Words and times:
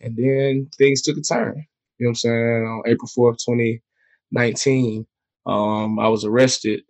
And 0.00 0.16
then 0.16 0.68
things 0.76 1.02
took 1.02 1.16
a 1.16 1.20
turn. 1.20 1.66
You 1.98 2.06
know 2.06 2.08
what 2.08 2.10
I'm 2.10 2.14
saying? 2.14 2.64
On 2.66 2.82
April 2.86 3.08
4th, 3.08 3.38
2019, 3.44 5.06
um, 5.46 5.98
I 5.98 6.08
was 6.08 6.24
arrested 6.24 6.82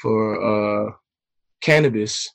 for 0.00 0.88
uh, 0.88 0.92
cannabis 1.60 2.32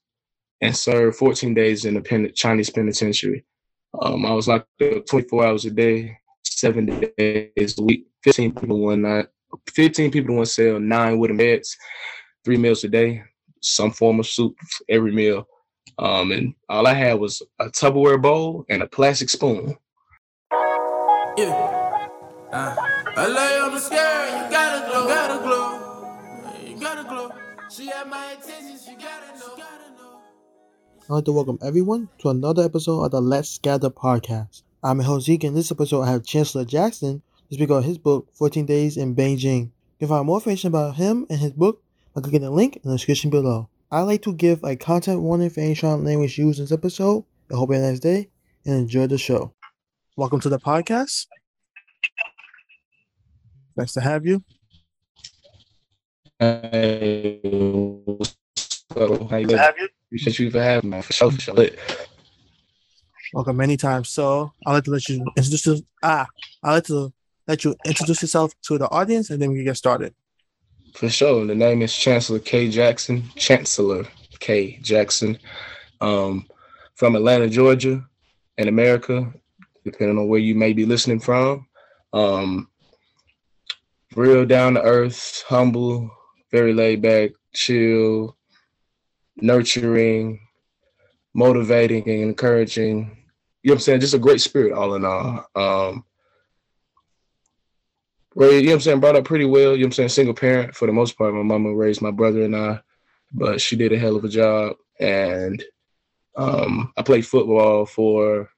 and 0.61 0.75
served 0.75 1.17
14 1.17 1.53
days 1.53 1.85
in 1.85 1.97
a 1.97 2.31
Chinese 2.31 2.69
penitentiary. 2.69 3.45
Um, 4.01 4.25
I 4.25 4.33
was 4.33 4.47
locked 4.47 4.67
up 4.81 5.05
24 5.07 5.45
hours 5.45 5.65
a 5.65 5.71
day, 5.71 6.17
seven 6.43 6.85
days 7.17 7.77
a 7.77 7.83
week, 7.83 8.07
15 8.23 8.53
people 8.53 8.79
one 8.79 9.01
night, 9.01 9.27
15 9.73 10.11
people 10.11 10.31
in 10.31 10.37
one 10.37 10.45
cell, 10.45 10.79
nine 10.79 11.17
wooden 11.17 11.37
beds, 11.37 11.75
three 12.45 12.57
meals 12.57 12.83
a 12.83 12.89
day, 12.89 13.23
some 13.61 13.91
form 13.91 14.19
of 14.19 14.27
soup 14.27 14.55
every 14.89 15.11
meal. 15.11 15.47
Um, 15.97 16.31
and 16.31 16.53
all 16.69 16.87
I 16.87 16.93
had 16.93 17.19
was 17.19 17.41
a 17.59 17.65
Tupperware 17.65 18.21
bowl 18.21 18.65
and 18.69 18.81
a 18.81 18.87
plastic 18.87 19.29
spoon. 19.29 19.75
Yeah. 21.37 22.09
Uh, 22.51 22.75
I 23.15 23.27
lay 23.27 23.59
on 23.59 23.73
the 23.73 23.81
you 23.81 24.51
gotta 24.51 24.89
glow, 24.89 25.07
gotta 25.07 25.41
glow, 25.41 26.61
you 26.67 26.77
gotta 26.77 27.07
glow. 27.07 27.31
She 27.69 27.87
had 27.87 28.09
my 28.09 28.33
attention, 28.33 28.77
she 28.77 28.95
gotta 28.95 29.39
know. 29.39 30.19
I'd 31.03 31.13
like 31.13 31.25
to 31.25 31.31
welcome 31.31 31.57
everyone 31.61 32.09
to 32.19 32.29
another 32.29 32.65
episode 32.65 33.05
of 33.05 33.11
the 33.11 33.21
Let's 33.21 33.57
Gather 33.59 33.89
podcast. 33.89 34.63
I'm 34.83 34.97
your 34.97 35.05
host 35.05 35.27
Zeke, 35.27 35.45
and 35.45 35.55
this 35.55 35.71
episode 35.71 36.01
I 36.01 36.11
have 36.11 36.25
Chancellor 36.25 36.65
Jackson 36.65 37.21
to 37.47 37.55
speak 37.55 37.71
on 37.71 37.83
his 37.83 37.97
book, 37.97 38.27
14 38.33 38.65
Days 38.65 38.97
in 38.97 39.15
Beijing. 39.15 39.63
You 39.63 39.71
can 39.99 40.07
find 40.09 40.25
more 40.25 40.39
information 40.39 40.67
about 40.67 40.97
him 40.97 41.25
and 41.29 41.39
his 41.39 41.53
book 41.53 41.81
by 42.13 42.19
clicking 42.19 42.41
the 42.41 42.51
link 42.51 42.75
in 42.75 42.89
the 42.89 42.95
description 42.97 43.29
below. 43.29 43.69
I'd 43.89 44.01
like 44.01 44.23
to 44.23 44.33
give 44.33 44.65
a 44.65 44.75
content 44.75 45.21
warning 45.21 45.49
for 45.49 45.61
any 45.61 45.75
strong 45.75 46.03
language 46.03 46.37
used 46.37 46.59
in 46.59 46.65
this 46.65 46.73
episode. 46.73 47.23
I 47.49 47.55
hope 47.55 47.69
you 47.69 47.75
have 47.75 47.83
a 47.85 47.87
nice 47.87 47.99
day 48.01 48.27
and 48.65 48.75
enjoy 48.75 49.07
the 49.07 49.17
show. 49.17 49.53
Welcome 50.17 50.41
to 50.41 50.49
the 50.49 50.59
podcast. 50.59 51.27
Nice 53.77 53.93
to 53.93 54.01
have 54.01 54.25
you. 54.25 54.43
Hey, 56.37 57.39
so, 58.93 59.27
how 59.29 59.37
you 59.37 59.55
have 59.55 59.75
you? 59.79 59.87
Appreciate 60.07 60.39
you 60.39 60.51
for 60.51 60.61
having 60.61 60.89
me. 60.89 61.01
For 61.01 61.13
sure, 61.13 61.31
for 61.31 61.39
sure. 61.39 61.55
Welcome 63.33 63.55
many 63.55 63.77
times. 63.77 64.09
So 64.09 64.51
I'd 64.65 64.73
like 64.73 64.83
to 64.83 64.91
let 64.91 65.07
you 65.07 65.25
introduce 65.37 65.65
you, 65.65 65.81
ah, 66.03 66.27
I'd 66.61 66.71
like 66.73 66.83
to 66.87 67.13
let 67.47 67.63
you 67.63 67.73
introduce 67.85 68.21
yourself 68.21 68.51
to 68.63 68.77
the 68.77 68.89
audience 68.89 69.29
and 69.29 69.41
then 69.41 69.51
we 69.51 69.59
can 69.59 69.65
get 69.65 69.77
started. 69.77 70.13
For 70.93 71.07
sure. 71.07 71.45
The 71.45 71.55
name 71.55 71.81
is 71.81 71.95
Chancellor 71.95 72.39
K. 72.39 72.69
Jackson. 72.69 73.23
Chancellor 73.37 74.05
K. 74.41 74.77
Jackson. 74.81 75.39
Um, 76.01 76.47
from 76.95 77.15
Atlanta, 77.15 77.47
Georgia, 77.47 78.05
in 78.57 78.67
America, 78.67 79.33
depending 79.83 80.17
on 80.17 80.27
where 80.27 80.39
you 80.39 80.55
may 80.55 80.73
be 80.73 80.85
listening 80.85 81.19
from. 81.19 81.67
Um, 82.13 82.69
real 84.15 84.45
down 84.45 84.75
to 84.75 84.81
earth, 84.81 85.43
humble, 85.47 86.11
very 86.51 86.73
laid 86.73 87.01
back, 87.01 87.31
chill, 87.53 88.35
nurturing, 89.37 90.39
motivating, 91.33 92.09
and 92.09 92.21
encouraging. 92.21 93.17
You 93.63 93.69
know 93.69 93.73
what 93.73 93.75
I'm 93.75 93.79
saying? 93.79 93.99
Just 94.01 94.13
a 94.13 94.19
great 94.19 94.41
spirit, 94.41 94.73
all 94.73 94.95
in 94.95 95.05
all. 95.05 95.45
Um, 95.55 96.05
you 98.35 98.41
know 98.41 98.57
what 98.57 98.73
I'm 98.73 98.79
saying? 98.79 98.99
Brought 98.99 99.15
up 99.15 99.25
pretty 99.25 99.45
well. 99.45 99.71
You 99.73 99.79
know 99.79 99.83
what 99.83 99.85
I'm 99.87 99.91
saying? 99.91 100.09
Single 100.09 100.33
parent 100.33 100.75
for 100.75 100.85
the 100.85 100.93
most 100.93 101.17
part. 101.17 101.33
My 101.33 101.43
mama 101.43 101.73
raised 101.73 102.01
my 102.01 102.11
brother 102.11 102.43
and 102.43 102.55
I, 102.55 102.79
but 103.33 103.59
she 103.59 103.75
did 103.75 103.91
a 103.91 103.99
hell 103.99 104.15
of 104.15 104.23
a 104.23 104.29
job. 104.29 104.75
And 104.99 105.63
um, 106.37 106.93
I 106.95 107.01
played 107.01 107.25
football 107.25 107.85
for 107.85 108.49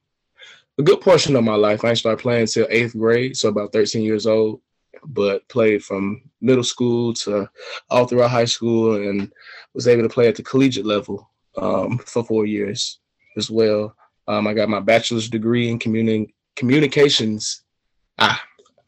a 0.79 0.83
good 0.83 1.01
portion 1.01 1.35
of 1.35 1.43
my 1.43 1.55
life. 1.55 1.83
I 1.83 1.89
didn't 1.89 1.99
start 1.99 2.19
playing 2.19 2.41
until 2.41 2.67
eighth 2.69 2.97
grade, 2.97 3.37
so 3.37 3.49
about 3.49 3.73
13 3.73 4.03
years 4.03 4.25
old, 4.25 4.61
but 5.05 5.47
played 5.49 5.83
from 5.83 6.21
middle 6.41 6.63
school 6.63 7.13
to 7.13 7.49
all 7.89 8.05
throughout 8.05 8.31
high 8.31 8.45
school 8.45 8.95
and 8.95 9.31
was 9.73 9.87
able 9.87 10.03
to 10.03 10.09
play 10.09 10.27
at 10.27 10.35
the 10.35 10.43
collegiate 10.43 10.85
level 10.85 11.29
um, 11.57 11.97
for 11.99 12.23
four 12.23 12.45
years 12.45 12.99
as 13.37 13.49
well. 13.49 13.95
Um, 14.27 14.47
I 14.47 14.53
got 14.53 14.69
my 14.69 14.79
bachelor's 14.79 15.29
degree 15.29 15.69
in 15.69 15.79
communi- 15.79 16.33
communications. 16.55 17.63
Ah, 18.17 18.41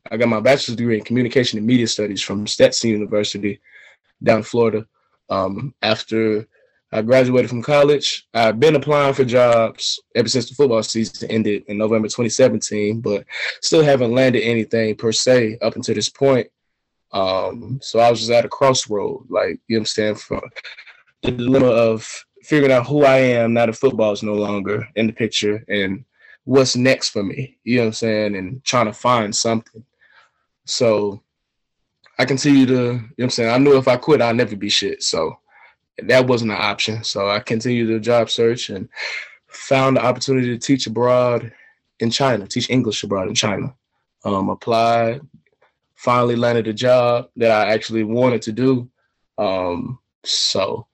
I 0.09 0.17
got 0.17 0.29
my 0.29 0.39
bachelor's 0.39 0.77
degree 0.77 0.97
in 0.97 1.03
communication 1.03 1.57
and 1.57 1.67
media 1.67 1.87
studies 1.87 2.21
from 2.21 2.47
Stetson 2.47 2.91
University 2.91 3.59
down 4.23 4.37
in 4.37 4.43
Florida. 4.43 4.87
Um, 5.29 5.73
after 5.81 6.47
I 6.95 7.01
graduated 7.01 7.49
from 7.49 7.61
college, 7.61 8.25
I've 8.33 8.57
been 8.57 8.77
applying 8.77 9.13
for 9.13 9.25
jobs 9.25 9.99
ever 10.15 10.29
since 10.29 10.47
the 10.47 10.55
football 10.55 10.81
season 10.81 11.29
ended 11.29 11.65
in 11.67 11.77
November 11.77 12.07
2017, 12.07 13.01
but 13.01 13.25
still 13.61 13.83
haven't 13.83 14.13
landed 14.13 14.43
anything 14.43 14.95
per 14.95 15.11
se 15.11 15.57
up 15.61 15.75
until 15.75 15.93
this 15.93 16.07
point. 16.07 16.47
Um, 17.11 17.79
so 17.81 17.99
I 17.99 18.09
was 18.09 18.19
just 18.19 18.31
at 18.31 18.45
a 18.45 18.47
crossroad, 18.47 19.25
like 19.27 19.59
you 19.67 19.75
understand, 19.75 20.21
from 20.21 20.39
the 21.21 21.31
dilemma 21.31 21.67
of 21.67 22.25
figuring 22.43 22.71
out 22.71 22.87
who 22.87 23.03
I 23.03 23.17
am 23.17 23.53
now 23.53 23.65
that 23.65 23.75
football 23.75 24.13
is 24.13 24.23
no 24.23 24.33
longer 24.33 24.87
in 24.95 25.07
the 25.07 25.13
picture 25.13 25.65
and 25.67 26.05
what's 26.45 26.77
next 26.77 27.09
for 27.09 27.23
me. 27.23 27.57
You 27.65 27.75
know 27.75 27.81
what 27.81 27.87
I'm 27.87 27.93
saying? 27.93 28.35
And 28.37 28.63
trying 28.63 28.85
to 28.85 28.93
find 28.93 29.35
something. 29.35 29.83
So 30.63 31.21
I 32.17 32.23
continue 32.23 32.65
to, 32.67 32.73
you 32.73 32.77
know 32.77 33.01
what 33.17 33.23
I'm 33.25 33.29
saying? 33.31 33.53
I 33.53 33.57
knew 33.57 33.75
if 33.75 33.89
I 33.89 33.97
quit, 33.97 34.21
I'd 34.21 34.37
never 34.37 34.55
be 34.55 34.69
shit. 34.69 35.03
So 35.03 35.39
that 36.03 36.27
wasn't 36.27 36.51
an 36.51 36.57
option. 36.59 37.03
So 37.03 37.29
I 37.29 37.39
continued 37.39 37.87
the 37.87 37.99
job 37.99 38.29
search 38.29 38.69
and 38.69 38.89
found 39.47 39.97
the 39.97 40.05
opportunity 40.05 40.47
to 40.47 40.57
teach 40.57 40.87
abroad 40.87 41.51
in 41.99 42.11
China, 42.11 42.47
teach 42.47 42.69
English 42.69 43.03
abroad 43.03 43.27
in 43.27 43.35
China. 43.35 43.73
Um, 44.23 44.49
applied, 44.49 45.21
finally 45.95 46.35
landed 46.35 46.67
a 46.67 46.73
job 46.73 47.29
that 47.37 47.51
I 47.51 47.73
actually 47.73 48.03
wanted 48.03 48.41
to 48.43 48.51
do. 48.51 48.89
Um, 49.37 49.99
so 50.23 50.87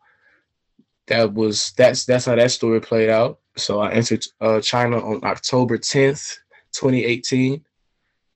that 1.07 1.33
was 1.33 1.73
that's 1.77 2.05
that's 2.05 2.25
how 2.25 2.35
that 2.35 2.51
story 2.51 2.79
played 2.81 3.09
out. 3.09 3.39
So 3.57 3.79
I 3.79 3.91
entered 3.91 4.25
uh, 4.39 4.61
China 4.61 4.97
on 4.97 5.23
October 5.23 5.77
10th, 5.77 6.37
2018, 6.73 7.63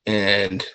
and 0.06 0.66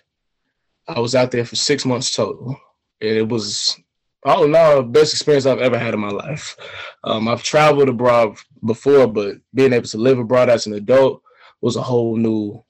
I 0.88 0.98
was 0.98 1.14
out 1.14 1.30
there 1.30 1.44
for 1.44 1.56
six 1.56 1.84
months 1.84 2.14
total, 2.14 2.56
and 3.00 3.10
it 3.10 3.28
was 3.28 3.78
all 4.24 4.44
in 4.44 4.54
all 4.54 4.82
best 4.82 5.14
experience 5.14 5.46
I've 5.46 5.60
ever 5.60 5.78
had 5.78 5.94
in 5.94 6.00
my 6.00 6.10
life. 6.10 6.56
Um, 7.04 7.28
I've 7.28 7.42
traveled 7.42 7.88
abroad 7.88 8.36
before, 8.64 9.06
but 9.06 9.36
being 9.54 9.72
able 9.72 9.88
to 9.88 9.98
live 9.98 10.18
abroad 10.18 10.50
as 10.50 10.66
an 10.66 10.74
adult 10.74 11.22
was 11.60 11.76
a 11.76 11.82
whole 11.82 12.16
new, 12.16 12.62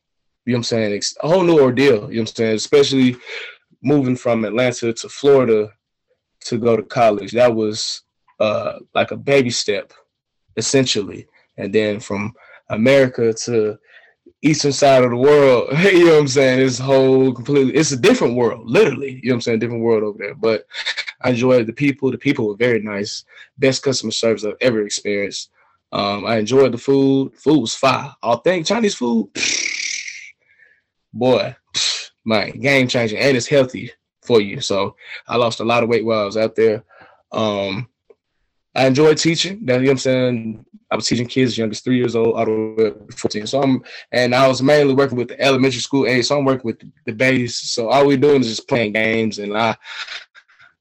you 0.46 0.52
know 0.52 0.52
what 0.52 0.56
I'm 0.56 0.62
saying, 0.62 1.02
a 1.22 1.28
whole 1.28 1.42
new 1.42 1.60
ordeal. 1.60 1.94
You 1.94 1.98
know 2.00 2.04
what 2.06 2.18
I'm 2.18 2.26
saying, 2.26 2.56
especially 2.56 3.16
moving 3.82 4.16
from 4.16 4.44
Atlanta 4.44 4.92
to 4.92 5.08
Florida 5.08 5.72
to 6.46 6.58
go 6.58 6.76
to 6.76 6.82
college. 6.82 7.32
That 7.32 7.54
was 7.54 8.02
uh, 8.38 8.78
like 8.94 9.10
a 9.10 9.16
baby 9.16 9.50
step, 9.50 9.92
essentially, 10.56 11.26
and 11.56 11.72
then 11.72 12.00
from 12.00 12.32
America 12.68 13.32
to 13.32 13.78
eastern 14.42 14.72
side 14.72 15.04
of 15.04 15.10
the 15.10 15.16
world, 15.16 15.68
you 15.78 16.06
know 16.06 16.12
what 16.12 16.20
I'm 16.20 16.28
saying? 16.28 16.60
It's 16.60 16.78
whole 16.78 17.32
completely 17.32 17.74
it's 17.74 17.92
a 17.92 17.96
different 17.96 18.36
world, 18.36 18.68
literally. 18.68 19.20
You 19.22 19.30
know 19.30 19.34
what 19.34 19.36
I'm 19.36 19.40
saying? 19.42 19.58
Different 19.58 19.82
world 19.82 20.02
over 20.02 20.18
there. 20.18 20.34
But 20.34 20.66
I 21.20 21.30
enjoyed 21.30 21.66
the 21.66 21.72
people. 21.72 22.10
The 22.10 22.18
people 22.18 22.48
were 22.48 22.56
very 22.56 22.80
nice. 22.80 23.24
Best 23.58 23.82
customer 23.82 24.12
service 24.12 24.44
I've 24.44 24.54
ever 24.60 24.84
experienced. 24.84 25.50
Um, 25.92 26.24
I 26.24 26.36
enjoyed 26.38 26.72
the 26.72 26.78
food. 26.78 27.34
Food 27.36 27.60
was 27.60 27.74
fire. 27.74 28.14
Authentic 28.22 28.66
Chinese 28.66 28.94
food, 28.94 29.28
boy, 31.12 31.54
my 32.24 32.50
game 32.50 32.86
changing 32.86 33.18
and 33.18 33.36
it's 33.36 33.46
healthy 33.46 33.90
for 34.22 34.40
you. 34.40 34.60
So 34.60 34.96
I 35.26 35.36
lost 35.36 35.60
a 35.60 35.64
lot 35.64 35.82
of 35.82 35.88
weight 35.88 36.04
while 36.04 36.20
I 36.20 36.24
was 36.24 36.36
out 36.36 36.54
there. 36.54 36.84
Um, 37.32 37.88
I 38.74 38.86
enjoy 38.86 39.14
teaching. 39.14 39.58
You 39.60 39.66
know 39.66 39.78
what 39.78 39.88
I'm 39.88 39.98
saying. 39.98 40.64
I 40.92 40.96
was 40.96 41.06
teaching 41.06 41.26
kids 41.26 41.52
as 41.52 41.58
young 41.58 41.70
as 41.70 41.80
three 41.80 41.96
years 41.96 42.16
old 42.16 42.36
all 42.36 42.44
the 42.44 42.74
way 42.76 42.86
up 42.88 43.08
to 43.08 43.16
14. 43.16 43.46
So 43.46 43.62
I'm 43.62 43.82
and 44.12 44.34
I 44.34 44.46
was 44.48 44.62
mainly 44.62 44.94
working 44.94 45.18
with 45.18 45.28
the 45.28 45.40
elementary 45.40 45.80
school 45.80 46.06
age. 46.06 46.26
So 46.26 46.38
I'm 46.38 46.44
working 46.44 46.66
with 46.66 46.80
the 47.06 47.12
base. 47.12 47.56
So 47.56 47.88
all 47.88 48.06
we're 48.06 48.16
doing 48.16 48.40
is 48.40 48.48
just 48.48 48.68
playing 48.68 48.92
games. 48.92 49.38
And 49.38 49.56
I 49.56 49.76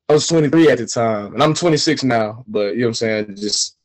I 0.10 0.14
was 0.14 0.28
23 0.28 0.72
at 0.72 0.80
the 0.80 0.88
time, 0.88 1.36
and 1.36 1.44
I'm 1.44 1.54
26 1.54 2.04
now. 2.04 2.44
But 2.48 2.74
you 2.74 2.80
know 2.80 2.86
what 2.86 2.90
I'm 2.90 2.94
saying, 2.96 3.36
just 3.36 3.78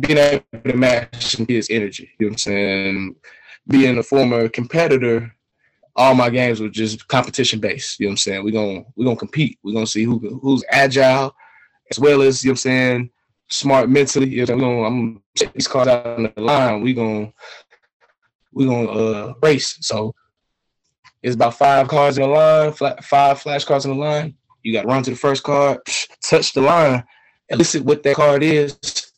being 0.00 0.18
able 0.18 0.44
to 0.64 0.76
match 0.76 1.36
kids' 1.46 1.70
energy. 1.70 2.10
You 2.18 2.26
know 2.26 2.28
what 2.28 2.34
I'm 2.34 2.38
saying. 2.38 3.16
Being 3.66 3.98
a 3.98 4.02
former 4.02 4.48
competitor, 4.50 5.34
all 5.96 6.14
my 6.14 6.28
games 6.28 6.60
were 6.60 6.68
just 6.68 7.08
competition 7.08 7.58
based. 7.58 7.98
You 7.98 8.06
know 8.06 8.10
what 8.10 8.12
I'm 8.12 8.16
saying. 8.18 8.44
We're 8.44 8.52
gonna 8.52 8.84
we're 8.96 9.06
gonna 9.06 9.16
compete. 9.16 9.58
We're 9.62 9.72
gonna 9.72 9.86
see 9.86 10.04
who 10.04 10.18
who's 10.42 10.62
agile 10.70 11.34
as 11.90 11.98
well 11.98 12.20
as 12.20 12.44
you 12.44 12.48
know 12.48 12.52
what 12.52 12.56
I'm 12.56 12.56
saying, 12.58 13.10
smart 13.48 13.88
mentally. 13.88 14.28
You 14.28 14.44
know, 14.44 14.56
we 14.56 14.60
gonna 14.60 14.82
I'm 14.82 15.22
gonna 15.36 15.52
these 15.54 15.68
cards 15.68 15.88
out 15.88 16.06
on 16.06 16.32
the 16.34 16.42
line. 16.42 16.82
We 16.82 16.92
gonna 16.92 17.32
we 18.52 18.66
gonna 18.66 18.90
uh, 18.90 19.34
race. 19.42 19.78
So 19.80 20.14
it's 21.22 21.34
about 21.34 21.56
five 21.56 21.88
cards 21.88 22.18
in 22.18 22.24
the 22.24 22.28
line, 22.28 22.72
five 22.72 23.40
flash 23.40 23.64
cards 23.64 23.86
in 23.86 23.92
the 23.92 23.96
line. 23.96 24.34
You 24.68 24.74
got 24.74 24.82
to 24.82 24.88
run 24.88 25.02
to 25.04 25.10
the 25.12 25.16
first 25.16 25.44
card, 25.44 25.78
touch 26.22 26.52
the 26.52 26.60
line, 26.60 27.02
elicit 27.48 27.82
what 27.82 28.02
that 28.02 28.16
card 28.16 28.42
is, 28.42 29.12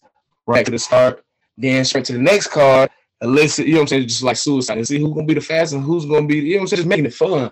right 0.46 0.64
to 0.64 0.70
the 0.70 0.78
start, 0.78 1.24
then 1.58 1.84
straight 1.84 2.04
to 2.04 2.12
the 2.12 2.20
next 2.20 2.46
card, 2.46 2.88
illicit, 3.20 3.66
you 3.66 3.72
know 3.72 3.80
what 3.80 3.82
I'm 3.82 3.88
saying, 3.88 4.06
just 4.06 4.22
like 4.22 4.36
suicide 4.36 4.78
and 4.78 4.86
see 4.86 5.00
who's 5.00 5.12
gonna 5.12 5.26
be 5.26 5.34
the 5.34 5.40
fastest 5.40 5.74
and 5.74 5.82
who's 5.82 6.06
gonna 6.06 6.24
be, 6.24 6.36
you 6.36 6.52
know 6.52 6.58
what 6.58 6.60
I'm 6.60 6.66
saying, 6.68 6.76
just 6.76 6.88
making 6.88 7.06
it 7.06 7.14
fun. 7.14 7.50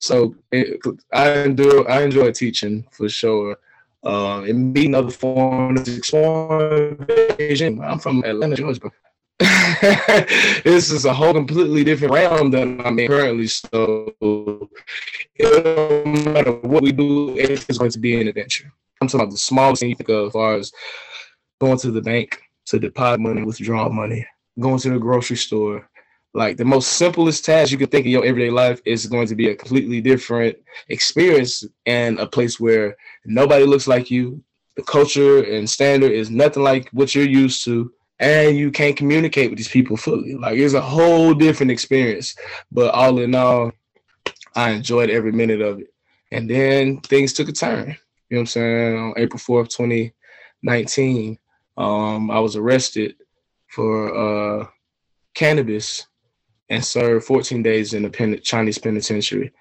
So 0.00 0.34
it, 0.50 0.80
I 1.12 1.42
enjoy 1.42 1.82
I 1.82 2.02
enjoy 2.02 2.32
teaching 2.32 2.84
for 2.90 3.08
sure. 3.08 3.58
Uh, 4.04 4.42
and 4.42 4.74
meeting 4.74 4.96
other 4.96 5.12
foreigners, 5.12 5.96
exploring. 5.96 6.98
I'm 7.80 8.00
from 8.00 8.24
Atlanta, 8.24 8.56
Georgia. 8.56 8.90
this 9.40 10.92
is 10.92 11.06
a 11.06 11.12
whole 11.12 11.32
completely 11.32 11.82
different 11.82 12.14
realm 12.14 12.52
than 12.52 12.80
I'm 12.86 12.98
in 13.00 13.08
currently. 13.08 13.48
So 13.48 14.14
no 14.20 16.04
matter 16.04 16.52
what 16.52 16.84
we 16.84 16.92
do, 16.92 17.36
it's 17.36 17.78
going 17.78 17.90
to 17.90 17.98
be 17.98 18.20
an 18.20 18.28
adventure. 18.28 18.72
I'm 19.00 19.08
talking 19.08 19.20
about 19.20 19.32
the 19.32 19.38
smallest 19.38 19.80
thing 19.80 19.90
you 19.90 19.96
think 19.96 20.08
of 20.08 20.28
as 20.28 20.32
far 20.32 20.54
as 20.54 20.72
going 21.60 21.78
to 21.78 21.90
the 21.90 22.00
bank 22.00 22.40
to 22.66 22.78
deposit 22.78 23.20
money, 23.20 23.42
withdraw 23.42 23.88
money, 23.88 24.24
going 24.60 24.78
to 24.78 24.90
the 24.90 24.98
grocery 24.98 25.36
store. 25.36 25.88
Like 26.32 26.56
the 26.56 26.64
most 26.64 26.92
simplest 26.92 27.44
task 27.44 27.72
you 27.72 27.78
can 27.78 27.88
think 27.88 28.02
of 28.02 28.06
in 28.06 28.12
your 28.12 28.24
everyday 28.24 28.50
life 28.50 28.80
is 28.84 29.06
going 29.06 29.26
to 29.28 29.34
be 29.34 29.50
a 29.50 29.56
completely 29.56 30.00
different 30.00 30.56
experience 30.88 31.64
and 31.86 32.20
a 32.20 32.26
place 32.26 32.60
where 32.60 32.96
nobody 33.24 33.64
looks 33.64 33.88
like 33.88 34.12
you. 34.12 34.42
The 34.76 34.82
culture 34.82 35.42
and 35.42 35.68
standard 35.68 36.12
is 36.12 36.30
nothing 36.30 36.62
like 36.62 36.88
what 36.90 37.14
you're 37.14 37.28
used 37.28 37.64
to 37.64 37.92
and 38.20 38.56
you 38.56 38.70
can't 38.70 38.96
communicate 38.96 39.50
with 39.50 39.58
these 39.58 39.68
people 39.68 39.96
fully. 39.96 40.34
Like 40.34 40.56
it's 40.56 40.74
a 40.74 40.80
whole 40.80 41.34
different 41.34 41.72
experience. 41.72 42.36
But 42.70 42.94
all 42.94 43.18
in 43.18 43.34
all, 43.34 43.72
I 44.54 44.70
enjoyed 44.70 45.10
every 45.10 45.32
minute 45.32 45.60
of 45.60 45.80
it. 45.80 45.92
And 46.30 46.48
then 46.48 47.00
things 47.00 47.32
took 47.32 47.48
a 47.48 47.52
turn. 47.52 47.96
You 48.30 48.36
know 48.36 48.38
what 48.38 48.40
I'm 48.40 48.46
saying? 48.46 48.98
On 48.98 49.14
April 49.16 49.38
4th, 49.38 49.68
2019, 49.76 51.38
um, 51.76 52.30
I 52.30 52.38
was 52.38 52.56
arrested 52.56 53.16
for 53.68 54.62
uh, 54.62 54.66
cannabis 55.34 56.06
and 56.70 56.84
served 56.84 57.26
14 57.26 57.62
days 57.62 57.94
in 57.94 58.02
the 58.02 58.10
pen- 58.10 58.40
Chinese 58.42 58.78
penitentiary. 58.78 59.52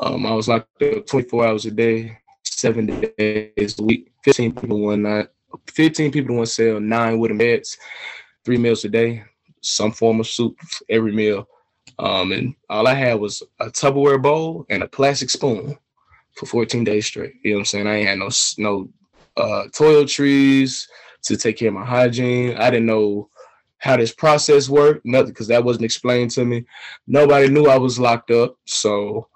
Um, 0.00 0.26
I 0.26 0.32
was 0.32 0.48
locked 0.48 0.82
up 0.82 1.06
24 1.06 1.46
hours 1.46 1.66
a 1.66 1.70
day, 1.70 2.18
seven 2.44 2.86
days 2.86 3.78
a 3.78 3.82
week, 3.82 4.12
15 4.24 4.54
people 4.54 4.80
one 4.80 5.02
night. 5.02 5.28
15 5.68 6.12
people 6.12 6.32
in 6.32 6.38
one 6.38 6.46
cell, 6.46 6.80
nine 6.80 7.18
wooden 7.18 7.38
beds, 7.38 7.76
three 8.44 8.58
meals 8.58 8.84
a 8.84 8.88
day, 8.88 9.24
some 9.62 9.92
form 9.92 10.20
of 10.20 10.26
soup 10.26 10.56
every 10.88 11.12
meal. 11.12 11.48
Um, 11.98 12.32
and 12.32 12.54
all 12.68 12.86
I 12.86 12.94
had 12.94 13.14
was 13.14 13.42
a 13.60 13.66
Tupperware 13.66 14.20
bowl 14.20 14.66
and 14.68 14.82
a 14.82 14.88
plastic 14.88 15.30
spoon 15.30 15.76
for 16.36 16.46
14 16.46 16.84
days 16.84 17.06
straight. 17.06 17.34
You 17.42 17.52
know 17.52 17.56
what 17.56 17.60
I'm 17.60 17.64
saying? 17.66 17.86
I 17.86 17.94
ain't 17.96 18.08
had 18.08 18.18
no 18.18 18.30
no 18.58 18.88
uh, 19.36 19.64
toiletries 19.74 20.86
to 21.22 21.36
take 21.36 21.56
care 21.56 21.68
of 21.68 21.74
my 21.74 21.84
hygiene. 21.84 22.56
I 22.56 22.70
didn't 22.70 22.86
know 22.86 23.28
how 23.78 23.96
this 23.96 24.12
process 24.12 24.68
worked, 24.68 25.04
nothing 25.04 25.28
because 25.28 25.48
that 25.48 25.64
wasn't 25.64 25.84
explained 25.84 26.30
to 26.32 26.44
me. 26.44 26.64
Nobody 27.06 27.48
knew 27.48 27.66
I 27.66 27.78
was 27.78 27.98
locked 27.98 28.30
up, 28.30 28.56
so 28.66 29.28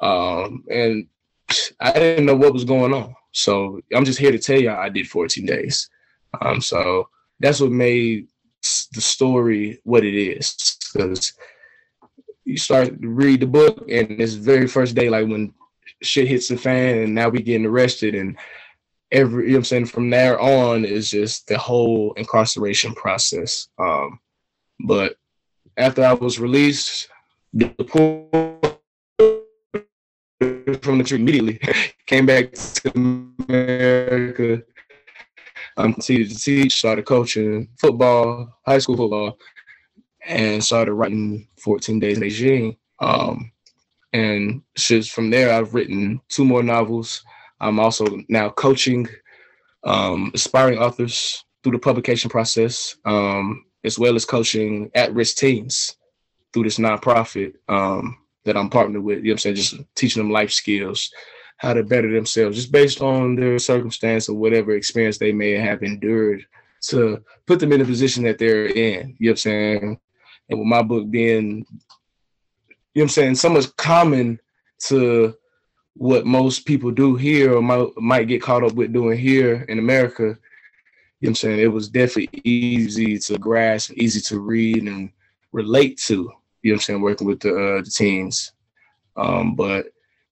um, 0.00 0.64
and 0.70 1.06
I 1.80 1.92
didn't 1.92 2.26
know 2.26 2.36
what 2.36 2.52
was 2.52 2.64
going 2.64 2.92
on. 2.92 3.14
So 3.32 3.80
I'm 3.94 4.04
just 4.04 4.18
here 4.18 4.32
to 4.32 4.38
tell 4.38 4.60
y'all 4.60 4.80
I 4.80 4.88
did 4.88 5.08
14 5.08 5.46
days. 5.46 5.88
Um, 6.40 6.60
so 6.60 7.08
that's 7.40 7.60
what 7.60 7.70
made 7.70 8.28
the 8.92 9.00
story 9.00 9.80
what 9.84 10.04
it 10.04 10.14
is. 10.14 10.76
Because 10.92 11.32
you 12.44 12.56
start 12.56 13.00
to 13.00 13.08
read 13.08 13.40
the 13.40 13.46
book, 13.46 13.88
and 13.90 14.18
this 14.18 14.34
very 14.34 14.66
first 14.66 14.94
day, 14.94 15.10
like 15.10 15.26
when 15.26 15.52
shit 16.02 16.28
hits 16.28 16.48
the 16.48 16.56
fan, 16.56 16.98
and 16.98 17.14
now 17.14 17.28
we 17.28 17.42
getting 17.42 17.66
arrested, 17.66 18.14
and 18.14 18.36
every 19.12 19.46
you 19.46 19.52
know 19.52 19.58
I'm 19.58 19.64
saying 19.64 19.86
from 19.86 20.10
there 20.10 20.40
on 20.40 20.84
is 20.84 21.10
just 21.10 21.46
the 21.46 21.58
whole 21.58 22.12
incarceration 22.14 22.94
process. 22.94 23.68
Um, 23.78 24.20
but 24.80 25.16
after 25.76 26.04
I 26.04 26.14
was 26.14 26.38
released, 26.38 27.08
the 27.52 27.68
from 30.40 30.98
the 30.98 31.04
tree 31.04 31.18
immediately. 31.18 31.60
Came 32.06 32.26
back 32.26 32.52
to 32.52 32.92
America. 32.94 34.62
Um, 35.76 35.92
continued 35.92 36.30
to 36.30 36.38
teach, 36.38 36.78
started 36.78 37.06
coaching 37.06 37.68
football, 37.78 38.58
high 38.66 38.78
school 38.78 38.96
football, 38.96 39.38
and 40.26 40.62
started 40.62 40.94
writing 40.94 41.46
14 41.58 42.00
Days 42.00 42.18
in 42.18 42.24
Beijing. 42.24 42.76
Um, 42.98 43.52
and 44.12 44.62
just 44.76 45.12
from 45.12 45.30
there, 45.30 45.52
I've 45.52 45.74
written 45.74 46.20
two 46.28 46.44
more 46.44 46.62
novels. 46.62 47.22
I'm 47.60 47.78
also 47.78 48.06
now 48.28 48.50
coaching 48.50 49.06
um, 49.84 50.32
aspiring 50.34 50.78
authors 50.78 51.44
through 51.62 51.72
the 51.72 51.78
publication 51.78 52.30
process, 52.30 52.96
um, 53.04 53.64
as 53.84 53.98
well 53.98 54.16
as 54.16 54.24
coaching 54.24 54.90
at-risk 54.94 55.36
teens 55.36 55.96
through 56.52 56.64
this 56.64 56.78
nonprofit. 56.78 57.54
Um, 57.68 58.16
that 58.44 58.56
I'm 58.56 58.70
partnered 58.70 59.02
with, 59.02 59.18
you 59.18 59.24
know 59.24 59.32
I'm 59.32 59.38
saying, 59.38 59.56
just 59.56 59.76
teaching 59.94 60.22
them 60.22 60.32
life 60.32 60.50
skills, 60.50 61.10
how 61.58 61.74
to 61.74 61.82
better 61.82 62.10
themselves, 62.10 62.56
just 62.56 62.72
based 62.72 63.02
on 63.02 63.34
their 63.34 63.58
circumstance 63.58 64.28
or 64.28 64.36
whatever 64.36 64.72
experience 64.72 65.18
they 65.18 65.32
may 65.32 65.52
have 65.52 65.82
endured 65.82 66.46
to 66.80 67.22
put 67.46 67.58
them 67.58 67.72
in 67.72 67.80
the 67.80 67.84
position 67.84 68.22
that 68.24 68.38
they're 68.38 68.66
in. 68.66 69.16
You 69.18 69.28
know 69.28 69.30
what 69.30 69.32
I'm 69.32 69.36
saying? 69.36 70.00
And 70.48 70.58
with 70.58 70.68
my 70.68 70.82
book 70.82 71.10
being, 71.10 71.66
you 72.94 73.02
know 73.02 73.02
what 73.02 73.02
I'm 73.02 73.08
saying, 73.08 73.34
so 73.34 73.48
much 73.48 73.74
common 73.76 74.40
to 74.86 75.34
what 75.94 76.24
most 76.24 76.64
people 76.64 76.92
do 76.92 77.16
here 77.16 77.54
or 77.56 77.62
might, 77.62 77.88
might 77.96 78.28
get 78.28 78.40
caught 78.40 78.62
up 78.62 78.74
with 78.74 78.92
doing 78.92 79.18
here 79.18 79.66
in 79.68 79.80
America. 79.80 80.22
You 80.22 80.28
know 80.28 80.36
what 81.20 81.28
I'm 81.30 81.34
saying? 81.34 81.58
It 81.58 81.72
was 81.72 81.88
definitely 81.88 82.40
easy 82.44 83.18
to 83.18 83.36
grasp, 83.36 83.92
easy 83.94 84.20
to 84.20 84.38
read 84.38 84.84
and 84.84 85.10
relate 85.50 85.98
to 86.02 86.30
you 86.62 86.72
know 86.72 86.76
I'm 86.76 86.80
saying, 86.80 87.00
working 87.00 87.26
with 87.26 87.40
the, 87.40 87.50
uh, 87.50 87.82
the 87.82 87.90
teams. 87.90 88.52
Um, 89.16 89.54
but 89.54 89.86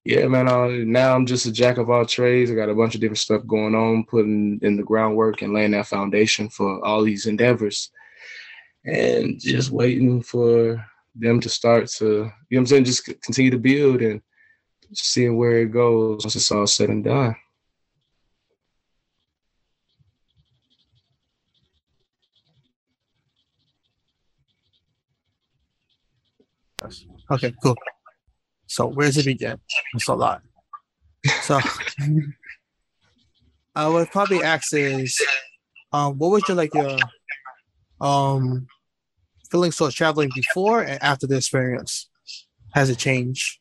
yeah, 0.04 0.26
man, 0.28 0.48
uh, 0.48 0.68
now 0.68 1.14
I'm 1.14 1.26
just 1.26 1.46
a 1.46 1.52
jack 1.52 1.78
of 1.78 1.90
all 1.90 2.06
trades. 2.06 2.50
I 2.50 2.54
got 2.54 2.68
a 2.68 2.74
bunch 2.74 2.94
of 2.94 3.00
different 3.00 3.18
stuff 3.18 3.46
going 3.46 3.74
on, 3.74 4.04
putting 4.04 4.60
in 4.62 4.76
the 4.76 4.84
groundwork 4.84 5.42
and 5.42 5.52
laying 5.52 5.72
that 5.72 5.88
foundation 5.88 6.48
for 6.48 6.84
all 6.84 7.02
these 7.02 7.26
endeavors 7.26 7.90
and 8.84 9.40
just 9.40 9.70
waiting 9.70 10.22
for 10.22 10.84
them 11.16 11.40
to 11.40 11.48
start 11.48 11.88
to, 11.88 12.04
you 12.04 12.12
know 12.12 12.30
what 12.50 12.58
I'm 12.58 12.66
saying, 12.66 12.84
just 12.84 13.04
continue 13.04 13.50
to 13.50 13.58
build 13.58 14.00
and 14.00 14.22
seeing 14.92 15.36
where 15.36 15.58
it 15.58 15.72
goes 15.72 16.24
once 16.24 16.36
it's 16.36 16.52
all 16.52 16.66
said 16.66 16.90
and 16.90 17.02
done. 17.02 17.34
Okay, 27.30 27.54
cool. 27.62 27.76
So 28.66 28.86
where 28.86 29.06
does 29.06 29.18
it 29.18 29.24
begin? 29.24 29.58
It's 29.94 30.08
a 30.08 30.14
lot. 30.14 30.42
So 31.42 31.60
I 33.74 33.88
would 33.88 34.10
probably 34.10 34.42
ask 34.42 34.72
is, 34.72 35.20
um, 35.92 36.18
what 36.18 36.30
was 36.30 36.42
your 36.48 36.56
like 36.56 36.74
your 36.74 36.96
um 38.00 38.66
feelings 39.50 39.76
towards 39.76 39.94
traveling 39.94 40.30
before 40.34 40.82
and 40.82 41.02
after 41.02 41.26
the 41.26 41.36
experience? 41.36 42.08
Has 42.74 42.90
it 42.90 42.98
changed? 42.98 43.58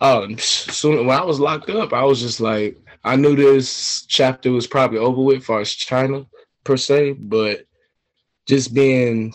Oh, 0.00 0.34
so 0.36 1.04
when 1.04 1.16
I 1.16 1.24
was 1.24 1.40
locked 1.40 1.68
up, 1.68 1.92
I 1.92 2.04
was 2.04 2.20
just 2.20 2.40
like, 2.40 2.78
I 3.04 3.16
knew 3.16 3.36
this 3.36 4.06
chapter 4.06 4.50
was 4.50 4.66
probably 4.66 4.98
over 4.98 5.20
with, 5.20 5.44
far 5.44 5.60
as 5.60 5.72
China 5.72 6.26
per 6.64 6.76
se, 6.76 7.12
but 7.12 7.66
just 8.46 8.72
being 8.72 9.34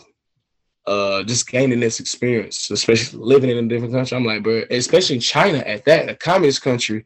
uh 0.86 1.22
just 1.24 1.48
gaining 1.48 1.80
this 1.80 2.00
experience, 2.00 2.70
especially 2.70 3.18
living 3.20 3.50
in 3.50 3.64
a 3.64 3.68
different 3.68 3.92
country. 3.92 4.16
I'm 4.16 4.24
like, 4.24 4.42
bro, 4.42 4.62
especially 4.70 5.18
China 5.18 5.58
at 5.58 5.84
that, 5.86 6.08
a 6.08 6.14
communist 6.14 6.62
country. 6.62 7.04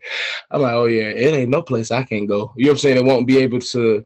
I'm 0.50 0.62
like, 0.62 0.74
oh 0.74 0.86
yeah, 0.86 1.04
it 1.08 1.34
ain't 1.34 1.50
no 1.50 1.62
place 1.62 1.90
I 1.90 2.02
can 2.02 2.26
go. 2.26 2.52
You 2.56 2.66
know 2.66 2.70
what 2.70 2.74
I'm 2.74 2.78
saying? 2.78 2.96
It 2.98 3.04
won't 3.04 3.26
be 3.26 3.38
able 3.38 3.60
to 3.60 4.04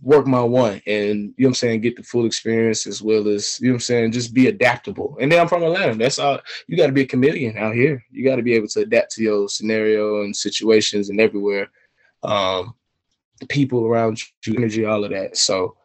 work 0.00 0.26
my 0.26 0.42
one 0.42 0.80
and 0.86 1.34
you 1.36 1.44
know 1.44 1.48
I'm 1.48 1.54
saying, 1.54 1.80
get 1.80 1.96
the 1.96 2.02
full 2.02 2.26
experience 2.26 2.86
as 2.86 3.02
well 3.02 3.28
as 3.28 3.58
you 3.60 3.68
know 3.68 3.74
I'm 3.74 3.80
saying, 3.80 4.12
just 4.12 4.34
be 4.34 4.48
adaptable. 4.48 5.16
And 5.20 5.30
then 5.30 5.40
I'm 5.40 5.48
from 5.48 5.62
Atlanta. 5.62 5.94
That's 5.94 6.18
all 6.18 6.40
you 6.66 6.76
gotta 6.76 6.92
be 6.92 7.02
a 7.02 7.06
chameleon 7.06 7.56
out 7.58 7.74
here. 7.74 8.04
You 8.10 8.24
gotta 8.24 8.42
be 8.42 8.54
able 8.54 8.68
to 8.68 8.80
adapt 8.80 9.12
to 9.12 9.22
your 9.22 9.48
scenario 9.48 10.22
and 10.22 10.34
situations 10.34 11.10
and 11.10 11.20
everywhere. 11.20 11.68
Um 12.22 12.74
people 13.48 13.86
around 13.86 14.20
you, 14.46 14.54
energy, 14.56 14.84
all 14.84 15.04
of 15.04 15.10
that. 15.10 15.36
So 15.36 15.76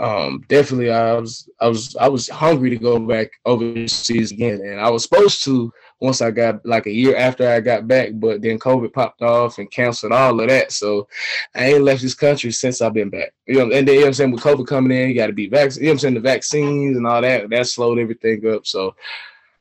um, 0.00 0.42
definitely 0.48 0.90
I 0.90 1.12
was 1.12 1.48
I 1.60 1.68
was 1.68 1.94
I 1.96 2.08
was 2.08 2.26
hungry 2.26 2.70
to 2.70 2.78
go 2.78 2.98
back 2.98 3.32
overseas 3.44 4.32
again, 4.32 4.62
and 4.64 4.80
I 4.80 4.88
was 4.88 5.02
supposed 5.02 5.44
to 5.44 5.70
once 6.00 6.22
I 6.22 6.30
got 6.30 6.64
like 6.64 6.86
a 6.86 6.90
year 6.90 7.16
after 7.16 7.46
I 7.46 7.60
got 7.60 7.86
back, 7.86 8.12
but 8.14 8.40
then 8.40 8.58
COVID 8.58 8.94
popped 8.94 9.20
off 9.20 9.58
and 9.58 9.70
canceled 9.70 10.12
all 10.12 10.40
of 10.40 10.48
that. 10.48 10.72
So 10.72 11.06
I 11.54 11.74
ain't 11.74 11.84
left 11.84 12.00
this 12.00 12.14
country 12.14 12.50
since 12.50 12.80
I've 12.80 12.94
been 12.94 13.10
back. 13.10 13.34
You 13.46 13.58
know, 13.58 13.76
and 13.76 13.86
then 13.86 13.94
you 13.94 14.00
know 14.00 14.06
I'm 14.06 14.14
saying 14.14 14.32
with 14.32 14.42
COVID 14.42 14.66
coming 14.66 14.98
in, 14.98 15.10
you 15.10 15.14
got 15.14 15.26
to 15.26 15.34
be 15.34 15.48
vaccinated. 15.48 15.82
You 15.82 15.88
know 15.88 15.92
I'm 15.92 15.98
saying 15.98 16.14
the 16.14 16.20
vaccines 16.20 16.96
and 16.96 17.06
all 17.06 17.20
that 17.20 17.50
that 17.50 17.66
slowed 17.66 17.98
everything 17.98 18.46
up. 18.50 18.66
So 18.66 18.94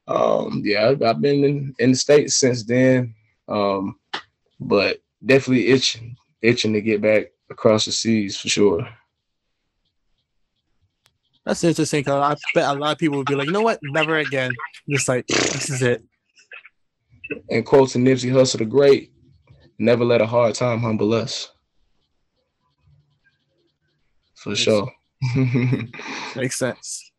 um, 0.07 0.61
yeah, 0.63 0.93
I've, 1.05 1.21
been 1.21 1.43
in, 1.43 1.75
in 1.79 1.91
the 1.91 1.97
states 1.97 2.37
since 2.37 2.63
then, 2.63 3.13
um, 3.49 3.99
but 4.59 5.01
definitely 5.25 5.67
itching 5.67 6.15
itching 6.41 6.71
to 6.71 6.81
get 6.81 7.01
back 7.01 7.25
across 7.49 7.83
the 7.83 7.91
seas 7.91 8.37
for 8.37 8.47
sure. 8.47 8.87
That's 11.49 11.63
interesting 11.63 12.01
because 12.01 12.13
I 12.13 12.35
bet 12.53 12.69
a 12.69 12.79
lot 12.79 12.91
of 12.91 12.99
people 12.99 13.17
would 13.17 13.25
be 13.25 13.33
like, 13.33 13.47
you 13.47 13.51
know 13.51 13.63
what, 13.63 13.79
never 13.81 14.17
again. 14.17 14.51
Just 14.87 15.09
like 15.09 15.25
this 15.25 15.71
is 15.71 15.81
it. 15.81 16.03
And 17.49 17.65
quoting 17.65 18.05
Nipsey 18.05 18.29
Hussle 18.31 18.59
the 18.59 18.65
Great, 18.65 19.11
never 19.79 20.05
let 20.05 20.21
a 20.21 20.27
hard 20.27 20.53
time 20.53 20.79
humble 20.79 21.11
us. 21.11 21.49
For 24.35 24.49
Makes 24.49 24.61
sure. 24.61 24.91
Makes 26.35 26.59
sense. 26.59 27.11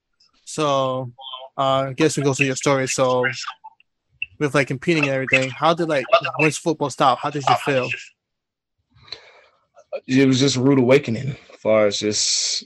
So, 0.45 1.11
uh, 1.59 1.89
I 1.89 1.93
guess 1.95 2.17
we 2.17 2.23
go 2.23 2.33
through 2.33 2.47
your 2.47 2.55
story. 2.55 2.87
So, 2.87 3.27
with 4.39 4.55
like 4.55 4.69
competing 4.69 5.07
and 5.07 5.13
everything, 5.13 5.51
how 5.51 5.75
did 5.75 5.89
like 5.89 6.05
once 6.39 6.57
football 6.57 6.91
stopped, 6.91 7.21
how 7.21 7.31
did 7.31 7.43
you 7.49 7.57
feel? 7.65 7.89
It 10.07 10.29
was 10.29 10.39
just 10.39 10.55
a 10.55 10.61
rude 10.61 10.79
awakening, 10.79 11.31
as 11.53 11.61
far 11.61 11.89
as 11.89 11.99
just 11.99 12.65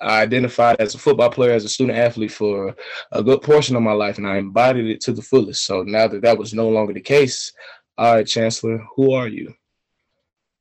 I 0.00 0.22
identified 0.22 0.80
as 0.80 0.94
a 0.94 0.98
football 0.98 1.30
player, 1.30 1.52
as 1.52 1.64
a 1.64 1.68
student 1.68 1.98
athlete 1.98 2.32
for 2.32 2.74
a 3.12 3.22
good 3.22 3.42
portion 3.42 3.76
of 3.76 3.82
my 3.82 3.92
life, 3.92 4.18
and 4.18 4.26
I 4.26 4.36
embodied 4.36 4.86
it 4.86 5.00
to 5.02 5.12
the 5.12 5.22
fullest. 5.22 5.64
So 5.64 5.82
now 5.82 6.06
that 6.08 6.22
that 6.22 6.38
was 6.38 6.54
no 6.54 6.68
longer 6.68 6.92
the 6.92 7.00
case, 7.00 7.52
all 7.96 8.14
right, 8.14 8.26
Chancellor, 8.26 8.84
who 8.94 9.12
are 9.12 9.28
you? 9.28 9.54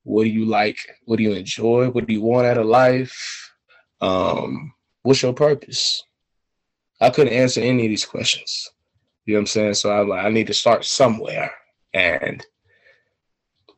What 0.03 0.23
do 0.23 0.29
you 0.29 0.45
like? 0.45 0.77
What 1.05 1.17
do 1.17 1.23
you 1.23 1.33
enjoy? 1.33 1.89
What 1.89 2.07
do 2.07 2.13
you 2.13 2.21
want 2.21 2.47
out 2.47 2.57
of 2.57 2.65
life? 2.65 3.53
Um, 4.01 4.73
what's 5.03 5.21
your 5.21 5.33
purpose? 5.33 6.03
I 6.99 7.09
couldn't 7.09 7.33
answer 7.33 7.61
any 7.61 7.85
of 7.85 7.89
these 7.89 8.05
questions. 8.05 8.71
You 9.25 9.33
know 9.33 9.39
what 9.39 9.41
I'm 9.41 9.47
saying? 9.47 9.73
So 9.75 9.91
I'm 9.91 10.07
like, 10.07 10.25
I 10.25 10.29
need 10.29 10.47
to 10.47 10.53
start 10.53 10.85
somewhere, 10.85 11.51
and 11.93 12.43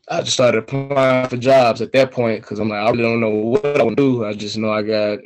I 0.08 0.22
just 0.22 0.34
started 0.34 0.60
applying 0.60 1.28
for 1.28 1.38
jobs 1.38 1.82
at 1.82 1.92
that 1.94 2.12
point 2.12 2.42
because 2.42 2.60
I'm 2.60 2.70
like, 2.70 2.80
I 2.80 2.90
really 2.92 3.04
don't 3.04 3.20
know 3.20 3.30
what 3.30 3.80
I 3.80 3.84
want 3.84 3.98
to 3.98 4.04
do. 4.04 4.26
I 4.26 4.34
just 4.34 4.58
know 4.58 4.72
I 4.72 4.84
got 4.84 5.20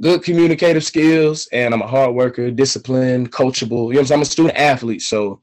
good 0.00 0.22
communicative 0.22 0.84
skills, 0.84 1.48
and 1.52 1.72
I'm 1.72 1.82
a 1.82 1.86
hard 1.86 2.14
worker, 2.14 2.50
disciplined, 2.50 3.32
coachable. 3.32 3.88
You 3.88 3.94
know, 3.94 4.00
I'm, 4.00 4.12
I'm 4.12 4.22
a 4.22 4.26
student 4.26 4.56
athlete, 4.56 5.02
so 5.02 5.40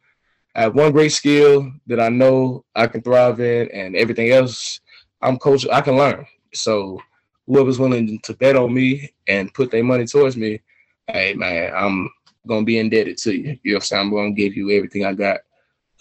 I 0.55 0.61
have 0.61 0.75
one 0.75 0.91
great 0.91 1.11
skill 1.11 1.71
that 1.87 1.99
I 1.99 2.09
know 2.09 2.65
I 2.75 2.87
can 2.87 3.01
thrive 3.01 3.39
in, 3.39 3.69
and 3.71 3.95
everything 3.95 4.31
else 4.31 4.79
I'm 5.21 5.37
coach. 5.37 5.65
I 5.71 5.81
can 5.81 5.97
learn. 5.97 6.25
So 6.53 6.99
whoever's 7.47 7.79
willing 7.79 8.19
to 8.19 8.33
bet 8.35 8.55
on 8.55 8.73
me 8.73 9.13
and 9.27 9.53
put 9.53 9.71
their 9.71 9.83
money 9.83 10.05
towards 10.05 10.37
me, 10.37 10.61
hey 11.07 11.33
man, 11.33 11.73
I'm 11.75 12.09
gonna 12.47 12.65
be 12.65 12.79
indebted 12.79 13.17
to 13.19 13.33
you. 13.33 13.59
You 13.63 13.71
know 13.71 13.75
what 13.75 13.75
I'm 13.75 13.81
saying? 13.81 14.01
I'm 14.01 14.11
gonna 14.11 14.31
give 14.31 14.55
you 14.55 14.71
everything 14.71 15.05
I 15.05 15.13
got. 15.13 15.39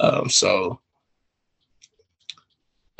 Um, 0.01 0.29
so 0.29 0.81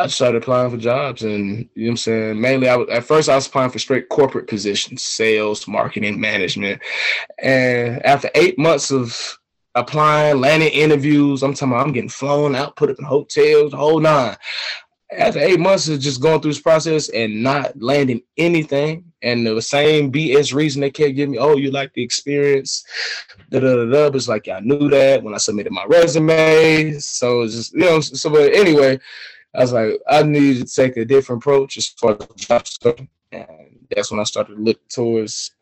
I 0.03 0.09
started 0.09 0.43
applying 0.43 0.69
for 0.69 0.77
jobs 0.77 1.23
and 1.23 1.69
you 1.75 1.85
know 1.85 1.87
what 1.87 1.91
I'm 1.91 1.97
saying? 1.97 2.41
Mainly 2.41 2.69
I 2.69 2.75
was, 2.75 2.89
at 2.89 3.05
first 3.05 3.29
I 3.29 3.37
was 3.37 3.47
applying 3.47 3.71
for 3.71 3.79
straight 3.79 4.09
corporate 4.09 4.49
positions, 4.49 5.05
sales, 5.05 5.69
marketing, 5.69 6.21
management. 6.21 6.83
And 7.39 8.05
after 8.05 8.29
eight 8.35 8.59
months 8.59 8.91
of 8.91 9.39
applying, 9.77 10.41
landing 10.41 10.73
interviews, 10.73 11.45
I'm 11.45 11.55
talking 11.55 11.73
about 11.73 11.87
I'm 11.87 11.93
getting 11.93 12.09
flown 12.09 12.57
out, 12.57 12.75
put 12.75 12.91
up 12.91 12.99
in 12.99 13.05
hotels, 13.05 13.73
whole 13.73 14.01
nine. 14.01 14.37
After 15.17 15.39
eight 15.39 15.61
months 15.61 15.89
of 15.89 16.01
just 16.01 16.21
going 16.21 16.41
through 16.41 16.53
this 16.53 16.61
process 16.61 17.09
and 17.11 17.41
not 17.41 17.81
landing 17.81 18.23
anything, 18.37 19.05
and 19.23 19.47
the 19.47 19.63
same 19.63 20.11
BS 20.11 20.53
reason 20.53 20.81
they 20.81 20.91
kept 20.91 21.15
giving 21.15 21.33
me, 21.33 21.39
oh, 21.39 21.57
you 21.57 21.71
like 21.71 21.93
the 21.93 22.03
experience, 22.03 22.85
da 23.51 23.61
da 23.61 23.77
da 23.77 23.85
da. 23.85 24.17
It's 24.17 24.27
like 24.27 24.49
I 24.49 24.59
knew 24.61 24.89
that 24.89 25.23
when 25.23 25.35
I 25.35 25.39
submitted 25.39 25.73
my 25.73 25.85
resume. 25.85 26.99
So 26.99 27.43
it's 27.43 27.55
just 27.55 27.73
you 27.73 27.81
know, 27.81 28.01
so 28.01 28.31
but 28.31 28.55
anyway, 28.55 28.99
I 29.55 29.61
was 29.61 29.73
like, 29.73 30.01
I 30.09 30.23
need 30.23 30.59
to 30.59 30.65
take 30.65 30.97
a 30.97 31.05
different 31.05 31.43
approach 31.43 31.77
as 31.77 31.89
far 31.89 32.17
as 32.19 32.27
job 32.37 32.67
stuff. 32.67 32.97
And 33.31 33.87
that's 33.95 34.11
when 34.11 34.21
I 34.21 34.25
started 34.25 34.57
to 34.57 34.61
look 34.61 34.87
towards 34.89 35.53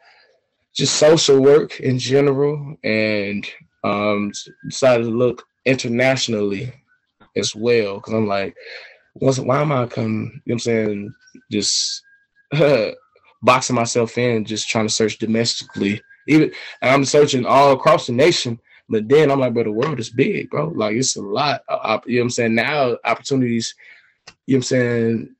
just 0.72 0.96
social 0.96 1.40
work 1.40 1.80
in 1.80 1.98
general 1.98 2.76
and 2.84 3.46
um, 3.82 4.32
decided 4.68 5.04
to 5.04 5.10
look 5.10 5.44
internationally 5.64 6.72
as 7.36 7.54
well. 7.54 8.00
Cause 8.00 8.14
I'm 8.14 8.28
like, 8.28 8.54
why 9.14 9.60
am 9.60 9.72
I 9.72 9.86
come, 9.86 10.06
you 10.06 10.14
know 10.14 10.40
what 10.44 10.52
I'm 10.54 10.58
saying, 10.60 11.14
just 11.50 12.02
boxing 13.42 13.76
myself 13.76 14.16
in, 14.18 14.44
just 14.44 14.68
trying 14.68 14.86
to 14.86 14.92
search 14.92 15.18
domestically. 15.18 16.00
Even 16.28 16.52
I'm 16.82 17.04
searching 17.04 17.44
all 17.44 17.72
across 17.72 18.06
the 18.06 18.12
nation 18.12 18.60
but 18.90 19.08
then 19.08 19.30
I'm 19.30 19.38
like, 19.38 19.54
bro, 19.54 19.62
the 19.62 19.70
world 19.70 20.00
is 20.00 20.10
big, 20.10 20.50
bro. 20.50 20.68
Like 20.68 20.96
it's 20.96 21.14
a 21.14 21.22
lot. 21.22 21.62
Of, 21.68 22.02
you 22.06 22.16
know 22.16 22.22
what 22.22 22.24
I'm 22.24 22.30
saying? 22.30 22.54
Now 22.56 22.96
opportunities, 23.04 23.74
you 24.46 24.56
know 24.56 24.56
what 24.56 24.56
I'm 24.56 24.62
saying, 24.62 25.36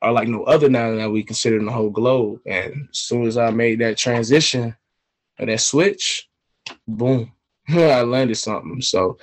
are 0.00 0.12
like 0.12 0.28
no 0.28 0.44
other 0.44 0.68
now 0.68 0.94
that 0.94 1.10
we 1.10 1.24
consider 1.24 1.58
in 1.58 1.66
the 1.66 1.72
whole 1.72 1.90
globe. 1.90 2.40
And 2.46 2.88
as 2.90 2.98
soon 2.98 3.26
as 3.26 3.36
I 3.36 3.50
made 3.50 3.80
that 3.80 3.98
transition 3.98 4.76
or 5.40 5.46
that 5.46 5.60
switch, 5.60 6.28
boom, 6.86 7.32
I 7.68 8.02
landed 8.02 8.36
something. 8.36 8.80
So, 8.82 9.18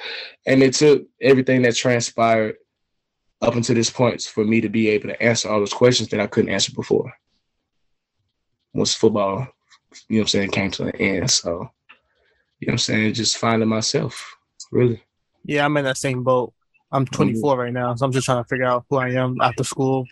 and 0.45 0.61
it 0.61 0.73
took 0.73 1.07
everything 1.21 1.61
that 1.61 1.77
transpired 1.77 2.57
up 3.41 3.55
until 3.55 3.75
this 3.75 3.89
point 3.89 4.21
for 4.23 4.43
me 4.43 4.59
to 4.59 4.69
be 4.69 4.89
able 4.89 5.07
to 5.07 5.23
answer 5.23 5.49
all 5.49 5.59
those 5.59 5.73
questions 5.73 6.09
that 6.09 6.19
I 6.19 6.27
couldn't 6.27 6.51
answer 6.51 6.73
before. 6.73 7.13
Once 8.73 8.93
football, 8.93 9.47
you 10.09 10.17
know 10.17 10.19
what 10.19 10.21
I'm 10.23 10.27
saying, 10.27 10.51
came 10.51 10.71
to 10.71 10.83
an 10.87 10.95
end. 10.97 11.31
So 11.31 11.71
you 12.65 12.71
know 12.71 12.73
I'm 12.73 12.77
saying, 12.79 13.13
just 13.13 13.37
finding 13.37 13.69
myself, 13.69 14.35
really. 14.71 15.03
Yeah, 15.43 15.65
I'm 15.65 15.77
in 15.77 15.85
that 15.85 15.97
same 15.97 16.23
boat. 16.23 16.51
I'm 16.91 17.05
mm-hmm. 17.05 17.15
24 17.15 17.53
mm-hmm. 17.53 17.61
right 17.61 17.73
now, 17.73 17.93
so 17.93 18.05
I'm 18.07 18.11
just 18.11 18.25
trying 18.25 18.43
to 18.43 18.47
figure 18.47 18.65
out 18.65 18.85
who 18.89 18.97
I 18.97 19.09
am 19.09 19.39
after 19.39 19.63
school. 19.63 20.07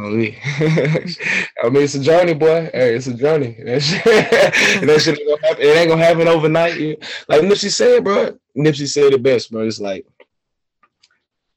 Oh. 0.00 0.04
I 0.04 1.68
mean, 1.70 1.82
it's 1.82 1.96
a 1.96 2.00
journey, 2.00 2.34
boy. 2.34 2.70
Hey, 2.72 2.94
it's 2.94 3.08
a 3.08 3.14
journey. 3.14 3.56
That 3.64 3.82
shit, 3.82 4.04
that 4.04 5.00
shit 5.00 5.18
ain't 5.18 5.28
gonna 5.28 5.48
happen. 5.48 5.64
It 5.64 5.76
ain't 5.76 5.88
gonna 5.88 6.04
happen 6.04 6.28
overnight. 6.28 7.02
Like 7.28 7.40
Nipsey 7.40 7.70
said, 7.72 8.04
bro. 8.04 8.38
Nipsey 8.56 8.86
said 8.86 9.12
it 9.12 9.22
best, 9.24 9.50
bro. 9.50 9.66
It's 9.66 9.80
like 9.80 10.06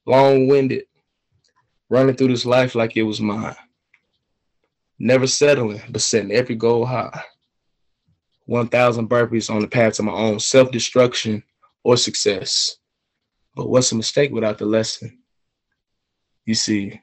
long-winded, 0.08 0.86
running 1.88 2.16
through 2.16 2.30
this 2.30 2.48
life 2.48 2.74
like 2.74 2.98
it 2.98 3.04
was 3.04 3.22
mine. 3.22 3.56
Never 4.98 5.28
settling, 5.28 5.82
but 5.90 6.02
setting 6.02 6.32
every 6.32 6.56
goal 6.56 6.84
high. 6.84 7.24
1,000 8.52 9.10
burpees 9.10 9.50
on 9.50 9.62
the 9.62 9.68
path 9.68 9.94
to 9.94 10.04
my 10.04 10.12
own 10.12 10.38
self 10.38 10.72
destruction 10.72 11.42
or 11.86 11.96
success. 11.96 12.76
But 13.56 13.70
what's 13.70 13.94
a 13.94 13.96
mistake 13.96 14.32
without 14.32 14.58
the 14.58 14.66
lesson? 14.66 15.20
You 16.46 16.54
see, 16.54 17.00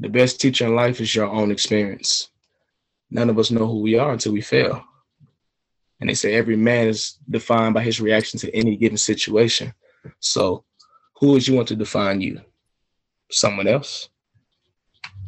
the 0.00 0.08
best 0.08 0.40
teacher 0.40 0.66
in 0.66 0.74
life 0.74 1.00
is 1.00 1.14
your 1.14 1.28
own 1.28 1.52
experience. 1.52 2.30
None 3.12 3.30
of 3.30 3.38
us 3.38 3.52
know 3.52 3.64
who 3.68 3.80
we 3.80 3.96
are 3.96 4.10
until 4.10 4.32
we 4.32 4.40
fail. 4.40 4.82
And 6.00 6.10
they 6.10 6.14
say 6.14 6.34
every 6.34 6.56
man 6.56 6.88
is 6.88 7.16
defined 7.30 7.74
by 7.74 7.84
his 7.84 8.00
reaction 8.00 8.40
to 8.40 8.52
any 8.52 8.74
given 8.74 8.98
situation. 8.98 9.72
So, 10.18 10.64
who 11.20 11.28
would 11.28 11.46
you 11.46 11.54
want 11.54 11.68
to 11.68 11.76
define 11.76 12.20
you? 12.20 12.40
Someone 13.30 13.68
else 13.68 14.08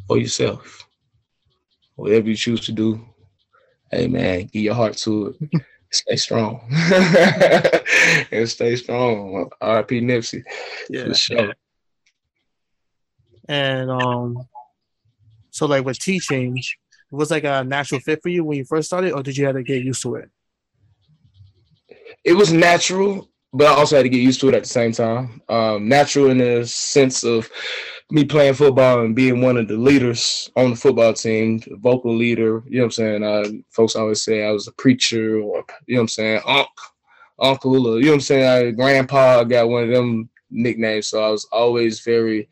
or 0.09 0.17
yourself? 0.17 0.85
Whatever 1.95 2.27
you 2.27 2.35
choose 2.35 2.59
to 2.65 2.73
do, 2.73 3.07
hey 3.91 4.07
man, 4.07 4.49
give 4.51 4.63
your 4.63 4.75
heart 4.75 4.97
to 4.97 5.35
it. 5.39 5.61
stay 5.91 6.15
strong. 6.15 6.61
and 8.31 8.49
stay 8.49 8.75
strong. 8.75 9.49
RP 9.61 10.01
Nipsey. 10.01 10.43
Yeah. 10.89 11.05
For 11.05 11.13
sure. 11.13 11.53
And 13.47 13.91
um 13.91 14.47
so 15.51 15.65
like 15.67 15.85
with 15.85 15.99
teaching, 15.99 16.57
it 16.57 16.65
was 17.15 17.31
like 17.31 17.45
a 17.45 17.63
natural 17.63 18.01
fit 18.01 18.21
for 18.21 18.29
you 18.29 18.43
when 18.43 18.57
you 18.57 18.65
first 18.65 18.87
started, 18.87 19.13
or 19.13 19.23
did 19.23 19.37
you 19.37 19.45
have 19.45 19.55
to 19.55 19.63
get 19.63 19.83
used 19.83 20.01
to 20.01 20.15
it? 20.15 20.29
It 22.25 22.33
was 22.33 22.51
natural, 22.51 23.29
but 23.53 23.67
I 23.67 23.75
also 23.75 23.95
had 23.95 24.03
to 24.03 24.09
get 24.09 24.21
used 24.21 24.41
to 24.41 24.49
it 24.49 24.55
at 24.55 24.63
the 24.63 24.69
same 24.69 24.91
time. 24.91 25.41
Um, 25.47 25.87
natural 25.87 26.29
in 26.29 26.39
the 26.39 26.65
sense 26.65 27.23
of 27.23 27.49
me 28.11 28.23
playing 28.23 28.53
football 28.53 29.01
and 29.01 29.15
being 29.15 29.41
one 29.41 29.57
of 29.57 29.67
the 29.67 29.77
leaders 29.77 30.49
on 30.55 30.71
the 30.71 30.75
football 30.75 31.13
team, 31.13 31.59
the 31.59 31.75
vocal 31.77 32.15
leader, 32.15 32.63
you 32.67 32.77
know 32.77 32.83
what 32.83 32.85
I'm 32.85 32.91
saying? 32.91 33.23
Uh, 33.23 33.45
folks 33.71 33.95
always 33.95 34.23
say 34.23 34.45
I 34.45 34.51
was 34.51 34.67
a 34.67 34.73
preacher 34.73 35.39
or, 35.39 35.65
you 35.87 35.95
know 35.95 36.01
what 36.01 36.03
I'm 36.03 36.07
saying, 36.09 36.41
unc, 36.45 36.67
uncle, 37.39 37.87
or, 37.87 37.97
you 37.97 38.05
know 38.05 38.11
what 38.11 38.15
I'm 38.15 38.21
saying? 38.21 38.67
I, 38.67 38.71
grandpa 38.71 39.43
got 39.43 39.69
one 39.69 39.83
of 39.83 39.89
them 39.89 40.29
nicknames. 40.51 41.07
So 41.07 41.23
I 41.23 41.29
was 41.29 41.45
always 41.51 42.01
very, 42.01 42.47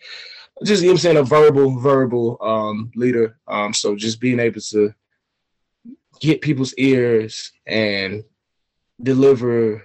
just, 0.63 0.81
you 0.81 0.87
know 0.87 0.93
what 0.93 0.99
I'm 0.99 1.01
saying, 1.01 1.17
a 1.17 1.23
verbal, 1.23 1.79
verbal 1.79 2.37
um, 2.41 2.91
leader. 2.95 3.37
Um, 3.47 3.73
so 3.73 3.95
just 3.95 4.19
being 4.19 4.39
able 4.39 4.61
to 4.61 4.93
get 6.19 6.41
people's 6.41 6.73
ears 6.75 7.51
and 7.67 8.23
deliver 9.03 9.83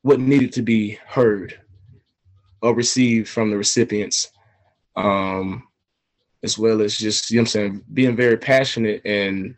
what 0.00 0.18
needed 0.18 0.52
to 0.54 0.62
be 0.62 0.98
heard 1.06 1.60
or 2.62 2.74
received 2.74 3.28
from 3.28 3.50
the 3.50 3.56
recipients 3.56 4.32
um, 4.96 5.66
as 6.42 6.58
well 6.58 6.82
as 6.82 6.96
just, 6.96 7.30
you 7.30 7.36
know 7.36 7.42
I'm 7.42 7.46
saying, 7.46 7.84
being 7.92 8.16
very 8.16 8.36
passionate 8.36 9.02
and 9.04 9.56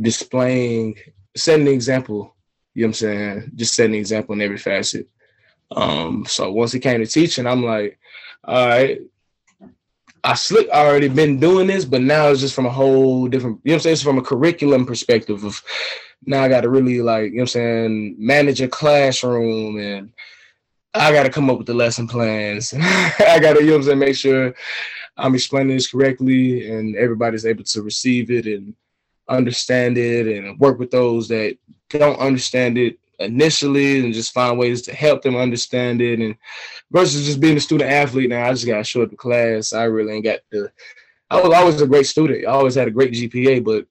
displaying, 0.00 0.96
setting 1.36 1.66
the 1.66 1.72
example, 1.72 2.34
you 2.74 2.82
know 2.82 2.88
I'm 2.88 2.94
saying, 2.94 3.52
just 3.54 3.74
setting 3.74 3.92
the 3.92 3.98
example 3.98 4.34
in 4.34 4.42
every 4.42 4.58
facet. 4.58 5.08
Um, 5.70 6.24
so 6.26 6.50
once 6.52 6.74
it 6.74 6.80
came 6.80 7.00
to 7.00 7.06
teaching, 7.06 7.46
I'm 7.46 7.64
like, 7.64 7.98
all 8.44 8.68
right, 8.68 9.00
I 10.22 10.34
slick 10.34 10.68
already 10.68 11.08
been 11.08 11.40
doing 11.40 11.66
this, 11.66 11.84
but 11.84 12.02
now 12.02 12.28
it's 12.28 12.40
just 12.40 12.54
from 12.54 12.66
a 12.66 12.70
whole 12.70 13.26
different, 13.28 13.60
you 13.64 13.70
know 13.70 13.76
I'm 13.76 13.80
saying? 13.80 13.92
It's 13.94 14.02
from 14.02 14.18
a 14.18 14.22
curriculum 14.22 14.84
perspective 14.84 15.44
of 15.44 15.62
now 16.26 16.42
I 16.42 16.48
got 16.48 16.62
to 16.62 16.68
really 16.68 17.00
like, 17.00 17.32
you 17.32 17.38
know 17.38 17.42
what 17.42 17.42
I'm 17.42 17.46
saying, 17.46 18.16
manage 18.18 18.60
a 18.60 18.68
classroom 18.68 19.78
and 19.78 20.12
I 20.94 21.12
got 21.12 21.22
to 21.22 21.30
come 21.30 21.48
up 21.50 21.58
with 21.58 21.66
the 21.66 21.74
lesson 21.74 22.06
plans. 22.06 22.74
I 22.78 23.38
got 23.40 23.54
to, 23.54 23.62
you 23.62 23.70
know 23.70 23.76
I'm 23.76 23.82
saying, 23.82 23.98
make 23.98 24.16
sure 24.16 24.54
I'm 25.16 25.34
explaining 25.34 25.76
this 25.76 25.90
correctly 25.90 26.70
and 26.70 26.96
everybody's 26.96 27.46
able 27.46 27.64
to 27.64 27.82
receive 27.82 28.30
it 28.30 28.46
and 28.46 28.74
understand 29.28 29.98
it 29.98 30.26
and 30.26 30.58
work 30.58 30.78
with 30.78 30.90
those 30.90 31.28
that 31.28 31.56
don't 31.88 32.18
understand 32.18 32.78
it 32.78 32.98
initially 33.20 34.00
and 34.00 34.14
just 34.14 34.32
find 34.32 34.58
ways 34.58 34.82
to 34.82 34.94
help 34.94 35.22
them 35.22 35.36
understand 35.36 36.00
it 36.00 36.18
and 36.18 36.34
versus 36.90 37.26
just 37.26 37.38
being 37.38 37.56
a 37.56 37.60
student 37.60 37.90
athlete 37.90 38.30
now 38.30 38.48
I 38.48 38.50
just 38.50 38.66
got 38.66 38.86
short 38.86 39.10
the 39.10 39.16
class. 39.16 39.72
I 39.72 39.84
really 39.84 40.14
ain't 40.14 40.24
got 40.24 40.40
the 40.50 40.72
I 41.30 41.40
was 41.40 41.52
always 41.54 41.80
a 41.80 41.86
great 41.86 42.06
student. 42.06 42.44
I 42.44 42.50
always 42.50 42.74
had 42.74 42.88
a 42.88 42.90
great 42.90 43.12
GPA, 43.12 43.62
but 43.64 43.86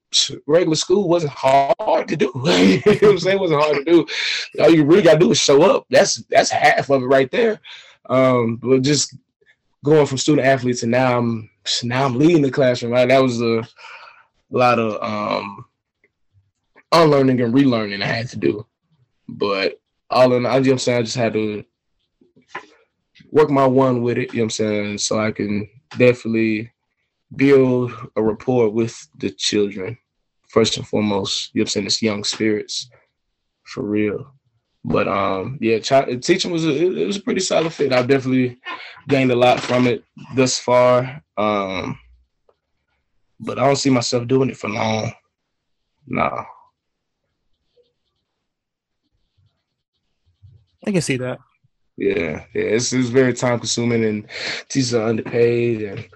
regular 0.45 0.75
school 0.75 1.07
wasn't 1.07 1.31
hard 1.33 2.07
to 2.09 2.17
do. 2.17 2.31
you 2.45 2.77
know 2.77 2.81
what 2.83 3.03
I'm 3.03 3.19
saying? 3.19 3.37
It 3.37 3.39
wasn't 3.39 3.61
hard 3.61 3.77
to 3.77 3.83
do. 3.85 4.05
All 4.61 4.69
you 4.69 4.83
really 4.83 5.01
gotta 5.01 5.19
do 5.19 5.31
is 5.31 5.39
show 5.39 5.61
up. 5.61 5.85
That's 5.89 6.15
that's 6.29 6.49
half 6.49 6.89
of 6.89 7.01
it 7.01 7.05
right 7.05 7.31
there. 7.31 7.61
Um, 8.09 8.57
but 8.57 8.81
just 8.81 9.15
going 9.85 10.05
from 10.05 10.17
student 10.17 10.45
athlete 10.45 10.77
to 10.79 10.87
now 10.87 11.17
I'm 11.17 11.49
now 11.83 12.05
I'm 12.05 12.17
leading 12.17 12.41
the 12.41 12.51
classroom, 12.51 12.91
right? 12.91 13.07
That 13.07 13.21
was 13.21 13.41
a, 13.41 13.63
lot 14.51 14.79
of 14.79 15.01
um 15.03 15.65
unlearning 16.91 17.39
and 17.39 17.53
relearning 17.53 18.01
I 18.01 18.07
had 18.07 18.29
to 18.29 18.37
do. 18.37 18.65
But 19.27 19.79
all 20.09 20.33
in 20.33 20.45
all, 20.45 20.59
you 20.59 20.65
know 20.65 20.71
I'm 20.73 20.79
saying, 20.79 20.99
I 20.99 21.03
just 21.03 21.15
had 21.15 21.33
to 21.33 21.63
work 23.31 23.49
my 23.49 23.67
one 23.67 24.01
with 24.01 24.17
it, 24.17 24.33
you 24.33 24.39
know 24.39 24.41
what 24.41 24.45
I'm 24.45 24.49
saying, 24.49 24.97
so 24.97 25.19
I 25.19 25.31
can 25.31 25.69
definitely 25.97 26.71
build 27.35 27.91
a 28.15 28.21
rapport 28.21 28.69
with 28.69 29.07
the 29.17 29.29
children 29.29 29.97
first 30.47 30.77
and 30.77 30.87
foremost. 30.87 31.51
You 31.53 31.59
know 31.59 31.63
what 31.63 31.67
I'm 31.67 31.71
saying? 31.71 31.85
It's 31.85 32.01
young 32.01 32.23
spirits 32.23 32.89
for 33.63 33.83
real. 33.83 34.33
But 34.83 35.07
um, 35.07 35.57
yeah, 35.61 35.79
ch- 35.79 36.21
teaching 36.21 36.51
was 36.51 36.65
a, 36.65 36.71
it 36.71 37.05
was 37.05 37.17
a 37.17 37.21
pretty 37.21 37.41
solid 37.41 37.73
fit. 37.73 37.93
I've 37.93 38.07
definitely 38.07 38.57
gained 39.07 39.31
a 39.31 39.35
lot 39.35 39.59
from 39.59 39.87
it 39.87 40.03
thus 40.35 40.57
far. 40.57 41.21
Um, 41.37 41.99
but 43.39 43.59
I 43.59 43.65
don't 43.65 43.75
see 43.75 43.89
myself 43.89 44.27
doing 44.27 44.49
it 44.49 44.57
for 44.57 44.69
long. 44.69 45.13
Nah. 46.07 46.45
I 50.85 50.91
can 50.91 51.01
see 51.01 51.17
that. 51.17 51.39
Yeah, 51.97 52.45
yeah, 52.55 52.63
it's, 52.63 52.93
it's 52.93 53.09
very 53.09 53.33
time 53.33 53.59
consuming 53.59 54.05
and 54.05 54.27
teachers 54.69 54.93
are 54.93 55.09
underpaid 55.09 55.81
and 55.81 56.09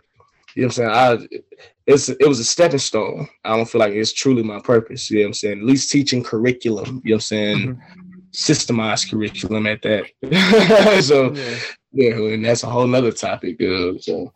you 0.56 0.64
know 0.64 0.68
what 0.68 0.80
I'm 0.80 1.26
saying? 1.26 1.30
I 1.34 1.40
it's 1.86 2.10
it 2.10 2.28
was 2.28 2.40
a 2.40 2.44
stepping 2.44 2.80
stone. 2.80 3.28
I 3.44 3.56
don't 3.56 3.68
feel 3.68 3.80
like 3.80 3.94
it's 3.94 4.14
truly 4.14 4.44
my 4.44 4.60
purpose. 4.60 5.10
You 5.10 5.20
know 5.20 5.24
what 5.24 5.28
I'm 5.28 5.34
saying? 5.34 5.60
At 5.60 5.66
least 5.66 5.92
teaching 5.92 6.24
curriculum, 6.24 7.02
you 7.04 7.12
know 7.12 7.16
what 7.16 7.16
I'm 7.16 7.20
saying? 7.22 7.58
Mm-hmm. 7.58 8.10
Systemized 8.32 9.10
curriculum 9.10 9.68
at 9.68 9.82
that. 9.82 10.06
so 11.04 11.34
yeah. 11.34 11.58
yeah, 11.92 12.34
and 12.34 12.46
that's 12.46 12.64
a 12.64 12.70
whole 12.70 12.88
nother 12.88 13.12
topic. 13.12 13.62
Uh, 13.62 13.98
so 14.00 14.32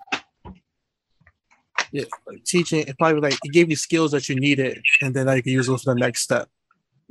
yeah, 1.91 2.03
like 2.27 2.43
teaching 2.45 2.79
it 2.79 2.97
probably 2.97 3.21
like 3.21 3.37
it 3.43 3.53
gave 3.53 3.69
you 3.69 3.75
skills 3.75 4.11
that 4.11 4.27
you 4.27 4.35
needed, 4.35 4.81
and 5.01 5.15
then 5.15 5.27
now 5.27 5.33
you 5.33 5.43
can 5.43 5.53
use 5.53 5.67
those 5.67 5.83
for 5.83 5.93
the 5.93 5.99
next 5.99 6.21
step. 6.21 6.49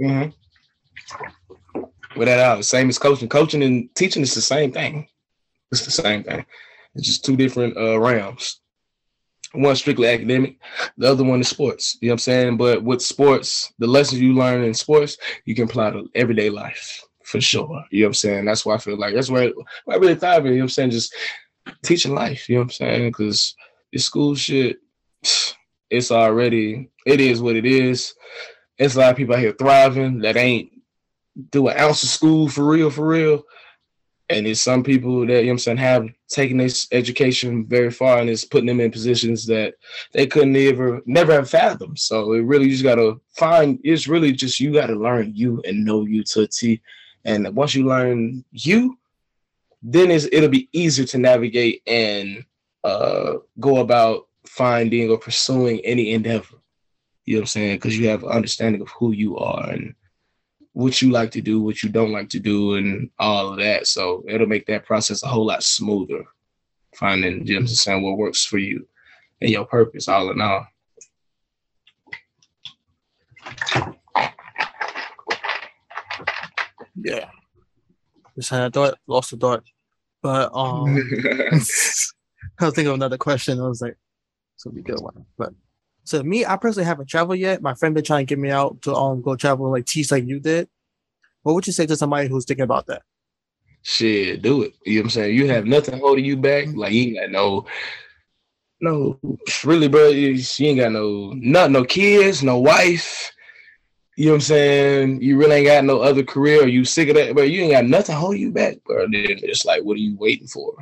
Mm-hmm. 0.00 0.30
Without 2.16 2.36
doubt, 2.36 2.64
same 2.64 2.88
as 2.88 2.98
coaching. 2.98 3.28
Coaching 3.28 3.62
and 3.62 3.94
teaching 3.94 4.22
is 4.22 4.34
the 4.34 4.40
same 4.40 4.72
thing. 4.72 5.08
It's 5.72 5.84
the 5.84 5.90
same 5.90 6.22
thing. 6.24 6.44
It's 6.94 7.06
just 7.06 7.24
two 7.24 7.36
different 7.36 7.76
uh, 7.76 7.98
realms 7.98 8.60
one 9.52 9.76
strictly 9.76 10.08
academic, 10.08 10.58
the 10.96 11.10
other 11.10 11.24
one 11.24 11.40
is 11.40 11.48
sports. 11.48 11.96
You 12.00 12.08
know 12.08 12.12
what 12.12 12.14
I'm 12.14 12.18
saying? 12.18 12.56
But 12.56 12.82
with 12.82 13.02
sports, 13.02 13.72
the 13.78 13.86
lessons 13.86 14.20
you 14.20 14.34
learn 14.34 14.62
in 14.62 14.74
sports, 14.74 15.16
you 15.44 15.54
can 15.54 15.64
apply 15.64 15.90
to 15.90 16.08
everyday 16.14 16.50
life 16.50 17.02
for 17.24 17.40
sure. 17.40 17.84
You 17.90 18.02
know 18.02 18.06
what 18.06 18.10
I'm 18.10 18.14
saying? 18.14 18.44
That's 18.44 18.64
why 18.64 18.74
I 18.74 18.78
feel 18.78 18.98
like 18.98 19.14
that's 19.14 19.30
where 19.30 19.52
I 19.88 19.96
really 19.96 20.14
thrive 20.14 20.44
you 20.44 20.52
know 20.52 20.56
what 20.58 20.62
I'm 20.62 20.68
saying? 20.68 20.90
Just 20.90 21.14
teaching 21.84 22.14
life, 22.14 22.48
you 22.48 22.56
know 22.56 22.60
what 22.60 22.64
I'm 22.66 22.70
saying? 22.70 23.08
Because 23.08 23.54
the 23.92 23.98
school 23.98 24.34
shit, 24.34 24.78
it's 25.90 26.10
already, 26.10 26.90
it 27.04 27.20
is 27.20 27.40
what 27.40 27.56
it 27.56 27.66
is. 27.66 28.14
It's 28.78 28.94
a 28.94 29.00
lot 29.00 29.10
of 29.10 29.16
people 29.16 29.34
out 29.34 29.40
here 29.40 29.54
thriving 29.58 30.18
that 30.20 30.36
ain't 30.36 30.70
do 31.50 31.68
an 31.68 31.78
ounce 31.78 32.02
of 32.02 32.08
school 32.08 32.48
for 32.48 32.64
real, 32.64 32.90
for 32.90 33.06
real. 33.06 33.42
And 34.28 34.46
it's 34.46 34.60
some 34.60 34.82
people 34.82 35.24
that, 35.26 35.40
you 35.40 35.46
know 35.46 35.52
I'm 35.52 35.58
saying, 35.58 35.78
have 35.78 36.08
taken 36.28 36.56
this 36.56 36.88
education 36.90 37.64
very 37.66 37.90
far 37.90 38.18
and 38.18 38.28
it's 38.28 38.44
putting 38.44 38.66
them 38.66 38.80
in 38.80 38.90
positions 38.90 39.46
that 39.46 39.74
they 40.12 40.26
couldn't 40.26 40.56
ever, 40.56 41.00
never 41.06 41.32
have 41.32 41.50
fathomed. 41.50 41.98
So 41.98 42.32
it 42.32 42.40
really 42.40 42.68
just 42.68 42.82
got 42.82 42.96
to 42.96 43.20
find, 43.36 43.78
it's 43.84 44.08
really 44.08 44.32
just 44.32 44.58
you 44.58 44.72
got 44.72 44.86
to 44.86 44.96
learn 44.96 45.32
you 45.34 45.62
and 45.64 45.84
know 45.84 46.04
you 46.04 46.24
to 46.24 46.42
a 46.42 46.46
T. 46.46 46.80
And 47.24 47.54
once 47.54 47.74
you 47.74 47.86
learn 47.86 48.44
you, 48.50 48.98
then 49.82 50.10
it's, 50.10 50.26
it'll 50.32 50.48
be 50.48 50.68
easier 50.72 51.06
to 51.06 51.18
navigate 51.18 51.82
and 51.86 52.44
uh, 52.82 53.34
go 53.60 53.78
about 53.78 54.26
finding 54.44 55.10
or 55.10 55.18
pursuing 55.18 55.80
any 55.80 56.12
endeavor. 56.12 56.56
You 57.24 57.34
know 57.34 57.40
what 57.40 57.42
I'm 57.42 57.46
saying? 57.46 57.76
Because 57.76 57.98
you 57.98 58.08
have 58.08 58.24
an 58.24 58.30
understanding 58.30 58.80
of 58.80 58.88
who 58.90 59.12
you 59.12 59.36
are 59.38 59.70
and 59.70 59.94
what 60.76 61.00
you 61.00 61.10
like 61.10 61.30
to 61.30 61.40
do, 61.40 61.62
what 61.62 61.82
you 61.82 61.88
don't 61.88 62.12
like 62.12 62.28
to 62.28 62.38
do, 62.38 62.74
and 62.74 63.08
all 63.18 63.48
of 63.48 63.58
that. 63.58 63.86
So 63.86 64.22
it'll 64.28 64.46
make 64.46 64.66
that 64.66 64.84
process 64.84 65.22
a 65.22 65.26
whole 65.26 65.46
lot 65.46 65.62
smoother. 65.62 66.22
Finding 66.94 67.46
gems 67.46 67.70
and 67.70 67.78
saying 67.78 68.02
what 68.02 68.18
works 68.18 68.44
for 68.44 68.58
you 68.58 68.86
and 69.40 69.50
your 69.50 69.64
purpose, 69.64 70.06
all 70.06 70.30
in 70.30 70.40
all. 70.42 70.66
Yeah. 76.94 77.30
Just 78.34 78.50
had 78.50 78.64
a 78.64 78.70
thought, 78.70 78.98
lost 79.06 79.32
a 79.32 79.38
thought. 79.38 79.64
But 80.22 80.54
um 80.54 80.94
I 81.48 81.54
was 81.54 82.74
thinking 82.74 82.88
of 82.88 82.94
another 82.96 83.16
question. 83.16 83.60
I 83.60 83.66
was 83.66 83.80
like, 83.80 83.96
"So 84.56 84.70
be 84.70 84.82
good 84.82 85.00
one. 85.00 85.24
But 85.38 85.54
so 86.06 86.22
me, 86.22 86.46
I 86.46 86.56
personally 86.56 86.86
haven't 86.86 87.08
traveled 87.08 87.38
yet. 87.38 87.62
My 87.62 87.74
friend 87.74 87.94
been 87.94 88.04
trying 88.04 88.26
to 88.26 88.28
get 88.28 88.38
me 88.38 88.50
out 88.50 88.80
to 88.82 88.94
um 88.94 89.22
go 89.22 89.34
travel 89.34 89.70
like 89.70 89.86
teach 89.86 90.10
like 90.10 90.26
you 90.26 90.38
did. 90.38 90.68
What 91.42 91.54
would 91.54 91.66
you 91.66 91.72
say 91.72 91.86
to 91.86 91.96
somebody 91.96 92.28
who's 92.28 92.44
thinking 92.44 92.64
about 92.64 92.86
that? 92.86 93.02
Shit, 93.82 94.42
do 94.42 94.62
it. 94.62 94.74
You 94.84 94.94
know 94.94 95.00
what 95.00 95.04
I'm 95.04 95.10
saying? 95.10 95.36
You 95.36 95.48
have 95.48 95.66
nothing 95.66 95.98
holding 95.98 96.24
you 96.24 96.36
back. 96.36 96.68
Like 96.74 96.92
you 96.92 97.02
ain't 97.02 97.18
got 97.18 97.30
no, 97.30 97.66
no, 98.80 99.18
really, 99.64 99.88
bro. 99.88 100.08
You 100.08 100.42
ain't 100.60 100.80
got 100.80 100.92
no, 100.92 101.32
not 101.36 101.70
no 101.70 101.84
kids, 101.84 102.42
no 102.42 102.58
wife. 102.58 103.32
You 104.16 104.26
know 104.26 104.32
what 104.32 104.36
I'm 104.36 104.40
saying? 104.42 105.22
You 105.22 105.36
really 105.36 105.56
ain't 105.56 105.66
got 105.66 105.84
no 105.84 106.00
other 106.00 106.22
career. 106.22 106.66
You 106.66 106.84
sick 106.84 107.08
of 107.08 107.16
that, 107.16 107.34
but 107.34 107.50
you 107.50 107.62
ain't 107.62 107.72
got 107.72 107.84
nothing 107.84 108.16
holding 108.16 108.40
you 108.40 108.50
back, 108.50 108.82
bro. 108.84 109.02
Then 109.02 109.12
it's 109.12 109.64
like, 109.64 109.82
what 109.82 109.96
are 109.96 110.00
you 110.00 110.16
waiting 110.16 110.46
for? 110.46 110.72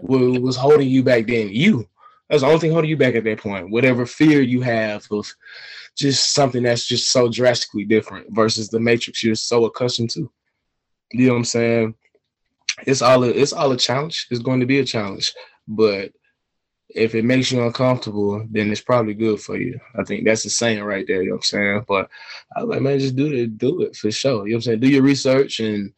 What 0.00 0.40
was 0.40 0.56
holding 0.56 0.88
you 0.88 1.02
back 1.02 1.26
then? 1.26 1.50
You. 1.50 1.88
That's 2.30 2.42
the 2.42 2.46
only 2.46 2.60
thing 2.60 2.70
holding 2.70 2.88
you 2.88 2.96
back 2.96 3.16
at 3.16 3.24
that 3.24 3.40
point. 3.40 3.70
Whatever 3.70 4.06
fear 4.06 4.40
you 4.40 4.60
have 4.60 5.04
of 5.10 5.30
just 5.96 6.32
something 6.32 6.62
that's 6.62 6.86
just 6.86 7.10
so 7.10 7.28
drastically 7.28 7.84
different 7.84 8.28
versus 8.30 8.68
the 8.68 8.78
matrix 8.78 9.24
you're 9.24 9.34
so 9.34 9.64
accustomed 9.64 10.10
to. 10.10 10.30
You 11.12 11.26
know 11.26 11.32
what 11.32 11.38
I'm 11.38 11.44
saying? 11.44 11.94
It's 12.86 13.02
all 13.02 13.24
a, 13.24 13.28
it's 13.28 13.52
all 13.52 13.72
a 13.72 13.76
challenge. 13.76 14.28
It's 14.30 14.40
going 14.40 14.60
to 14.60 14.66
be 14.66 14.78
a 14.78 14.84
challenge, 14.84 15.34
but 15.66 16.12
if 16.88 17.16
it 17.16 17.24
makes 17.24 17.50
you 17.50 17.64
uncomfortable, 17.64 18.46
then 18.48 18.70
it's 18.70 18.80
probably 18.80 19.14
good 19.14 19.40
for 19.40 19.56
you. 19.56 19.78
I 19.98 20.04
think 20.04 20.24
that's 20.24 20.44
the 20.44 20.50
saying 20.50 20.82
right 20.82 21.04
there. 21.06 21.22
You 21.22 21.30
know 21.30 21.34
what 21.34 21.38
I'm 21.38 21.42
saying? 21.42 21.84
But 21.88 22.10
I 22.54 22.62
was 22.62 22.70
like, 22.70 22.82
man, 22.82 22.98
just 23.00 23.16
do 23.16 23.32
it, 23.32 23.58
do 23.58 23.82
it 23.82 23.96
for 23.96 24.10
sure. 24.10 24.46
You 24.46 24.52
know 24.52 24.56
what 24.56 24.58
I'm 24.58 24.62
saying? 24.62 24.80
Do 24.80 24.88
your 24.88 25.02
research 25.02 25.60
and 25.60 25.92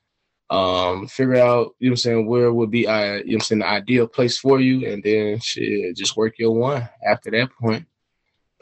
um, 0.53 1.07
figure 1.07 1.37
out, 1.37 1.75
you 1.79 1.89
know 1.89 1.93
I'm 1.95 1.97
saying, 1.97 2.27
where 2.27 2.53
would 2.53 2.71
be, 2.71 2.87
uh, 2.87 3.15
you 3.15 3.31
know 3.31 3.35
I'm 3.37 3.41
saying, 3.41 3.61
the 3.61 3.69
ideal 3.69 4.07
place 4.07 4.37
for 4.37 4.61
you, 4.61 4.87
and 4.87 5.03
then 5.03 5.41
shit, 5.41 5.97
just 5.97 6.15
work 6.15 6.39
your 6.39 6.53
one 6.53 6.87
after 7.07 7.31
that 7.31 7.49
point. 7.59 7.87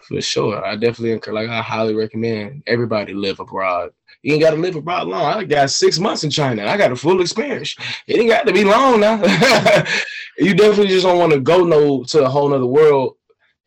For 0.03 0.21
sure. 0.21 0.65
I 0.65 0.77
definitely 0.77 1.13
encourage, 1.13 1.35
like, 1.35 1.49
I 1.49 1.61
highly 1.61 1.95
recommend 1.95 2.63
everybody 2.69 3.13
live 3.13 3.41
abroad. 3.41 3.91
You 4.23 4.35
ain't 4.35 4.43
got 4.43 4.51
to 4.51 4.57
live 4.57 4.77
abroad 4.77 5.09
long. 5.09 5.25
I 5.25 5.43
got 5.43 5.71
six 5.71 5.99
months 5.99 6.23
in 6.23 6.31
China. 6.31 6.65
I 6.65 6.77
got 6.77 6.93
a 6.93 6.97
full 6.97 7.21
experience. 7.21 7.75
It 8.07 8.19
ain't 8.21 8.31
got 8.31 8.47
to 8.47 8.53
be 8.53 8.65
long 8.65 9.01
now. 9.01 9.17
you 10.39 10.55
definitely 10.55 10.89
just 10.89 11.05
don't 11.05 11.19
want 11.19 11.33
to 11.33 11.41
go 11.41 11.65
no 11.65 12.05
to 12.05 12.25
a 12.25 12.29
whole 12.29 12.49
nother 12.49 12.67
world 12.67 13.17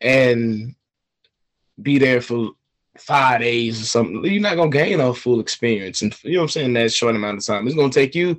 and 0.00 0.74
be 1.80 1.98
there 1.98 2.22
for 2.22 2.52
five 2.98 3.40
days 3.40 3.82
or 3.82 3.84
something, 3.86 4.24
you're 4.24 4.40
not 4.40 4.56
gonna 4.56 4.70
gain 4.70 5.00
a 5.00 5.12
full 5.14 5.40
experience. 5.40 6.02
And 6.02 6.16
you 6.22 6.34
know 6.34 6.40
what 6.40 6.44
I'm 6.44 6.48
saying? 6.50 6.72
That 6.74 6.92
short 6.92 7.16
amount 7.16 7.38
of 7.38 7.46
time. 7.46 7.66
It's 7.66 7.76
gonna 7.76 7.90
take 7.90 8.14
you 8.14 8.38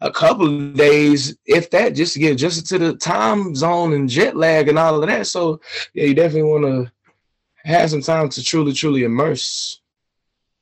a 0.00 0.10
couple 0.10 0.46
of 0.46 0.74
days, 0.74 1.36
if 1.46 1.70
that, 1.70 1.94
just 1.94 2.14
to 2.14 2.18
get 2.18 2.32
adjusted 2.32 2.66
to 2.66 2.78
the 2.78 2.96
time 2.96 3.54
zone 3.54 3.92
and 3.92 4.08
jet 4.08 4.36
lag 4.36 4.68
and 4.68 4.78
all 4.78 5.00
of 5.00 5.08
that. 5.08 5.26
So 5.26 5.60
yeah, 5.94 6.04
you 6.04 6.14
definitely 6.14 6.50
wanna 6.50 6.92
have 7.64 7.90
some 7.90 8.02
time 8.02 8.28
to 8.30 8.42
truly, 8.42 8.72
truly 8.72 9.04
immerse 9.04 9.80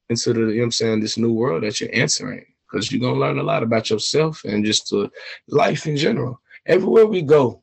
into 0.09 0.33
the, 0.33 0.41
you 0.41 0.47
know 0.47 0.53
what 0.59 0.65
I'm 0.65 0.73
saying, 0.73 1.01
this 1.01 1.19
new 1.19 1.33
world 1.33 1.63
that 1.63 1.81
you're 1.81 1.95
answering. 1.95 2.47
Because 2.71 2.91
you're 2.91 3.01
gonna 3.01 3.21
learn 3.21 3.39
a 3.39 3.43
lot 3.43 3.63
about 3.63 3.91
yourself 3.91 4.45
and 4.45 4.65
just 4.65 4.93
uh, 4.93 5.09
life 5.49 5.87
in 5.87 5.97
general. 5.97 6.41
Everywhere 6.65 7.07
we 7.07 7.23
go, 7.23 7.63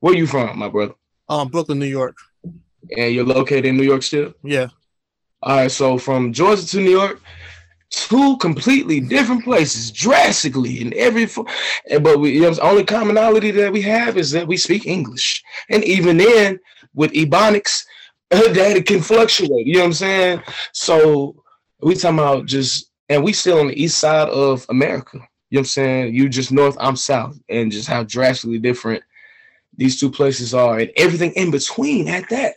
Where 0.00 0.14
you 0.14 0.26
from, 0.26 0.58
my 0.58 0.68
brother? 0.68 0.94
Um, 1.28 1.48
Brooklyn, 1.48 1.78
New 1.78 1.86
York. 1.86 2.16
And 2.96 3.14
you're 3.14 3.24
located 3.24 3.66
in 3.66 3.76
New 3.76 3.84
York 3.84 4.02
still? 4.02 4.34
Yeah. 4.42 4.68
All 5.42 5.56
right, 5.56 5.70
so 5.70 5.96
from 5.96 6.32
Georgia 6.32 6.66
to 6.66 6.80
New 6.80 6.90
York, 6.90 7.20
two 7.90 8.36
completely 8.38 9.00
different 9.00 9.44
places, 9.44 9.90
drastically 9.90 10.80
in 10.80 10.94
every. 10.96 11.26
But 12.00 12.20
we, 12.20 12.32
you 12.32 12.42
know, 12.42 12.54
the 12.54 12.62
only 12.62 12.84
commonality 12.84 13.50
that 13.52 13.72
we 13.72 13.82
have 13.82 14.16
is 14.16 14.30
that 14.32 14.46
we 14.46 14.56
speak 14.56 14.86
English, 14.86 15.42
and 15.68 15.84
even 15.84 16.16
then, 16.16 16.60
with 16.94 17.12
Ebonics, 17.12 17.84
that 18.30 18.76
it 18.76 18.86
can 18.86 19.00
fluctuate. 19.00 19.66
You 19.66 19.74
know 19.74 19.80
what 19.80 19.86
I'm 19.86 19.92
saying? 19.94 20.42
So 20.72 21.42
we 21.80 21.94
talking 21.94 22.18
about 22.18 22.46
just, 22.46 22.90
and 23.08 23.24
we 23.24 23.32
still 23.32 23.60
on 23.60 23.68
the 23.68 23.82
east 23.82 23.98
side 23.98 24.28
of 24.28 24.66
America. 24.68 25.16
You 25.50 25.56
know 25.56 25.60
what 25.60 25.60
I'm 25.60 25.64
saying? 25.66 26.14
You 26.14 26.28
just 26.28 26.52
north, 26.52 26.76
I'm 26.78 26.96
south, 26.96 27.38
and 27.48 27.72
just 27.72 27.88
how 27.88 28.04
drastically 28.04 28.58
different 28.58 29.02
these 29.76 29.98
two 29.98 30.10
places 30.10 30.54
are, 30.54 30.78
and 30.78 30.90
everything 30.96 31.32
in 31.32 31.50
between 31.50 32.06
at 32.08 32.28
that. 32.28 32.54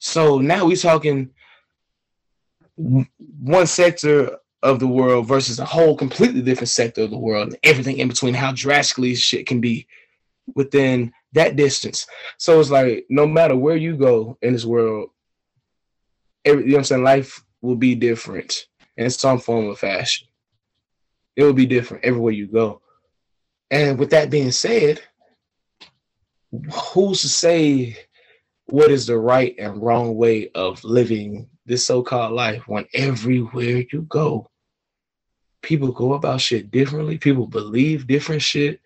So 0.00 0.38
now 0.38 0.66
we're 0.66 0.76
talking 0.76 1.30
one 2.76 3.66
sector 3.66 4.38
of 4.62 4.80
the 4.80 4.86
world 4.86 5.26
versus 5.26 5.58
a 5.58 5.64
whole 5.64 5.96
completely 5.96 6.42
different 6.42 6.70
sector 6.70 7.02
of 7.02 7.10
the 7.10 7.18
world, 7.18 7.48
and 7.48 7.58
everything 7.62 7.98
in 7.98 8.08
between. 8.08 8.34
How 8.34 8.52
drastically 8.52 9.14
shit 9.14 9.46
can 9.46 9.60
be 9.60 9.86
within 10.54 11.12
that 11.32 11.56
distance. 11.56 12.06
So 12.38 12.58
it's 12.58 12.70
like 12.70 13.06
no 13.08 13.26
matter 13.26 13.56
where 13.56 13.76
you 13.76 13.96
go 13.96 14.36
in 14.42 14.52
this 14.52 14.64
world, 14.64 15.10
every, 16.44 16.64
you 16.64 16.70
know 16.70 16.74
what 16.74 16.78
I'm 16.80 16.84
saying, 16.84 17.04
life 17.04 17.44
will 17.60 17.76
be 17.76 17.94
different 17.94 18.66
in 18.96 19.10
some 19.10 19.38
form 19.38 19.68
of 19.68 19.78
fashion. 19.78 20.28
It 21.36 21.44
will 21.44 21.52
be 21.52 21.66
different 21.66 22.04
everywhere 22.04 22.32
you 22.32 22.46
go. 22.46 22.80
And 23.70 23.98
with 23.98 24.10
that 24.10 24.30
being 24.30 24.50
said, 24.50 25.00
who's 26.92 27.20
to 27.20 27.28
say 27.28 27.96
what 28.70 28.90
is 28.90 29.06
the 29.06 29.18
right 29.18 29.54
and 29.58 29.82
wrong 29.82 30.16
way 30.16 30.50
of 30.54 30.82
living 30.84 31.48
this 31.66 31.86
so-called 31.86 32.32
life 32.32 32.66
when 32.66 32.86
everywhere 32.94 33.84
you 33.92 34.02
go, 34.08 34.50
people 35.62 35.92
go 35.92 36.14
about 36.14 36.40
shit 36.40 36.70
differently, 36.70 37.18
people 37.18 37.46
believe 37.46 38.06
different 38.06 38.42
shit, 38.42 38.80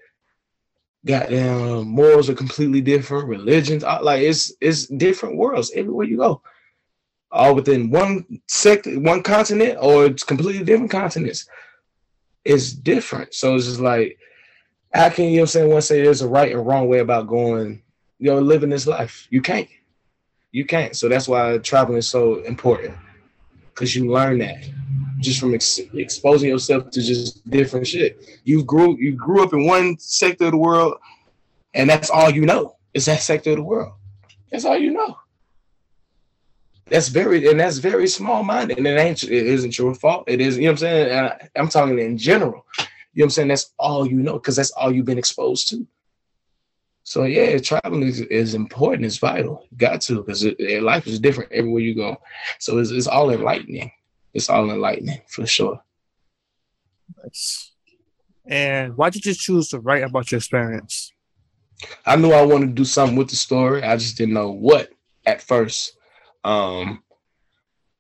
goddamn 1.05 1.87
morals 1.87 2.31
are 2.31 2.35
completely 2.35 2.81
different, 2.81 3.29
religions 3.29 3.85
uh, 3.85 3.99
like 4.03 4.23
it's 4.23 4.53
it's 4.61 4.87
different 4.87 5.37
worlds 5.37 5.71
everywhere 5.75 6.07
you 6.07 6.17
go. 6.17 6.43
All 7.31 7.55
within 7.55 7.91
one 7.91 8.25
sector, 8.49 8.99
one 9.01 9.23
continent, 9.23 9.79
or 9.81 10.07
it's 10.07 10.23
completely 10.23 10.65
different 10.65 10.91
continents. 10.91 11.49
It's 12.45 12.73
different. 12.73 13.35
So 13.35 13.55
it's 13.55 13.67
just 13.67 13.81
like, 13.81 14.19
how 14.93 15.09
can 15.11 15.27
you 15.27 15.31
know 15.31 15.37
what 15.37 15.43
I'm 15.43 15.47
saying? 15.49 15.71
One 15.71 15.83
say 15.83 16.03
there's 16.03 16.23
a 16.23 16.29
right 16.29 16.53
and 16.53 16.65
wrong 16.65 16.89
way 16.89 17.01
about 17.01 17.27
going, 17.27 17.83
you 18.25 18.31
know, 18.31 18.41
living 18.41 18.71
this 18.71 18.87
life. 18.87 19.29
You 19.29 19.43
can't. 19.43 19.69
You 20.51 20.65
can't. 20.65 20.97
So 20.97 21.11
that's 21.11 21.29
why 21.29 21.59
traveling 21.59 21.99
is 21.99 22.09
so 22.09 22.37
important. 22.45 22.95
Cause 23.75 23.95
you 23.95 24.11
learn 24.11 24.39
that 24.39 24.65
just 25.21 25.41
from 25.41 25.53
ex- 25.53 25.81
exposing 25.93 26.49
yourself 26.49 26.89
to 26.93 27.03
just 27.03 27.47
different 27.51 27.87
shit. 27.87 28.41
You 28.45 28.65
grew 28.65 28.97
you 28.99 29.13
grew 29.13 29.43
up 29.43 29.53
in 29.53 29.67
one 29.67 29.99
sector 29.99 30.47
of 30.47 30.53
the 30.53 30.57
world, 30.57 30.95
and 31.75 31.91
that's 31.91 32.09
all 32.09 32.31
you 32.31 32.47
know 32.47 32.77
is 32.95 33.05
that 33.07 33.21
sector 33.21 33.51
of 33.51 33.57
the 33.57 33.63
world. 33.63 33.93
That's 34.51 34.65
all 34.65 34.79
you 34.79 34.93
know. 34.93 35.19
That's 36.87 37.09
very 37.09 37.47
and 37.47 37.61
that's 37.61 37.77
very 37.77 38.09
small 38.09 38.43
minded, 38.43 38.79
and 38.79 38.87
it 38.87 38.99
ain't 38.99 39.23
it 39.23 39.33
isn't 39.33 39.77
your 39.77 39.95
fault. 39.95 40.25
It 40.29 40.41
is 40.41 40.57
you 40.57 40.63
know 40.63 40.69
what 40.69 40.73
I'm 40.73 40.79
saying. 40.79 41.11
And 41.11 41.27
I, 41.27 41.49
I'm 41.57 41.69
talking 41.69 41.99
in 41.99 42.17
general. 42.17 42.65
You 42.79 42.85
know 43.21 43.25
what 43.25 43.25
I'm 43.25 43.31
saying? 43.31 43.49
That's 43.49 43.75
all 43.79 44.07
you 44.07 44.23
know 44.23 44.35
because 44.35 44.57
that's 44.57 44.71
all 44.71 44.91
you've 44.91 45.05
been 45.05 45.19
exposed 45.19 45.69
to. 45.71 45.87
So 47.05 47.25
yeah, 47.25 47.59
traveling 47.59 48.03
is, 48.03 48.21
is 48.23 48.55
important. 48.55 49.07
It's 49.07 49.19
vital. 49.19 49.67
You 49.71 49.77
got 49.77 50.01
to 50.03 50.23
because 50.23 50.45
life 50.83 51.07
is 51.07 51.21
different 51.21 51.53
everywhere 51.53 51.83
you 51.83 51.95
go. 51.95 52.17
So 52.59 52.79
it's, 52.79 52.91
it's 52.91 53.07
all 53.07 53.31
enlightening 53.31 53.93
it's 54.35 54.51
all 54.51 54.71
enlightening 54.71 55.21
for 55.29 55.47
sure. 55.47 55.81
Nice. 57.23 57.73
And 58.47 58.97
why 58.97 59.09
did 59.09 59.25
you 59.25 59.33
choose 59.33 59.69
to 59.69 59.79
write 59.79 60.03
about 60.03 60.31
your 60.31 60.39
experience? 60.39 61.13
I 62.05 62.17
knew 62.17 62.33
I 62.33 62.43
wanted 62.43 62.67
to 62.67 62.73
do 62.73 62.85
something 62.85 63.17
with 63.17 63.31
the 63.31 63.37
story. 63.37 63.83
I 63.83 63.97
just 63.97 64.19
didn't 64.19 64.35
know 64.35 64.51
what 64.51 64.91
at 65.25 65.41
first. 65.41 65.97
Um, 66.43 67.03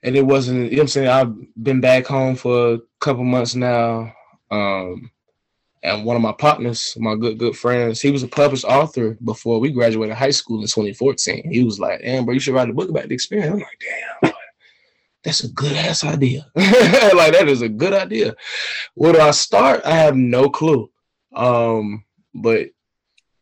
and 0.02 0.16
it 0.16 0.26
wasn't, 0.26 0.70
you 0.70 0.76
know 0.76 0.82
I'm 0.82 0.88
saying? 0.88 1.08
I've 1.08 1.34
been 1.62 1.80
back 1.80 2.06
home 2.06 2.36
for 2.36 2.74
a 2.74 2.78
couple 3.00 3.24
months 3.24 3.54
now. 3.54 4.12
Um, 4.50 5.10
and 5.84 6.04
one 6.06 6.16
of 6.16 6.22
my 6.22 6.32
partners, 6.32 6.96
my 6.98 7.14
good, 7.14 7.38
good 7.38 7.56
friends, 7.56 8.00
he 8.00 8.10
was 8.10 8.22
a 8.22 8.28
published 8.28 8.64
author 8.64 9.18
before 9.22 9.60
we 9.60 9.70
graduated 9.70 10.16
high 10.16 10.30
school 10.30 10.56
in 10.56 10.66
2014. 10.66 11.50
He 11.50 11.62
was 11.62 11.78
like, 11.78 12.00
bro, 12.00 12.32
you 12.32 12.40
should 12.40 12.54
write 12.54 12.70
a 12.70 12.72
book 12.72 12.88
about 12.88 13.08
the 13.08 13.14
experience. 13.14 13.52
I'm 13.52 13.58
like, 13.58 13.84
damn, 14.22 14.32
that's 15.22 15.44
a 15.44 15.48
good 15.48 15.76
ass 15.76 16.02
idea. 16.02 16.46
like 16.56 17.32
that 17.32 17.48
is 17.48 17.60
a 17.60 17.68
good 17.68 17.92
idea. 17.92 18.34
Where 18.94 19.12
do 19.12 19.20
I 19.20 19.30
start? 19.32 19.82
I 19.84 19.94
have 19.96 20.16
no 20.16 20.48
clue. 20.48 20.90
Um, 21.36 22.04
but 22.34 22.70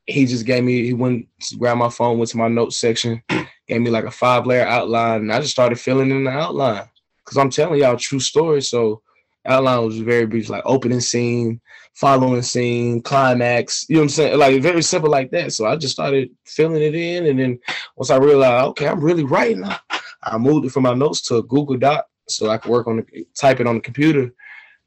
he 0.06 0.26
just 0.26 0.44
gave 0.44 0.64
me 0.64 0.84
he 0.84 0.94
went 0.94 1.28
grabbed 1.58 1.78
my 1.78 1.90
phone, 1.90 2.18
went 2.18 2.30
to 2.30 2.38
my 2.38 2.48
notes 2.48 2.76
section, 2.76 3.22
gave 3.68 3.80
me 3.80 3.90
like 3.90 4.04
a 4.04 4.10
five 4.10 4.46
layer 4.46 4.66
outline, 4.66 5.20
and 5.20 5.32
I 5.32 5.40
just 5.40 5.52
started 5.52 5.78
filling 5.78 6.10
in 6.10 6.24
the 6.24 6.30
outline. 6.30 6.88
Cause 7.24 7.38
I'm 7.38 7.50
telling 7.50 7.78
y'all 7.78 7.96
true 7.96 8.18
story. 8.18 8.62
So 8.62 9.00
outline 9.46 9.84
was 9.84 9.98
very 9.98 10.26
brief, 10.26 10.48
like 10.48 10.62
opening 10.64 11.00
scene, 11.00 11.60
following 11.94 12.42
scene, 12.42 13.02
climax. 13.02 13.86
You 13.88 13.96
know 13.96 14.00
what 14.02 14.04
I'm 14.04 14.08
saying? 14.10 14.38
Like 14.38 14.62
very 14.62 14.82
simple 14.82 15.10
like 15.10 15.30
that. 15.32 15.52
So 15.52 15.66
I 15.66 15.76
just 15.76 15.94
started 15.94 16.30
filling 16.44 16.82
it 16.82 16.94
in, 16.94 17.26
and 17.26 17.38
then 17.38 17.58
once 17.96 18.10
I 18.10 18.16
realized, 18.16 18.66
okay, 18.70 18.88
I'm 18.88 19.00
really 19.00 19.24
writing. 19.24 19.64
I 20.24 20.38
moved 20.38 20.66
it 20.66 20.70
from 20.70 20.84
my 20.84 20.94
notes 20.94 21.20
to 21.22 21.36
a 21.36 21.42
Google 21.42 21.76
Doc 21.76 22.06
so 22.28 22.48
I 22.48 22.58
could 22.58 22.70
work 22.70 22.86
on 22.86 22.98
the 22.98 23.26
type 23.34 23.60
it 23.60 23.66
on 23.66 23.76
the 23.76 23.80
computer. 23.80 24.32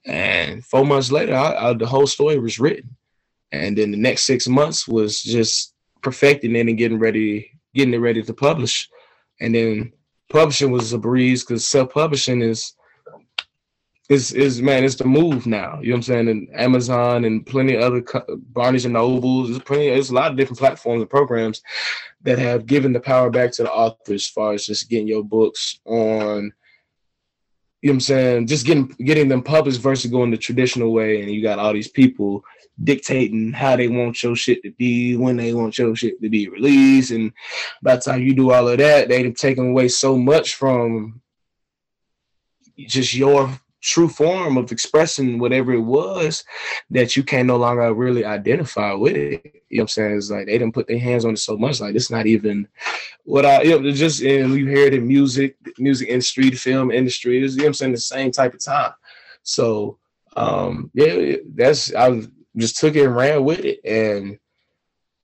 And 0.05 0.63
four 0.63 0.85
months 0.85 1.11
later, 1.11 1.35
I, 1.35 1.69
I, 1.69 1.73
the 1.73 1.85
whole 1.85 2.07
story 2.07 2.39
was 2.39 2.59
written. 2.59 2.95
And 3.51 3.77
then 3.77 3.91
the 3.91 3.97
next 3.97 4.23
six 4.23 4.47
months 4.47 4.87
was 4.87 5.21
just 5.21 5.73
perfecting 6.01 6.55
it 6.55 6.67
and 6.67 6.77
getting 6.77 6.99
ready, 6.99 7.51
getting 7.73 7.93
it 7.93 7.97
ready 7.97 8.21
to 8.21 8.33
publish. 8.33 8.87
And 9.41 9.53
then 9.53 9.91
publishing 10.29 10.71
was 10.71 10.93
a 10.93 10.97
breeze 10.97 11.43
because 11.43 11.65
self-publishing 11.65 12.41
is 12.41 12.74
is 14.09 14.33
is 14.33 14.61
man, 14.61 14.83
it's 14.83 14.95
the 14.95 15.05
move 15.05 15.47
now. 15.47 15.79
You 15.81 15.89
know 15.89 15.93
what 15.93 15.97
I'm 15.97 16.03
saying? 16.03 16.29
And 16.29 16.47
Amazon 16.53 17.25
and 17.25 17.45
plenty 17.45 17.75
of 17.75 17.81
other 17.81 18.03
Barnes 18.51 18.85
and 18.85 18.93
Nobles. 18.93 19.49
There's 19.49 19.61
plenty. 19.63 19.89
There's 19.89 20.11
a 20.11 20.13
lot 20.13 20.31
of 20.31 20.37
different 20.37 20.59
platforms 20.59 21.01
and 21.01 21.09
programs 21.09 21.61
that 22.21 22.37
have 22.37 22.65
given 22.65 22.93
the 22.93 22.99
power 22.99 23.29
back 23.29 23.51
to 23.53 23.63
the 23.63 23.71
author 23.71 24.13
as 24.13 24.27
far 24.27 24.53
as 24.53 24.65
just 24.65 24.89
getting 24.89 25.07
your 25.07 25.23
books 25.23 25.79
on. 25.85 26.53
You 27.81 27.89
know 27.89 27.93
what 27.93 27.95
I'm 27.95 27.99
saying? 28.01 28.47
Just 28.47 28.65
getting 28.65 28.87
getting 29.05 29.27
them 29.27 29.43
published 29.43 29.81
versus 29.81 30.11
going 30.11 30.31
the 30.31 30.37
traditional 30.37 30.91
way, 30.91 31.21
and 31.21 31.31
you 31.31 31.41
got 31.41 31.59
all 31.59 31.73
these 31.73 31.89
people 31.89 32.43
dictating 32.83 33.53
how 33.53 33.75
they 33.75 33.87
want 33.87 34.21
your 34.21 34.35
shit 34.35 34.61
to 34.63 34.71
be, 34.71 35.15
when 35.15 35.37
they 35.37 35.53
want 35.53 35.77
your 35.77 35.95
shit 35.95 36.21
to 36.21 36.29
be 36.29 36.47
released, 36.49 37.11
and 37.11 37.31
by 37.81 37.95
the 37.95 38.01
time 38.01 38.21
you 38.21 38.35
do 38.35 38.51
all 38.51 38.67
of 38.67 38.77
that, 38.77 39.07
they've 39.07 39.35
taken 39.35 39.69
away 39.69 39.87
so 39.87 40.17
much 40.17 40.55
from 40.55 41.21
just 42.77 43.13
your 43.13 43.49
true 43.85 44.09
form 44.09 44.57
of 44.57 44.71
expressing 44.71 45.37
whatever 45.37 45.71
it 45.71 45.79
was 45.79 46.43
that 46.89 47.15
you 47.15 47.23
can 47.23 47.45
no 47.45 47.55
longer 47.55 47.93
really 47.93 48.25
identify 48.25 48.91
with 48.93 49.15
it. 49.15 49.63
You 49.69 49.77
know 49.77 49.81
what 49.81 49.81
I'm 49.83 49.87
saying? 49.89 50.17
It's 50.17 50.31
like 50.31 50.47
they 50.47 50.57
didn't 50.57 50.73
put 50.73 50.87
their 50.87 50.99
hands 50.99 51.23
on 51.23 51.33
it 51.33 51.37
so 51.37 51.55
much. 51.55 51.79
Like 51.79 51.93
it's 51.93 52.09
not 52.09 52.25
even 52.25 52.67
what 53.23 53.45
I 53.45 53.61
you 53.61 53.79
know, 53.79 53.91
just 53.91 54.21
you 54.21 54.65
hear 54.65 54.87
it 54.87 54.95
in 54.95 55.07
music, 55.07 55.55
music 55.77 56.09
industry, 56.09 56.49
the 56.49 56.55
film 56.55 56.89
industry, 56.89 57.43
is 57.43 57.55
you 57.55 57.59
know 57.59 57.65
what 57.65 57.69
I'm 57.69 57.73
saying, 57.75 57.91
the 57.91 57.97
same 57.99 58.31
type 58.31 58.55
of 58.55 58.63
time. 58.63 58.93
So 59.43 59.99
um 60.35 60.89
yeah, 60.95 61.35
that's 61.53 61.93
I 61.93 62.23
just 62.57 62.77
took 62.77 62.95
it 62.95 63.05
and 63.05 63.15
ran 63.15 63.43
with 63.43 63.59
it 63.59 63.81
and 63.85 64.39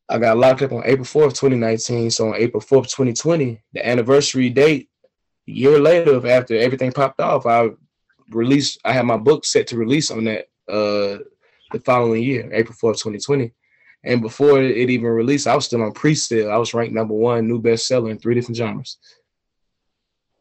I 0.07 0.19
got 0.19 0.37
locked 0.37 0.61
up 0.61 0.73
on 0.73 0.83
April 0.85 1.05
4th, 1.05 1.39
2019. 1.39 2.11
So 2.11 2.29
on 2.29 2.35
April 2.35 2.61
4th, 2.61 2.89
2020, 2.89 3.61
the 3.73 3.87
anniversary 3.87 4.49
date, 4.49 4.89
year 5.45 5.79
later, 5.79 6.27
after 6.27 6.55
everything 6.57 6.91
popped 6.91 7.21
off, 7.21 7.45
I 7.45 7.69
release. 8.33 8.77
I 8.83 8.93
had 8.93 9.05
my 9.05 9.17
book 9.17 9.45
set 9.45 9.67
to 9.67 9.77
release 9.77 10.11
on 10.11 10.25
that 10.25 10.45
uh 10.69 11.23
the 11.71 11.79
following 11.85 12.23
year, 12.23 12.49
April 12.53 12.75
4th, 12.75 13.01
2020. 13.01 13.53
And 14.03 14.21
before 14.21 14.61
it 14.61 14.89
even 14.89 15.07
released, 15.07 15.47
I 15.47 15.55
was 15.55 15.65
still 15.65 15.83
on 15.83 15.93
pre-sale. 15.93 16.51
I 16.51 16.57
was 16.57 16.73
ranked 16.73 16.93
number 16.93 17.13
one 17.13 17.47
new 17.47 17.61
bestseller 17.61 18.09
in 18.09 18.17
three 18.17 18.35
different 18.35 18.57
genres 18.57 18.97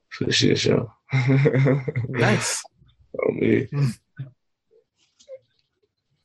for 0.09 0.24
the 0.24 0.33
shit 0.33 0.59
show. 0.59 0.92
nice. 2.09 2.62
Oh 3.20 3.33
me. 3.33 3.68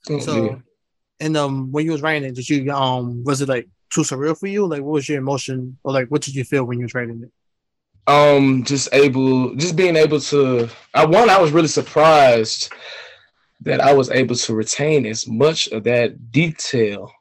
Oh, 0.09 0.19
so, 0.19 0.61
and 1.19 1.35
um, 1.35 1.71
when 1.71 1.85
you 1.85 1.91
was 1.91 2.01
writing 2.01 2.29
it, 2.29 2.35
did 2.35 2.47
you 2.47 2.71
um, 2.71 3.23
was 3.23 3.41
it 3.41 3.49
like 3.49 3.67
too 3.89 4.01
surreal 4.01 4.37
for 4.37 4.47
you? 4.47 4.67
Like, 4.67 4.81
what 4.81 4.93
was 4.93 5.09
your 5.09 5.17
emotion, 5.17 5.77
or 5.83 5.93
like, 5.93 6.09
what 6.09 6.21
did 6.21 6.35
you 6.35 6.43
feel 6.43 6.63
when 6.63 6.79
you 6.79 6.85
was 6.85 6.93
writing 6.93 7.23
it? 7.23 7.31
Um 8.07 8.63
just 8.63 8.87
able 8.93 9.55
just 9.55 9.75
being 9.75 9.95
able 9.95 10.19
to 10.19 10.69
i 10.93 11.05
one 11.05 11.29
i 11.29 11.39
was 11.39 11.51
really 11.51 11.67
surprised 11.67 12.71
that 13.61 13.81
i 13.81 13.91
was 13.91 14.11
able 14.11 14.35
to 14.35 14.53
retain 14.53 15.05
as 15.05 15.27
much 15.27 15.67
of 15.69 15.83
that 15.83 16.31
detail 16.31 17.11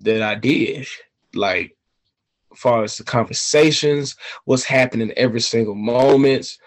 that 0.00 0.22
i 0.22 0.34
did 0.34 0.86
like 1.34 1.76
far 2.56 2.84
as 2.84 2.96
the 2.96 3.04
conversations, 3.04 4.16
what's 4.44 4.64
happening 4.64 5.12
every 5.16 5.40
single 5.40 5.74
moment. 5.74 6.58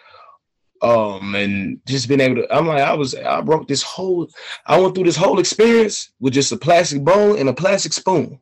Um, 0.81 1.35
and 1.35 1.79
just 1.85 2.07
being 2.07 2.19
able 2.19 2.35
to, 2.35 2.55
I'm 2.55 2.67
like, 2.67 2.81
I 2.81 2.93
was, 2.93 3.15
I 3.15 3.41
broke 3.41 3.67
this 3.67 3.81
whole, 3.81 4.27
I 4.65 4.79
went 4.79 4.93
through 4.93 5.05
this 5.05 5.15
whole 5.15 5.39
experience 5.39 6.11
with 6.19 6.33
just 6.33 6.51
a 6.51 6.57
plastic 6.57 7.03
bowl 7.03 7.35
and 7.35 7.49
a 7.49 7.53
plastic 7.53 7.93
spoon. 7.93 8.39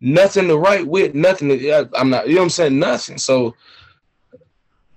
Nothing 0.00 0.48
to 0.48 0.58
write 0.58 0.86
with, 0.86 1.14
nothing 1.14 1.48
to, 1.48 1.88
I'm 1.94 2.10
not, 2.10 2.28
you 2.28 2.34
know 2.34 2.40
what 2.40 2.44
I'm 2.44 2.50
saying? 2.50 2.78
Nothing. 2.78 3.18
So 3.18 3.54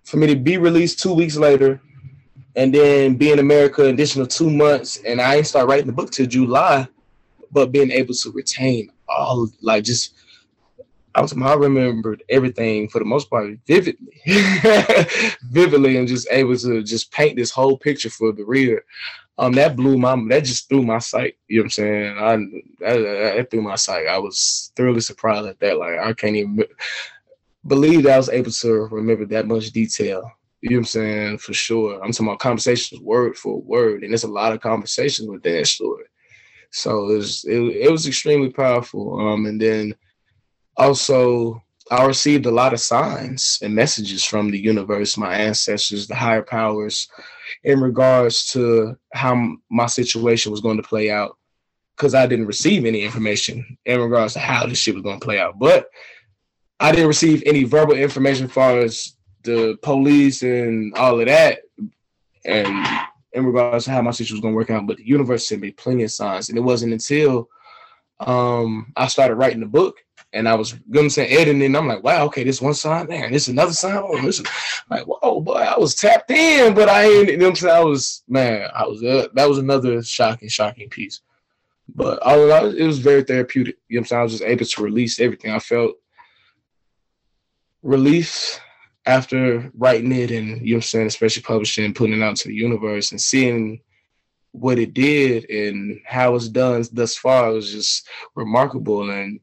for 0.06 0.18
me 0.18 0.28
to 0.28 0.36
be 0.36 0.58
released 0.58 1.00
two 1.00 1.13
weeks 1.13 1.36
later 1.36 1.82
and 2.56 2.74
then 2.74 3.15
be 3.15 3.32
in 3.32 3.39
America 3.39 3.86
additional 3.86 4.26
two 4.26 4.50
months, 4.50 4.98
and 5.06 5.20
I 5.20 5.36
ain't 5.36 5.48
start 5.48 5.68
writing 5.68 5.88
the 5.88 5.94
book 5.94 6.12
till 6.12 6.26
July, 6.26 6.88
but 7.52 7.72
being 7.72 7.91
able 7.91 8.13
to 8.13 8.32
retain 8.32 8.91
all, 9.10 9.50
like 9.62 9.84
just 9.84 10.13
I 11.15 11.22
was 11.22 11.34
I 11.34 11.54
remembered 11.54 12.24
everything 12.30 12.89
for 12.89 13.00
the 13.00 13.06
most 13.06 13.30
part 13.30 13.58
vividly, 13.65 14.22
vividly, 15.44 15.98
and 15.98 16.08
just 16.08 16.28
able 16.30 16.58
to 16.58 16.84
just 16.84 17.12
paint 17.12 17.38
this 17.38 17.52
whole 17.52 17.78
picture 17.78 18.10
for 18.10 18.34
the 18.34 18.44
reader. 18.44 18.84
Um, 19.38 19.54
that 19.54 19.76
blew 19.76 19.98
my 19.98 20.15
that 20.30 20.44
just 20.44 20.68
threw 20.68 20.82
my 20.82 21.00
sight. 21.00 21.38
You 21.48 21.58
know 21.58 21.63
what 21.63 21.65
I'm 21.65 21.70
saying? 21.72 22.18
I 22.18 22.36
that, 22.86 23.34
that 23.38 23.52
threw 23.52 23.62
my 23.62 23.76
sight. 23.76 24.08
I 24.08 24.18
was 24.18 24.72
thoroughly 24.76 25.02
surprised 25.02 25.48
at 25.48 25.60
that. 25.60 25.78
Like 25.78 26.00
I 26.00 26.13
can't 26.13 26.36
even 26.36 26.63
believe 27.67 28.04
that 28.04 28.13
I 28.13 28.17
was 28.17 28.30
able 28.30 28.51
to 28.51 28.73
remember 28.91 29.25
that 29.25 29.47
much 29.47 29.71
detail. 29.71 30.32
You 30.62 30.71
know 30.71 30.75
what 30.78 30.80
I'm 30.80 30.86
saying? 30.86 31.38
For 31.39 31.54
sure. 31.54 32.04
I'm 32.04 32.12
talking 32.12 32.28
about 32.28 32.39
conversations 32.39 33.01
word 33.01 33.38
for 33.38 33.62
word, 33.62 34.04
and 34.04 34.12
there's 34.12 34.23
a 34.23 34.28
lot 34.28 34.54
of 34.54 34.62
conversations 34.62 35.28
with 35.28 35.43
that 35.43 35.67
story. 35.67 36.06
So 36.71 37.10
it 37.10 37.17
was 37.17 37.45
it, 37.45 37.60
it 37.60 37.91
was 37.91 38.08
extremely 38.08 38.49
powerful. 38.49 39.19
Um, 39.19 39.45
and 39.45 39.62
then 39.62 39.95
also 40.78 41.62
I 41.91 42.04
received 42.06 42.47
a 42.47 42.51
lot 42.51 42.73
of 42.73 42.80
signs 42.80 43.60
and 43.62 43.75
messages 43.75 44.25
from 44.25 44.49
the 44.49 44.60
universe, 44.60 45.17
my 45.17 45.36
ancestors, 45.36 46.08
the 46.08 46.15
higher 46.15 46.41
powers, 46.41 47.08
in 47.63 47.80
regards 47.80 48.47
to 48.54 48.97
how 49.13 49.56
my 49.69 49.86
situation 49.86 50.51
was 50.51 50.62
going 50.62 50.78
to 50.78 50.84
play 50.84 51.12
out. 51.12 51.38
Because 51.95 52.13
I 52.13 52.28
didn't 52.28 52.47
receive 52.47 52.86
any 52.86 53.04
information 53.04 53.78
in 53.86 54.01
regards 54.01 54.34
to 54.34 54.39
how 54.39 54.65
this 54.65 54.80
shit 54.80 54.95
was 54.95 55.04
going 55.04 55.19
to 55.19 55.25
play 55.25 55.39
out. 55.39 55.58
But 55.60 55.88
I 56.80 56.92
didn't 56.92 57.08
receive 57.08 57.44
any 57.46 57.64
verbal 57.64 57.96
information 57.96 58.46
as 58.46 58.52
far 58.52 58.80
as 58.80 59.16
the 59.44 59.78
police 59.82 60.42
and 60.42 60.94
all 60.98 61.20
of 61.20 61.28
that. 61.28 61.60
And 62.44 62.86
in 63.34 63.46
regards 63.46 63.86
to 63.86 63.92
how 63.92 64.02
my 64.02 64.12
situation 64.12 64.36
was 64.36 64.42
going 64.42 64.54
to 64.54 64.58
work 64.58 64.70
out. 64.70 64.88
But 64.88 64.98
the 64.98 65.08
universe 65.08 65.48
sent 65.48 65.62
me 65.62 65.72
plenty 65.72 66.04
of 66.04 66.12
signs. 66.12 66.50
And 66.50 66.58
it 66.58 66.62
wasn't 66.62 66.94
until 66.94 67.50
um, 68.20 68.94
I 68.96 69.08
started 69.08 69.36
writing 69.36 69.60
the 69.60 69.66
book 69.66 69.98
and 70.36 70.50
I 70.50 70.56
was 70.56 70.74
going 70.74 71.08
to 71.08 71.14
say 71.14 71.28
editing. 71.28 71.64
And 71.64 71.78
I'm 71.78 71.88
like, 71.88 72.04
wow, 72.04 72.26
okay, 72.26 72.44
this 72.44 72.62
one 72.62 72.74
sign 72.74 73.08
there, 73.08 73.26
and 73.26 73.34
this 73.34 73.48
another 73.48 73.72
sign. 73.72 73.98
Oh, 73.98 74.22
this 74.22 74.40
is 74.40 74.46
like, 74.90 75.06
whoa, 75.06 75.40
boy, 75.40 75.54
I 75.54 75.80
was 75.80 75.96
tapped 75.96 76.30
in, 76.30 76.74
but 76.74 76.90
I 76.90 77.06
ain't. 77.06 77.30
You 77.30 77.38
know 77.38 77.48
I'm 77.48 77.56
saying? 77.56 77.76
I 77.76 77.84
was 77.84 78.24
man, 78.28 78.70
I 78.76 78.86
was 78.86 79.02
uh, 79.02 79.28
that 79.34 79.48
was 79.48 79.58
another 79.58 80.04
shocking, 80.04 80.50
shocking 80.50 80.90
piece. 80.90 81.22
But 81.96 82.22
all 82.22 82.42
of 82.42 82.48
that, 82.50 82.76
it 82.78 82.86
was 82.86 83.00
very 83.00 83.24
therapeutic. 83.24 83.78
You 83.88 83.96
know 83.96 84.02
I'm 84.02 84.06
saying? 84.06 84.20
I 84.20 84.24
was 84.24 84.34
just 84.34 84.44
able 84.44 84.66
to 84.66 84.84
release 84.84 85.20
everything. 85.20 85.52
I 85.52 85.60
felt 85.60 85.96
relief 87.86 88.60
after 89.06 89.71
writing 89.78 90.12
it, 90.12 90.32
and 90.32 90.65
you 90.65 90.74
know 90.74 90.78
I'm 90.78 90.82
saying, 90.82 91.08
especially 91.08 91.43
publishing, 91.43 91.93
putting 91.93 92.19
it 92.19 92.24
out 92.24 92.36
to 92.38 92.48
the 92.48 92.56
universe, 92.56 93.12
and 93.12 93.21
seeing 93.21 93.82
what 94.52 94.80
it 94.80 94.93
did 94.93 95.50
and 95.50 96.00
how 96.06 96.34
it's 96.34 96.50
done 96.50 96.84
thus 96.91 97.15
far 97.15 97.52
was 97.52 97.71
just 97.71 98.08
remarkable 98.36 99.10
and 99.10 99.39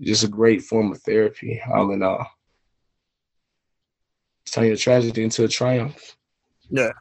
just 0.00 0.24
a 0.24 0.28
great 0.28 0.62
form 0.62 0.90
of 0.90 1.00
therapy, 1.02 1.60
all 1.72 1.92
in 1.92 2.02
all. 2.02 2.26
Turn 4.50 4.66
your 4.66 4.76
tragedy 4.76 5.22
into 5.22 5.44
a 5.44 5.48
triumph. 5.48 6.16
Yeah. 6.70 6.92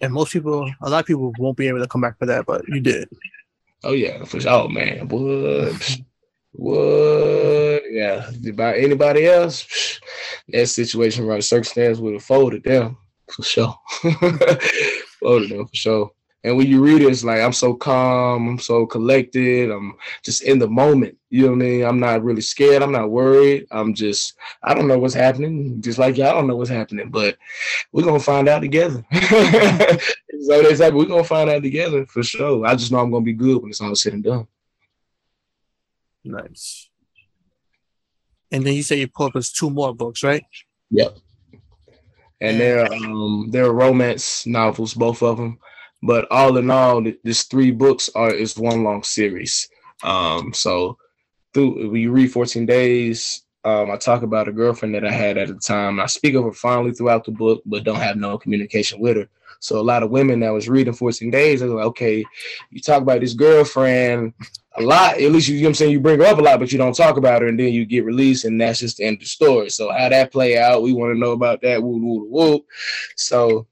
And 0.00 0.12
most 0.12 0.32
people, 0.32 0.68
a 0.80 0.90
lot 0.90 1.00
of 1.00 1.06
people 1.06 1.32
won't 1.38 1.56
be 1.56 1.68
able 1.68 1.80
to 1.80 1.86
come 1.86 2.00
back 2.00 2.18
for 2.18 2.26
that, 2.26 2.46
but 2.46 2.66
you 2.68 2.80
did. 2.80 3.08
Oh 3.84 3.92
yeah, 3.92 4.24
for 4.24 4.40
sure. 4.40 4.50
Oh 4.50 4.68
man, 4.68 5.08
what? 5.08 6.00
What? 6.52 7.82
Yeah. 7.90 8.30
About 8.48 8.76
anybody 8.76 9.26
else, 9.26 10.00
that 10.48 10.68
situation, 10.68 11.26
right? 11.26 11.42
Circumstance 11.42 11.98
would 11.98 12.14
have 12.14 12.24
folded 12.24 12.64
them 12.64 12.96
for 13.30 13.42
sure. 13.42 13.74
folded 15.20 15.50
them 15.50 15.66
for 15.66 15.74
sure. 15.74 16.10
And 16.44 16.56
when 16.56 16.66
you 16.66 16.82
read 16.82 17.02
it, 17.02 17.08
it's 17.08 17.22
like 17.22 17.40
I'm 17.40 17.52
so 17.52 17.72
calm, 17.72 18.48
I'm 18.48 18.58
so 18.58 18.84
collected, 18.84 19.70
I'm 19.70 19.94
just 20.24 20.42
in 20.42 20.58
the 20.58 20.66
moment. 20.66 21.16
You 21.30 21.42
know 21.42 21.48
what 21.50 21.54
I 21.54 21.58
mean? 21.58 21.84
I'm 21.84 22.00
not 22.00 22.24
really 22.24 22.40
scared, 22.40 22.82
I'm 22.82 22.90
not 22.90 23.10
worried. 23.10 23.66
I'm 23.70 23.94
just 23.94 24.34
I 24.62 24.74
don't 24.74 24.88
know 24.88 24.98
what's 24.98 25.14
happening. 25.14 25.80
Just 25.80 25.98
like 25.98 26.16
y'all 26.16 26.34
don't 26.34 26.48
know 26.48 26.56
what's 26.56 26.68
happening, 26.68 27.10
but 27.10 27.36
we're 27.92 28.04
gonna 28.04 28.18
find 28.18 28.48
out 28.48 28.60
together. 28.60 29.04
so 29.12 30.62
they 30.62 30.74
said 30.74 30.94
we're 30.94 31.04
gonna 31.04 31.22
find 31.22 31.48
out 31.48 31.62
together 31.62 32.06
for 32.06 32.24
sure. 32.24 32.66
I 32.66 32.74
just 32.74 32.90
know 32.90 32.98
I'm 32.98 33.12
gonna 33.12 33.24
be 33.24 33.34
good 33.34 33.62
when 33.62 33.70
it's 33.70 33.80
all 33.80 33.94
said 33.94 34.14
and 34.14 34.24
done. 34.24 34.48
Nice. 36.24 36.88
And 38.50 38.64
then 38.64 38.74
you 38.74 38.82
say 38.82 38.96
you 39.00 39.08
published 39.08 39.56
two 39.56 39.70
more 39.70 39.94
books, 39.94 40.22
right? 40.22 40.44
Yep. 40.90 41.16
And 42.40 42.60
they're 42.60 42.92
um 42.92 43.48
they're 43.50 43.72
romance 43.72 44.46
novels, 44.46 44.94
both 44.94 45.22
of 45.22 45.36
them. 45.36 45.58
But 46.02 46.26
all 46.30 46.56
in 46.56 46.70
all, 46.70 47.04
this 47.22 47.44
three 47.44 47.70
books 47.70 48.10
are 48.14 48.34
is 48.34 48.58
one 48.58 48.82
long 48.82 49.04
series. 49.04 49.68
Um, 50.02 50.52
so 50.52 50.98
through 51.54 51.90
we 51.90 52.08
read 52.08 52.32
14 52.32 52.66
days, 52.66 53.42
um, 53.64 53.90
I 53.90 53.96
talk 53.96 54.22
about 54.22 54.48
a 54.48 54.52
girlfriend 54.52 54.94
that 54.96 55.06
I 55.06 55.12
had 55.12 55.38
at 55.38 55.48
the 55.48 55.54
time. 55.54 56.00
I 56.00 56.06
speak 56.06 56.34
of 56.34 56.44
her 56.44 56.52
fondly 56.52 56.92
throughout 56.92 57.24
the 57.24 57.30
book, 57.30 57.62
but 57.64 57.84
don't 57.84 57.96
have 57.96 58.16
no 58.16 58.36
communication 58.36 58.98
with 59.00 59.16
her. 59.16 59.28
So 59.62 59.78
a 59.78 59.80
lot 59.80 60.02
of 60.02 60.10
women 60.10 60.40
that 60.40 60.52
was 60.52 60.68
reading 60.68 60.92
14 60.92 61.30
days, 61.30 61.60
they're 61.60 61.68
like, 61.68 61.86
okay, 61.86 62.24
you 62.70 62.80
talk 62.80 63.00
about 63.00 63.20
this 63.20 63.32
girlfriend 63.32 64.34
a 64.76 64.82
lot. 64.82 65.20
At 65.20 65.30
least 65.30 65.46
you, 65.46 65.54
you 65.54 65.62
know 65.62 65.68
I'm 65.68 65.74
saying, 65.74 65.92
you 65.92 66.00
bring 66.00 66.18
her 66.18 66.26
up 66.26 66.38
a 66.38 66.42
lot, 66.42 66.58
but 66.58 66.72
you 66.72 66.78
don't 66.78 66.96
talk 66.96 67.16
about 67.16 67.42
her, 67.42 67.48
and 67.48 67.60
then 67.60 67.72
you 67.72 67.84
get 67.84 68.04
released, 68.04 68.44
and 68.44 68.60
that's 68.60 68.80
just 68.80 68.96
the 68.96 69.04
end 69.04 69.18
of 69.18 69.20
the 69.20 69.26
story. 69.26 69.70
So 69.70 69.92
how 69.92 70.08
that 70.08 70.32
play 70.32 70.58
out, 70.58 70.82
we 70.82 70.92
want 70.92 71.14
to 71.14 71.18
know 71.18 71.30
about 71.30 71.62
that. 71.62 71.80
Woo, 71.80 71.96
woo, 71.96 72.26
woo. 72.28 72.64
So 73.14 73.68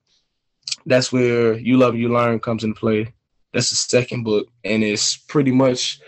that's 0.86 1.12
where 1.12 1.58
You 1.58 1.76
Love 1.76 1.96
You 1.96 2.08
Learn 2.08 2.38
comes 2.38 2.62
into 2.62 2.78
play. 2.78 3.12
That's 3.52 3.70
the 3.70 3.76
second 3.76 4.22
book, 4.22 4.46
and 4.62 4.84
it's 4.84 5.16
pretty 5.16 5.50
much 5.50 6.00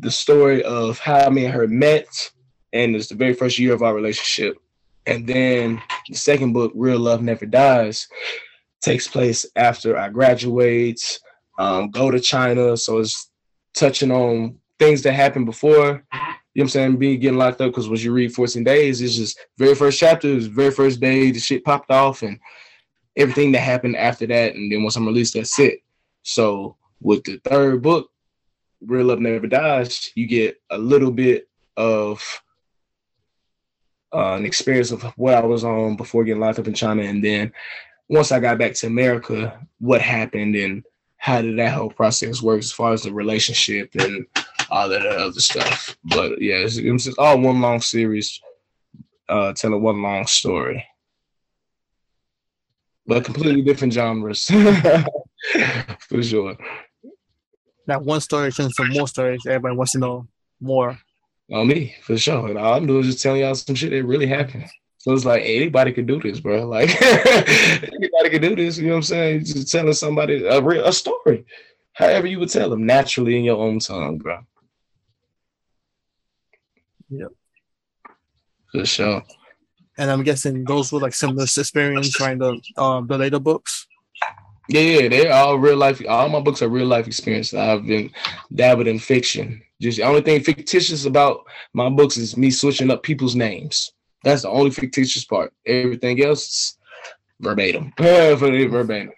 the 0.00 0.10
story 0.10 0.62
of 0.62 0.98
how 0.98 1.30
me 1.30 1.46
and 1.46 1.54
her 1.54 1.66
met, 1.66 2.30
and 2.74 2.94
it's 2.94 3.08
the 3.08 3.14
very 3.14 3.32
first 3.32 3.58
year 3.58 3.72
of 3.72 3.82
our 3.82 3.94
relationship. 3.94 4.58
And 5.06 5.26
then 5.26 5.80
the 6.06 6.16
second 6.16 6.52
book, 6.52 6.72
Real 6.74 6.98
Love 6.98 7.22
Never 7.22 7.46
Dies, 7.46 8.08
takes 8.82 9.08
place 9.08 9.46
after 9.56 9.96
I 9.96 10.08
graduate, 10.08 11.18
um, 11.58 11.90
go 11.90 12.10
to 12.10 12.20
China. 12.20 12.76
So 12.76 12.98
it's 12.98 13.30
touching 13.74 14.10
on 14.10 14.58
things 14.78 15.02
that 15.02 15.12
happened 15.12 15.46
before. 15.46 16.04
You 16.56 16.62
know 16.62 16.62
what 16.62 16.62
I'm 16.62 16.68
saying? 16.68 16.96
Being 16.96 17.20
getting 17.20 17.38
locked 17.38 17.60
up 17.60 17.70
because 17.70 17.88
when 17.88 18.00
you 18.00 18.12
read 18.12 18.34
14 18.34 18.64
days, 18.64 19.00
it's 19.02 19.16
just 19.16 19.38
very 19.58 19.74
first 19.74 19.98
chapter, 19.98 20.38
very 20.40 20.70
first 20.70 21.00
day, 21.00 21.30
the 21.30 21.38
shit 21.38 21.64
popped 21.64 21.90
off, 21.90 22.22
and 22.22 22.38
everything 23.16 23.52
that 23.52 23.60
happened 23.60 23.96
after 23.96 24.26
that, 24.26 24.54
and 24.54 24.70
then 24.70 24.82
once 24.82 24.96
I'm 24.96 25.06
released, 25.06 25.34
that's 25.34 25.58
it. 25.58 25.80
So 26.22 26.76
with 27.00 27.24
the 27.24 27.40
third 27.44 27.82
book, 27.82 28.10
Real 28.80 29.06
Love 29.06 29.20
Never 29.20 29.46
Dies, 29.46 30.12
you 30.14 30.26
get 30.26 30.56
a 30.70 30.78
little 30.78 31.10
bit 31.10 31.48
of 31.76 32.22
uh, 34.14 34.34
an 34.34 34.46
experience 34.46 34.92
of 34.92 35.02
what 35.16 35.34
I 35.34 35.44
was 35.44 35.64
on 35.64 35.96
before 35.96 36.24
getting 36.24 36.40
locked 36.40 36.58
up 36.58 36.68
in 36.68 36.74
China, 36.74 37.02
and 37.02 37.22
then 37.22 37.52
once 38.08 38.32
I 38.32 38.40
got 38.40 38.58
back 38.58 38.74
to 38.74 38.86
America, 38.86 39.58
what 39.78 40.00
happened 40.00 40.54
and 40.56 40.84
how 41.16 41.42
did 41.42 41.58
that 41.58 41.72
whole 41.72 41.90
process 41.90 42.42
work 42.42 42.58
as 42.58 42.72
far 42.72 42.92
as 42.92 43.02
the 43.02 43.12
relationship 43.12 43.90
and 43.98 44.26
all 44.70 44.88
that 44.88 45.06
other 45.06 45.40
stuff. 45.40 45.96
But 46.04 46.40
yeah, 46.40 46.56
it's, 46.56 46.76
it's 46.76 47.18
all 47.18 47.40
one 47.40 47.60
long 47.60 47.80
series, 47.80 48.40
uh, 49.28 49.52
telling 49.54 49.82
one 49.82 50.02
long 50.02 50.26
story 50.26 50.84
but 53.06 53.24
completely 53.24 53.62
different 53.62 53.92
genres 53.92 54.46
for 56.00 56.22
sure. 56.22 56.56
That 57.86 58.02
one 58.02 58.20
story 58.20 58.50
turns 58.50 58.74
to 58.76 58.84
more 58.84 59.06
stories. 59.06 59.40
Everybody 59.46 59.76
wants 59.76 59.92
to 59.92 59.98
know 59.98 60.26
more. 60.60 60.98
On 61.52 61.68
me, 61.68 61.94
for 62.02 62.18
sure. 62.18 62.48
And 62.48 62.58
all 62.58 62.74
I'm 62.74 62.86
doing 62.86 63.00
is 63.00 63.06
just 63.06 63.22
telling 63.22 63.40
y'all 63.40 63.54
some 63.54 63.76
shit 63.76 63.90
that 63.90 64.04
really 64.04 64.26
happened. 64.26 64.66
So 65.06 65.12
it's 65.12 65.24
like 65.24 65.42
anybody 65.44 65.92
can 65.92 66.04
do 66.04 66.18
this, 66.18 66.40
bro. 66.40 66.66
Like 66.68 66.90
anybody 67.00 68.30
can 68.30 68.42
do 68.42 68.56
this. 68.56 68.76
You 68.76 68.88
know 68.88 68.94
what 68.94 68.96
I'm 68.96 69.02
saying? 69.04 69.44
Just 69.44 69.70
telling 69.70 69.92
somebody 69.92 70.44
a 70.44 70.60
real 70.60 70.84
a 70.84 70.92
story, 70.92 71.46
however 71.92 72.26
you 72.26 72.40
would 72.40 72.50
tell 72.50 72.70
them, 72.70 72.84
naturally 72.84 73.38
in 73.38 73.44
your 73.44 73.58
own 73.58 73.78
tongue, 73.78 74.18
bro. 74.18 74.40
Yep. 77.08 77.28
For 78.72 78.84
sure 78.84 79.22
and 79.98 80.10
I'm 80.10 80.22
guessing 80.22 80.64
those 80.64 80.92
were 80.92 81.00
like 81.00 81.14
similar 81.14 81.44
experience 81.44 82.20
writing 82.20 82.38
the 82.38 82.82
um 82.82 83.06
the 83.06 83.18
later 83.18 83.38
books. 83.38 83.86
Yeah, 84.68 84.80
yeah, 84.80 85.08
they're 85.08 85.32
all 85.32 85.58
real 85.58 85.76
life. 85.76 86.02
All 86.08 86.28
my 86.28 86.40
books 86.40 86.60
are 86.60 86.68
real 86.68 86.86
life 86.86 87.06
experience. 87.06 87.54
I've 87.54 87.86
been 87.86 88.10
dabbled 88.52 88.88
in 88.88 88.98
fiction. 88.98 89.62
Just 89.80 89.98
the 89.98 90.04
only 90.04 90.22
thing 90.22 90.42
fictitious 90.42 91.04
about 91.04 91.44
my 91.72 91.88
books 91.88 92.16
is 92.16 92.36
me 92.36 92.50
switching 92.50 92.90
up 92.90 93.02
people's 93.02 93.36
names. 93.36 93.92
That's 94.24 94.42
the 94.42 94.50
only 94.50 94.70
fictitious 94.70 95.24
part. 95.24 95.52
Everything 95.64 96.22
else 96.22 96.48
is 96.48 96.78
verbatim. 97.40 97.92
Perfectly 97.96 98.66
verbatim. 98.66 99.12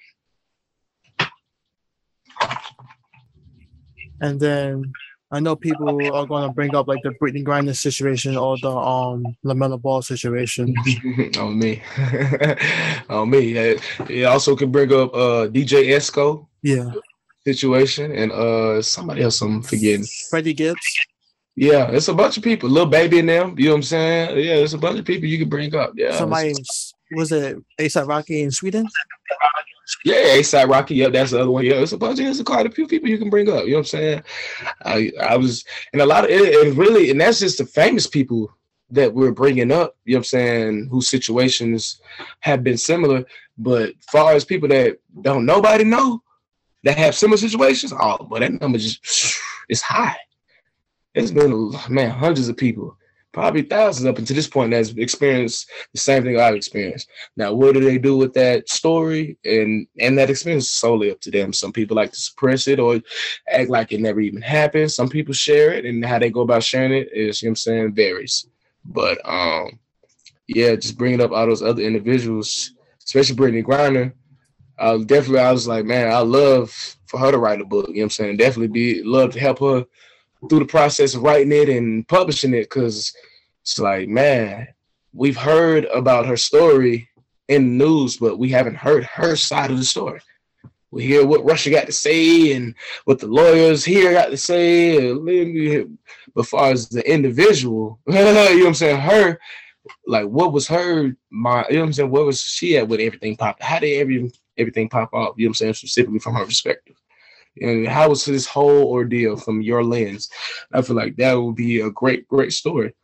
And 4.20 4.40
then 4.40 4.92
I 5.30 5.40
know 5.40 5.56
people 5.56 5.88
are 6.14 6.26
going 6.26 6.48
to 6.48 6.54
bring 6.54 6.74
up 6.74 6.88
like 6.88 7.02
the 7.02 7.10
Brittney 7.10 7.44
Griner 7.44 7.76
situation 7.76 8.36
or 8.36 8.56
the 8.58 8.70
um 8.70 9.24
LaMelo 9.44 9.80
Ball 9.80 10.00
situation. 10.02 10.74
on 11.38 11.58
me, 11.58 11.82
on 13.10 13.30
me. 13.30 13.52
It 13.56 14.24
also 14.24 14.56
can 14.56 14.70
bring 14.72 14.92
up 14.92 15.14
uh 15.14 15.48
DJ 15.48 15.88
Esco. 15.92 16.46
Yeah. 16.62 16.90
Situation 17.46 18.12
and 18.12 18.32
uh 18.32 18.82
somebody 18.82 19.22
else 19.22 19.40
I'm 19.42 19.62
forgetting. 19.62 20.06
Freddie 20.30 20.54
Gibbs. 20.54 20.80
Yeah, 21.60 21.90
it's 21.90 22.06
a 22.06 22.14
bunch 22.14 22.36
of 22.36 22.44
people. 22.44 22.68
Little 22.68 22.88
baby 22.88 23.18
in 23.18 23.26
them. 23.26 23.58
You 23.58 23.66
know 23.66 23.70
what 23.72 23.76
I'm 23.78 23.82
saying? 23.82 24.38
Yeah, 24.38 24.54
it's 24.54 24.74
a 24.74 24.78
bunch 24.78 24.98
of 25.00 25.04
people 25.04 25.28
you 25.28 25.38
can 25.38 25.48
bring 25.48 25.74
up. 25.74 25.92
Yeah. 25.96 26.16
Somebody 26.16 26.54
was 27.10 27.32
it 27.32 27.58
ASAP 27.80 28.06
Rocky 28.06 28.42
in 28.42 28.52
Sweden? 28.52 28.86
Yeah, 30.04 30.36
ASAP 30.36 30.68
Rocky. 30.68 30.94
Yep, 30.94 31.12
that's 31.12 31.32
the 31.32 31.40
other 31.40 31.50
one. 31.50 31.64
Yeah, 31.64 31.74
it's 31.74 31.90
a 31.90 31.98
bunch. 31.98 32.20
It's 32.20 32.40
quite 32.42 32.66
a 32.66 32.70
few 32.70 32.86
people 32.86 33.08
you 33.08 33.18
can 33.18 33.28
bring 33.28 33.48
up. 33.50 33.64
You 33.64 33.72
know 33.72 33.78
what 33.78 33.80
I'm 33.80 33.84
saying? 33.86 34.22
I 34.84 35.10
I 35.20 35.36
was 35.36 35.64
and 35.92 36.00
a 36.00 36.06
lot 36.06 36.24
of 36.24 36.30
it, 36.30 36.42
it 36.42 36.76
really, 36.76 37.10
and 37.10 37.20
that's 37.20 37.40
just 37.40 37.58
the 37.58 37.66
famous 37.66 38.06
people 38.06 38.54
that 38.90 39.12
we're 39.12 39.32
bringing 39.32 39.72
up. 39.72 39.96
You 40.04 40.14
know 40.14 40.18
what 40.18 40.20
I'm 40.20 40.24
saying? 40.24 40.88
Whose 40.92 41.08
situations 41.08 42.00
have 42.38 42.62
been 42.62 42.78
similar, 42.78 43.24
but 43.56 43.94
far 44.12 44.34
as 44.34 44.44
people 44.44 44.68
that 44.68 44.98
don't 45.22 45.44
nobody 45.44 45.82
know 45.82 46.22
that 46.84 46.96
have 46.98 47.16
similar 47.16 47.38
situations, 47.38 47.92
oh, 47.98 48.28
but 48.30 48.40
that 48.40 48.60
number 48.60 48.78
just 48.78 49.40
is 49.68 49.82
high. 49.82 50.16
It's 51.14 51.30
been 51.30 51.72
man, 51.88 52.10
hundreds 52.10 52.48
of 52.48 52.56
people 52.56 52.96
probably 53.32 53.62
thousands 53.62 54.06
up 54.06 54.18
until 54.18 54.34
this 54.34 54.48
point 54.48 54.70
that's 54.70 54.90
experienced 54.90 55.70
the 55.92 56.00
same 56.00 56.24
thing 56.24 56.40
I've 56.40 56.54
experienced. 56.54 57.08
Now, 57.36 57.52
what 57.52 57.74
do 57.74 57.80
they 57.80 57.98
do 57.98 58.16
with 58.16 58.32
that 58.34 58.68
story 58.68 59.38
and 59.44 59.86
and 60.00 60.18
that 60.18 60.30
experience 60.30 60.70
solely 60.70 61.10
up 61.10 61.20
to 61.20 61.30
them. 61.30 61.52
Some 61.52 61.72
people 61.72 61.96
like 61.96 62.12
to 62.12 62.18
suppress 62.18 62.66
it 62.68 62.80
or 62.80 63.00
act 63.50 63.70
like 63.70 63.92
it 63.92 64.00
never 64.00 64.20
even 64.20 64.42
happened. 64.42 64.90
Some 64.90 65.08
people 65.08 65.34
share 65.34 65.72
it, 65.72 65.84
and 65.84 66.04
how 66.04 66.18
they 66.18 66.30
go 66.30 66.40
about 66.40 66.62
sharing 66.64 66.92
it 66.92 67.10
is, 67.12 67.40
you 67.40 67.46
know 67.46 67.50
what 67.50 67.52
I'm 67.52 67.56
saying, 67.56 67.94
varies. 67.94 68.48
But 68.84 69.18
um, 69.24 69.78
yeah, 70.46 70.74
just 70.74 70.98
bringing 70.98 71.20
up 71.20 71.32
all 71.32 71.46
those 71.46 71.62
other 71.62 71.82
individuals, 71.82 72.72
especially 73.04 73.36
Brittney 73.36 73.64
Griner. 73.64 74.12
Uh, 74.78 74.98
definitely, 74.98 75.40
I 75.40 75.52
was 75.52 75.66
like, 75.66 75.84
man, 75.84 76.10
I 76.12 76.20
love 76.20 76.70
for 77.06 77.18
her 77.18 77.32
to 77.32 77.38
write 77.38 77.60
a 77.60 77.64
book. 77.64 77.88
You 77.88 77.94
know 77.94 77.98
what 78.00 78.04
I'm 78.04 78.10
saying? 78.10 78.36
Definitely 78.36 78.68
be 78.68 79.02
love 79.02 79.32
to 79.32 79.40
help 79.40 79.58
her 79.60 79.84
through 80.48 80.60
the 80.60 80.64
process 80.64 81.14
of 81.14 81.22
writing 81.22 81.52
it 81.52 81.68
and 81.68 82.06
publishing 82.08 82.54
it 82.54 82.64
because 82.64 83.12
it's 83.62 83.78
like, 83.78 84.08
man, 84.08 84.68
we've 85.12 85.36
heard 85.36 85.84
about 85.86 86.26
her 86.26 86.36
story 86.36 87.08
in 87.48 87.78
the 87.78 87.84
news, 87.84 88.16
but 88.18 88.38
we 88.38 88.50
haven't 88.50 88.76
heard 88.76 89.04
her 89.04 89.36
side 89.36 89.70
of 89.70 89.78
the 89.78 89.84
story. 89.84 90.20
We 90.90 91.04
hear 91.04 91.26
what 91.26 91.44
Russia 91.44 91.70
got 91.70 91.86
to 91.86 91.92
say 91.92 92.52
and 92.54 92.74
what 93.04 93.18
the 93.18 93.26
lawyers 93.26 93.84
here 93.84 94.12
got 94.12 94.30
to 94.30 94.36
say. 94.38 95.12
But 96.34 96.46
far 96.46 96.70
as 96.70 96.88
the 96.88 97.10
individual, 97.10 97.98
you 98.06 98.14
know 98.14 98.32
what 98.32 98.66
I'm 98.66 98.74
saying? 98.74 99.00
Her, 99.00 99.38
like, 100.06 100.26
what 100.26 100.52
was 100.52 100.66
her, 100.68 101.14
my, 101.30 101.66
you 101.68 101.74
know 101.74 101.80
what 101.80 101.86
I'm 101.86 101.92
saying? 101.92 102.10
Where 102.10 102.24
was 102.24 102.40
she 102.40 102.78
at 102.78 102.88
with 102.88 103.00
everything 103.00 103.36
pop? 103.36 103.60
How 103.60 103.80
did 103.80 104.00
every, 104.00 104.32
everything 104.56 104.88
pop 104.88 105.12
off? 105.12 105.34
You 105.36 105.44
know 105.44 105.48
what 105.48 105.50
I'm 105.50 105.54
saying? 105.54 105.74
Specifically 105.74 106.20
from 106.20 106.34
her 106.36 106.44
perspective 106.44 106.96
and 107.62 107.86
how 107.86 108.08
was 108.08 108.24
this 108.24 108.46
whole 108.46 108.84
ordeal 108.90 109.36
from 109.36 109.62
your 109.62 109.84
lens? 109.84 110.30
I 110.72 110.82
feel 110.82 110.96
like 110.96 111.16
that 111.16 111.34
would 111.34 111.56
be 111.56 111.80
a 111.80 111.90
great, 111.90 112.26
great 112.28 112.52
story. 112.52 112.94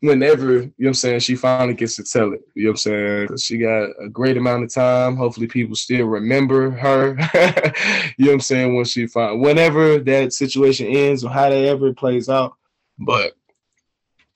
Whenever, 0.00 0.52
you 0.52 0.58
know 0.58 0.72
what 0.76 0.88
I'm 0.88 0.94
saying, 0.94 1.20
she 1.20 1.34
finally 1.34 1.74
gets 1.74 1.96
to 1.96 2.04
tell 2.04 2.32
it. 2.32 2.42
You 2.54 2.64
know 2.64 2.70
what 2.70 2.72
I'm 2.72 3.26
saying? 3.26 3.36
She 3.38 3.58
got 3.58 3.90
a 4.00 4.08
great 4.08 4.36
amount 4.36 4.62
of 4.62 4.72
time. 4.72 5.16
Hopefully 5.16 5.48
people 5.48 5.74
still 5.74 6.06
remember 6.06 6.70
her. 6.70 7.16
you 8.16 8.26
know 8.26 8.30
what 8.30 8.34
I'm 8.34 8.40
saying? 8.40 8.76
When 8.76 8.84
she 8.84 9.08
find 9.08 9.40
whenever 9.40 9.98
that 9.98 10.32
situation 10.32 10.86
ends 10.86 11.24
or 11.24 11.30
how 11.30 11.50
that 11.50 11.64
ever 11.64 11.92
plays 11.92 12.28
out. 12.28 12.54
But 12.98 13.32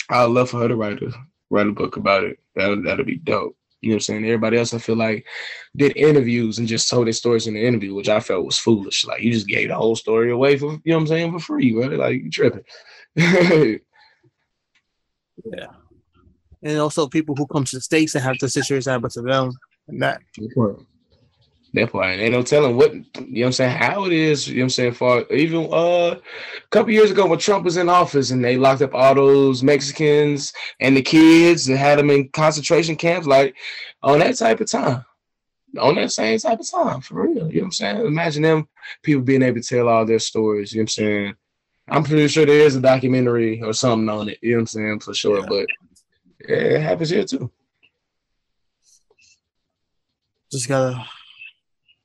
I'd 0.09 0.25
love 0.25 0.51
for 0.51 0.59
her 0.61 0.69
to 0.69 0.77
write 0.77 1.01
a 1.03 1.13
write 1.51 1.69
a 1.69 1.73
book 1.73 1.97
about 1.97 2.25
it. 2.25 2.39
That 2.57 2.83
that'd 2.85 3.07
be 3.07 3.17
dope. 3.17 3.57
You 3.83 3.91
know 3.91 3.95
what 3.95 3.97
I'm 3.97 4.01
saying? 4.01 4.25
Everybody 4.25 4.59
else, 4.59 4.73
I 4.73 4.79
feel 4.79 4.97
like, 4.97 5.27
did 5.77 5.97
interviews 5.97 6.59
and 6.59 6.69
just 6.69 6.89
told 6.89 7.07
their 7.07 7.13
stories 7.13 7.49
in 7.49 7.55
the 7.55 7.67
interview, 7.67 7.95
which 7.95 8.09
I 8.09 8.21
felt 8.21 8.47
was 8.47 8.59
foolish. 8.59 9.05
Like 9.05 9.23
you 9.23 9.33
just 9.33 9.49
gave 9.49 9.69
the 9.69 9.75
whole 9.75 9.97
story 9.97 10.31
away 10.31 10.57
for, 10.57 10.67
you 10.67 10.81
know 10.87 10.97
what 10.97 11.01
I'm 11.03 11.07
saying, 11.09 11.33
for 11.33 11.41
free, 11.41 11.75
right? 11.75 11.91
Like 11.91 12.23
you 12.23 12.31
tripping. 12.31 12.65
yeah. 13.17 13.79
And 16.63 16.79
also 16.79 17.09
people 17.09 17.35
who 17.35 17.47
come 17.49 17.65
to 17.65 17.77
the 17.77 17.83
States 17.83 18.15
and 18.15 18.23
have 18.23 18.39
the 18.39 18.49
situation 18.49 18.93
happen 18.93 19.11
to 19.11 19.23
them 19.23 19.51
and 19.89 20.01
that. 20.01 20.23
That 21.75 21.91
part. 21.91 22.11
And 22.11 22.21
they 22.21 22.29
don't 22.29 22.47
tell 22.47 22.63
them 22.63 22.77
what, 22.77 22.93
you 22.93 23.01
know 23.01 23.07
what 23.15 23.47
I'm 23.47 23.53
saying, 23.53 23.77
how 23.77 24.05
it 24.05 24.13
is, 24.13 24.47
you 24.47 24.57
know 24.57 24.61
what 24.61 24.65
I'm 24.65 24.71
saying, 24.71 24.93
for 24.93 25.33
even 25.33 25.73
uh, 25.73 26.17
a 26.17 26.69
couple 26.71 26.93
years 26.93 27.11
ago 27.11 27.27
when 27.27 27.39
Trump 27.39 27.65
was 27.65 27.79
in 27.79 27.89
office 27.89 28.31
and 28.31 28.45
they 28.45 28.59
locked 28.59 28.83
up 28.83 28.95
all 28.95 29.15
those 29.15 29.63
Mexicans 29.63 30.53
and 30.81 30.95
the 30.95 31.03
kids 31.03 31.69
and 31.69 31.79
had 31.79 31.99
them 31.99 32.11
in 32.11 32.29
concentration 32.29 32.95
camps, 32.95 33.27
like 33.27 33.57
on 34.03 34.19
that 34.19 34.37
type 34.37 34.61
of 34.61 34.71
time. 34.71 35.05
On 35.81 35.95
that 35.95 36.13
same 36.13 36.39
type 36.39 36.61
of 36.61 36.71
time, 36.71 37.01
for 37.01 37.23
real. 37.23 37.35
You 37.35 37.41
know 37.41 37.47
what 37.47 37.65
I'm 37.65 37.73
saying? 37.73 38.07
Imagine 38.07 38.43
them 38.43 38.69
people 39.03 39.23
being 39.23 39.41
able 39.41 39.63
to 39.63 39.67
tell 39.67 39.89
all 39.89 40.05
their 40.05 40.19
stories, 40.19 40.75
you 40.75 40.81
know 40.81 40.83
what 40.83 40.85
I'm 40.85 40.89
saying? 40.89 41.35
I'm 41.89 42.05
pretty 42.05 42.29
sure 42.29 42.45
there 42.45 42.67
is 42.67 42.77
a 42.77 42.81
documentary 42.83 43.63
or 43.63 43.73
something 43.73 44.11
on 44.11 44.29
it, 44.29 44.39
you 44.43 44.51
know 44.51 44.57
what 44.59 44.61
I'm 44.61 44.67
saying, 44.67 45.01
for 45.01 45.15
sure. 45.15 45.41
Yeah. 45.41 45.47
But 45.49 45.67
yeah, 46.47 46.57
it 46.57 46.83
happens 46.83 47.09
here 47.09 47.25
too. 47.25 47.51
Just 50.51 50.69
gotta 50.69 51.03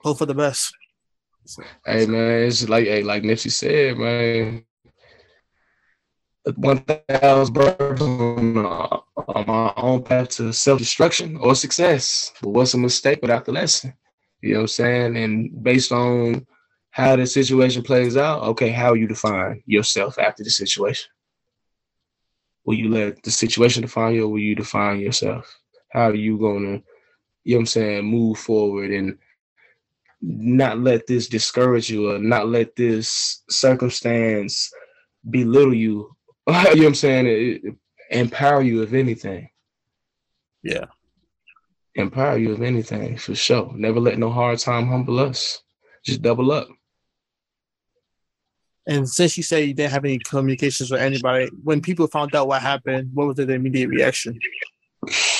hope 0.07 0.17
for 0.17 0.25
the 0.25 0.33
best. 0.33 0.73
Hey 1.85 2.05
man, 2.05 2.47
it's 2.47 2.67
like 2.67 2.85
hey, 2.85 3.03
like 3.03 3.23
Nipsey 3.23 3.51
said, 3.51 3.97
man. 3.97 4.63
One 6.55 6.79
thousand 6.79 7.57
on, 7.57 9.01
on 9.27 9.45
my 9.47 9.73
own 9.75 10.03
path 10.03 10.29
to 10.37 10.53
self 10.53 10.79
destruction 10.79 11.37
or 11.37 11.55
success. 11.55 12.31
But 12.41 12.49
what's 12.49 12.73
a 12.73 12.77
mistake 12.77 13.19
without 13.21 13.45
the 13.45 13.51
lesson? 13.51 13.93
You 14.41 14.53
know 14.53 14.59
what 14.59 14.63
I'm 14.63 14.67
saying? 14.67 15.17
And 15.17 15.63
based 15.63 15.91
on 15.91 16.47
how 16.91 17.15
the 17.15 17.27
situation 17.27 17.83
plays 17.83 18.15
out, 18.15 18.43
okay, 18.43 18.69
how 18.69 18.93
you 18.93 19.07
define 19.07 19.61
yourself 19.65 20.17
after 20.17 20.43
the 20.43 20.49
situation? 20.49 21.09
Will 22.65 22.75
you 22.75 22.89
let 22.89 23.21
the 23.23 23.31
situation 23.31 23.81
define 23.81 24.15
you 24.15 24.25
or 24.25 24.29
will 24.29 24.39
you 24.39 24.55
define 24.55 24.99
yourself? 24.99 25.53
How 25.89 26.09
are 26.09 26.15
you 26.15 26.37
gonna, 26.37 26.81
you 27.43 27.55
know 27.55 27.57
what 27.57 27.59
I'm 27.59 27.65
saying, 27.65 28.05
move 28.05 28.39
forward 28.39 28.91
and 28.91 29.17
not 30.21 30.79
let 30.79 31.07
this 31.07 31.27
discourage 31.27 31.89
you 31.89 32.11
or 32.11 32.19
not 32.19 32.47
let 32.47 32.75
this 32.75 33.43
circumstance 33.49 34.71
belittle 35.29 35.73
you. 35.73 36.15
you 36.47 36.53
know 36.53 36.63
what 36.63 36.85
I'm 36.85 36.95
saying? 36.95 37.27
It, 37.27 37.63
it, 37.63 37.75
empower 38.09 38.61
you 38.61 38.81
if 38.81 38.93
anything. 38.93 39.49
Yeah. 40.63 40.85
Empower 41.95 42.37
you 42.37 42.53
if 42.53 42.61
anything, 42.61 43.17
for 43.17 43.35
sure. 43.35 43.71
Never 43.75 43.99
let 43.99 44.17
no 44.17 44.29
hard 44.29 44.59
time 44.59 44.87
humble 44.87 45.19
us. 45.19 45.61
Just 46.03 46.21
double 46.21 46.51
up. 46.51 46.67
And 48.87 49.07
since 49.07 49.35
you 49.35 49.43
say 49.43 49.65
you 49.65 49.73
didn't 49.73 49.91
have 49.91 50.05
any 50.05 50.17
communications 50.19 50.89
with 50.89 51.01
anybody, 51.01 51.49
when 51.63 51.81
people 51.81 52.07
found 52.07 52.33
out 52.33 52.47
what 52.47 52.61
happened, 52.61 53.11
what 53.13 53.27
was 53.27 53.35
the 53.35 53.51
immediate 53.51 53.89
reaction? 53.89 54.39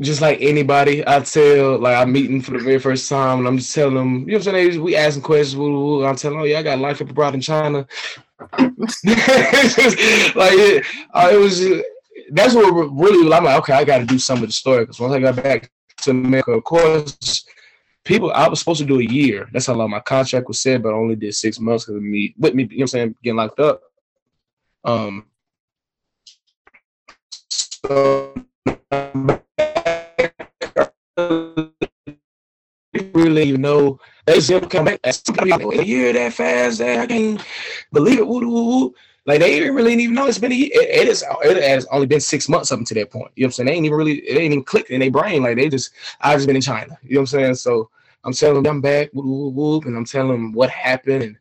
just 0.00 0.20
like 0.20 0.40
anybody, 0.40 1.06
I 1.06 1.20
tell 1.20 1.78
like 1.78 1.96
I'm 1.96 2.12
meeting 2.12 2.40
for 2.40 2.52
the 2.52 2.58
very 2.58 2.78
first 2.78 3.08
time, 3.08 3.40
and 3.40 3.48
I'm 3.48 3.58
just 3.58 3.74
telling 3.74 3.96
them, 3.96 4.20
you 4.20 4.26
know 4.26 4.38
what 4.38 4.48
I'm 4.48 4.54
saying? 4.54 4.82
We 4.82 4.94
asking 4.94 5.22
questions. 5.22 5.56
Woo, 5.56 5.70
woo, 5.70 6.04
I'm 6.06 6.16
telling 6.16 6.38
oh 6.38 6.44
yeah, 6.44 6.60
I 6.60 6.62
got 6.62 6.78
life 6.78 7.02
up 7.02 7.10
abroad 7.10 7.34
in 7.34 7.40
China. 7.40 7.86
like 8.58 8.68
it, 9.04 10.86
uh, 11.12 11.30
it 11.32 11.36
was. 11.36 11.64
That's 12.30 12.54
what 12.54 12.70
really. 12.92 13.32
I'm 13.32 13.44
like, 13.44 13.58
okay, 13.58 13.72
I 13.72 13.84
got 13.84 13.98
to 13.98 14.04
do 14.04 14.18
some 14.18 14.42
of 14.42 14.48
the 14.48 14.52
story 14.52 14.84
because 14.84 15.00
once 15.00 15.14
I 15.14 15.18
got 15.18 15.42
back 15.42 15.70
to 16.02 16.10
America, 16.10 16.52
of 16.52 16.62
course, 16.62 17.44
people. 18.04 18.30
I 18.32 18.46
was 18.46 18.60
supposed 18.60 18.80
to 18.80 18.86
do 18.86 19.00
a 19.00 19.04
year. 19.04 19.48
That's 19.52 19.66
how 19.66 19.74
long 19.74 19.90
my 19.90 20.00
contract 20.00 20.46
was 20.46 20.60
said, 20.60 20.82
but 20.82 20.90
I 20.90 20.96
only 20.96 21.16
did 21.16 21.34
six 21.34 21.58
months 21.58 21.84
because 21.84 21.96
of 21.96 22.02
me 22.02 22.34
with 22.38 22.54
me. 22.54 22.62
You 22.62 22.68
know 22.68 22.74
what 22.74 22.82
I'm 22.82 22.88
saying? 22.88 23.14
Getting 23.24 23.36
locked 23.36 23.58
up. 23.58 23.82
Um. 24.84 25.26
So 27.50 28.34
really 33.14 33.42
even 33.44 33.60
know 33.60 33.98
they 34.26 34.40
still 34.40 34.60
come 34.60 34.84
back. 34.86 35.00
A 35.04 35.84
year 35.84 36.12
that 36.12 36.32
fast, 36.32 36.78
that 36.78 37.00
I 37.00 37.06
can't 37.06 37.40
believe 37.92 38.18
it. 38.18 38.26
Woo, 38.26 38.40
woo, 38.40 38.64
woo. 38.64 38.94
Like 39.26 39.40
they 39.40 39.58
didn't 39.58 39.74
really 39.74 39.92
even 39.94 40.14
know 40.14 40.26
it's 40.26 40.38
been 40.38 40.52
a 40.52 40.54
year. 40.54 40.70
It, 40.72 41.02
it 41.02 41.08
is 41.08 41.24
it 41.42 41.62
has 41.62 41.86
only 41.86 42.06
been 42.06 42.20
six 42.20 42.48
months 42.48 42.72
up 42.72 42.82
to 42.82 42.94
that 42.94 43.10
point. 43.10 43.30
You 43.36 43.42
know 43.42 43.46
what 43.46 43.48
I'm 43.48 43.52
saying? 43.52 43.66
They 43.66 43.72
ain't 43.74 43.86
even 43.86 43.98
really 43.98 44.18
it 44.20 44.38
ain't 44.38 44.52
even 44.52 44.64
clicked 44.64 44.90
in 44.90 45.00
their 45.00 45.10
brain. 45.10 45.42
Like 45.42 45.56
they 45.56 45.68
just 45.68 45.90
I've 46.20 46.36
just 46.38 46.46
been 46.46 46.56
in 46.56 46.62
China. 46.62 46.96
You 47.02 47.16
know 47.16 47.20
what 47.20 47.34
I'm 47.34 47.38
saying? 47.38 47.54
So 47.56 47.90
I'm 48.24 48.32
telling 48.32 48.62
them 48.62 48.76
I'm 48.76 48.80
back, 48.80 49.10
whoop, 49.12 49.84
and 49.84 49.96
I'm 49.96 50.04
telling 50.04 50.32
them 50.32 50.52
what 50.52 50.70
happened, 50.70 51.22
and 51.24 51.36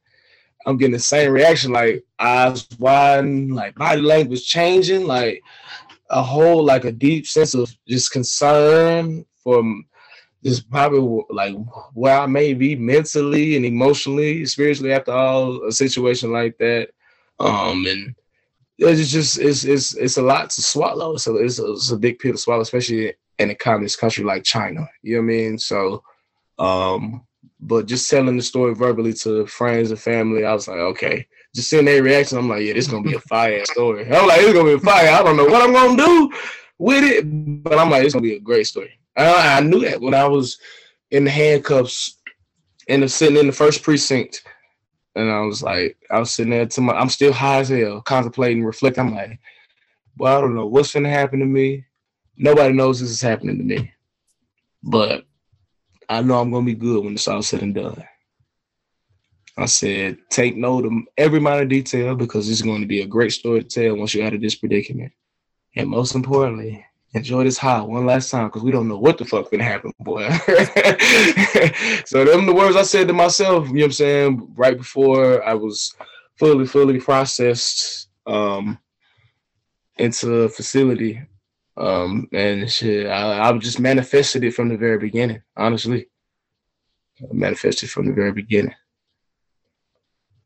I'm 0.65 0.77
getting 0.77 0.93
the 0.93 0.99
same 0.99 1.31
reaction, 1.31 1.71
like 1.71 2.03
eyes 2.19 2.67
widen, 2.77 3.49
like 3.49 3.75
body 3.75 4.01
language 4.01 4.45
changing, 4.45 5.05
like 5.05 5.41
a 6.09 6.21
whole 6.21 6.63
like 6.63 6.83
a 6.83 6.91
deep 6.91 7.25
sense 7.25 7.53
of 7.53 7.73
just 7.87 8.11
concern 8.11 9.25
from 9.47 9.85
just 10.43 10.69
probably 10.69 11.23
like 11.29 11.55
where 11.93 12.19
I 12.19 12.25
may 12.25 12.53
be 12.53 12.75
mentally 12.75 13.55
and 13.55 13.65
emotionally, 13.65 14.45
spiritually 14.45 14.91
after 14.91 15.13
all 15.13 15.65
a 15.65 15.71
situation 15.71 16.33
like 16.33 16.57
that. 16.57 16.89
Um, 17.39 17.85
and 17.85 18.15
it's 18.77 19.09
just 19.09 19.39
it's 19.39 19.63
it's 19.63 19.95
it's 19.95 20.17
a 20.17 20.21
lot 20.21 20.49
to 20.49 20.61
swallow. 20.61 21.15
So 21.15 21.37
it's 21.37 21.59
a, 21.59 21.71
it's 21.71 21.91
a 21.91 21.97
big 21.97 22.19
pill 22.19 22.33
to 22.33 22.37
swallow, 22.37 22.61
especially 22.61 23.13
in 23.39 23.49
a 23.49 23.55
communist 23.55 23.99
country 23.99 24.25
like 24.25 24.43
China. 24.43 24.85
You 25.01 25.15
know 25.15 25.21
what 25.21 25.33
I 25.33 25.35
mean? 25.35 25.57
So, 25.57 26.03
um, 26.59 27.25
but 27.61 27.85
just 27.85 28.09
telling 28.09 28.35
the 28.35 28.43
story 28.43 28.75
verbally 28.75 29.13
to 29.13 29.47
friends 29.47 29.91
and 29.91 29.99
family, 29.99 30.43
I 30.43 30.53
was 30.53 30.67
like, 30.67 30.77
okay. 30.77 31.25
Just 31.55 31.69
seeing 31.69 31.85
their 31.85 32.03
reaction, 32.03 32.37
I'm 32.37 32.49
like, 32.49 32.63
yeah, 32.63 32.73
this 32.73 32.85
is 32.85 32.91
gonna 32.91 33.07
be 33.07 33.15
a 33.15 33.19
fire 33.21 33.65
story. 33.65 34.05
I'm 34.11 34.27
like, 34.27 34.41
it's 34.41 34.53
gonna 34.53 34.65
be 34.65 34.73
a 34.73 34.79
fire. 34.79 35.09
I 35.09 35.23
don't 35.23 35.37
know 35.37 35.45
what 35.45 35.63
I'm 35.63 35.73
gonna 35.73 35.97
do 35.97 36.31
with 36.77 37.03
it, 37.03 37.23
but 37.63 37.79
I'm 37.79 37.89
like, 37.89 38.03
it's 38.03 38.13
gonna 38.13 38.21
be 38.21 38.35
a 38.35 38.39
great 38.39 38.67
story. 38.67 38.99
I, 39.17 39.57
I 39.57 39.59
knew 39.61 39.81
that 39.81 39.99
when 40.01 40.13
I 40.13 40.27
was 40.27 40.59
in 41.11 41.23
the 41.23 41.29
handcuffs 41.29 42.19
and 42.87 43.09
sitting 43.09 43.37
in 43.37 43.47
the 43.47 43.53
first 43.53 43.83
precinct 43.83 44.43
and 45.15 45.31
I 45.31 45.39
was 45.41 45.63
like, 45.63 45.97
I 46.11 46.19
was 46.19 46.31
sitting 46.31 46.51
there 46.51 46.65
to 46.65 46.81
my, 46.81 46.93
I'm 46.93 47.09
still 47.09 47.33
high 47.33 47.59
as 47.59 47.69
hell, 47.69 48.01
contemplating, 48.01 48.63
reflecting. 48.63 49.07
I'm 49.07 49.15
like, 49.15 49.39
well, 50.17 50.37
I 50.37 50.41
don't 50.41 50.55
know 50.55 50.67
what's 50.67 50.93
gonna 50.93 51.09
happen 51.09 51.39
to 51.39 51.45
me. 51.45 51.85
Nobody 52.37 52.73
knows 52.73 52.99
this 52.99 53.09
is 53.09 53.21
happening 53.21 53.57
to 53.57 53.63
me, 53.63 53.91
but 54.83 55.25
I 56.07 56.21
know 56.21 56.39
I'm 56.39 56.51
gonna 56.51 56.65
be 56.65 56.75
good 56.75 57.03
when 57.03 57.13
it's 57.13 57.27
all 57.27 57.41
said 57.41 57.63
and 57.63 57.73
done. 57.73 58.03
I 59.57 59.65
said, 59.65 60.19
take 60.29 60.55
note 60.55 60.85
of 60.85 60.93
every 61.17 61.39
minor 61.39 61.65
detail 61.65 62.15
because 62.15 62.47
it's 62.47 62.61
going 62.61 62.81
to 62.81 62.87
be 62.87 63.01
a 63.01 63.07
great 63.07 63.33
story 63.33 63.63
to 63.63 63.67
tell 63.67 63.97
once 63.97 64.13
you're 64.13 64.25
out 64.25 64.35
of 64.35 64.41
this 64.41 64.53
predicament. 64.53 65.11
And 65.75 65.89
most 65.89 66.13
importantly, 66.13 66.85
enjoy 67.17 67.43
this 67.43 67.57
high 67.57 67.81
one 67.81 68.05
last 68.05 68.31
time 68.31 68.47
because 68.47 68.63
we 68.63 68.71
don't 68.71 68.87
know 68.87 68.97
what 68.97 69.17
the 69.17 69.25
fuck 69.25 69.51
gonna 69.51 69.63
happen, 69.63 69.91
boy. 69.99 70.23
so 72.05 72.23
them 72.23 72.45
the 72.45 72.53
words 72.55 72.75
I 72.75 72.83
said 72.83 73.07
to 73.07 73.13
myself, 73.13 73.67
you 73.67 73.73
know 73.73 73.79
what 73.81 73.85
I'm 73.85 73.91
saying, 73.91 74.53
right 74.55 74.77
before 74.77 75.43
I 75.43 75.53
was 75.53 75.95
fully, 76.35 76.65
fully 76.65 76.99
processed 76.99 78.09
um 78.25 78.77
into 79.97 80.33
a 80.33 80.49
facility. 80.49 81.21
Um 81.75 82.27
and 82.33 82.69
shit, 82.69 83.07
I, 83.07 83.49
I 83.49 83.57
just 83.57 83.79
manifested 83.79 84.43
it 84.43 84.53
from 84.53 84.69
the 84.69 84.77
very 84.77 84.97
beginning, 84.97 85.41
honestly. 85.55 86.07
I 87.21 87.33
manifested 87.33 87.89
from 87.89 88.05
the 88.07 88.13
very 88.13 88.31
beginning. 88.31 88.75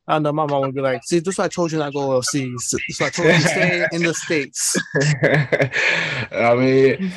I 0.07 0.19
know 0.19 0.31
my 0.31 0.45
mom 0.45 0.61
would 0.61 0.75
be 0.75 0.81
like, 0.81 1.03
see, 1.03 1.19
this 1.19 1.35
is 1.35 1.37
why 1.37 1.45
I 1.45 1.47
told 1.47 1.71
you 1.71 1.77
not 1.77 1.93
go 1.93 2.11
overseas. 2.11 2.73
So 2.89 3.05
I 3.05 3.09
told 3.09 3.27
you 3.29 3.39
stay 3.39 3.87
in 3.93 4.03
the 4.03 4.13
States. 4.13 4.75
I 6.31 6.55
mean, 6.55 7.11